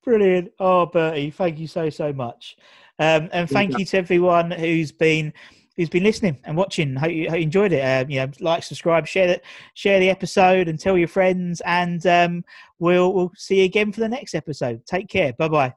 Brilliant. 0.04 0.52
Oh, 0.60 0.86
Bertie, 0.86 1.32
thank 1.32 1.60
you 1.60 1.68
so 1.68 1.90
so 1.90 2.14
much, 2.14 2.58
um, 2.98 3.30
and 3.32 3.50
thank 3.50 3.78
you 3.78 3.86
to 3.86 3.98
everyone 3.98 4.52
who's 4.52 4.92
been 4.92 5.34
who's 5.80 5.90
been 5.90 6.04
listening 6.04 6.38
and 6.44 6.58
watching. 6.58 6.94
Hope 6.98 7.12
you, 7.12 7.30
hope 7.30 7.38
you 7.38 7.44
enjoyed 7.44 7.72
it. 7.72 7.80
Um, 7.80 8.10
you 8.12 8.20
know, 8.20 8.30
like, 8.42 8.64
subscribe, 8.64 9.08
share 9.08 9.30
it, 9.30 9.46
share 9.76 9.98
the 9.98 10.10
episode, 10.10 10.68
and 10.68 10.78
tell 10.78 10.98
your 10.98 11.08
friends. 11.08 11.62
And 11.66 12.06
um, 12.06 12.44
we'll 12.80 13.14
we'll 13.14 13.32
see 13.38 13.60
you 13.60 13.64
again 13.64 13.94
for 13.94 14.02
the 14.02 14.10
next 14.10 14.36
episode. 14.36 14.86
Take 14.86 15.08
care. 15.08 15.32
Bye 15.32 15.48
bye. 15.48 15.74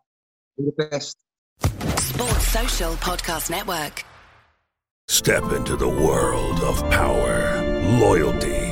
All 0.59 0.73
the 0.77 0.89
best. 0.91 1.19
Sports 1.61 2.49
Social 2.49 2.95
Podcast 2.95 3.49
Network. 3.49 4.05
Step 5.07 5.53
into 5.53 5.77
the 5.77 5.89
world 5.89 6.59
of 6.63 6.81
power, 6.91 7.63
loyalty, 8.01 8.72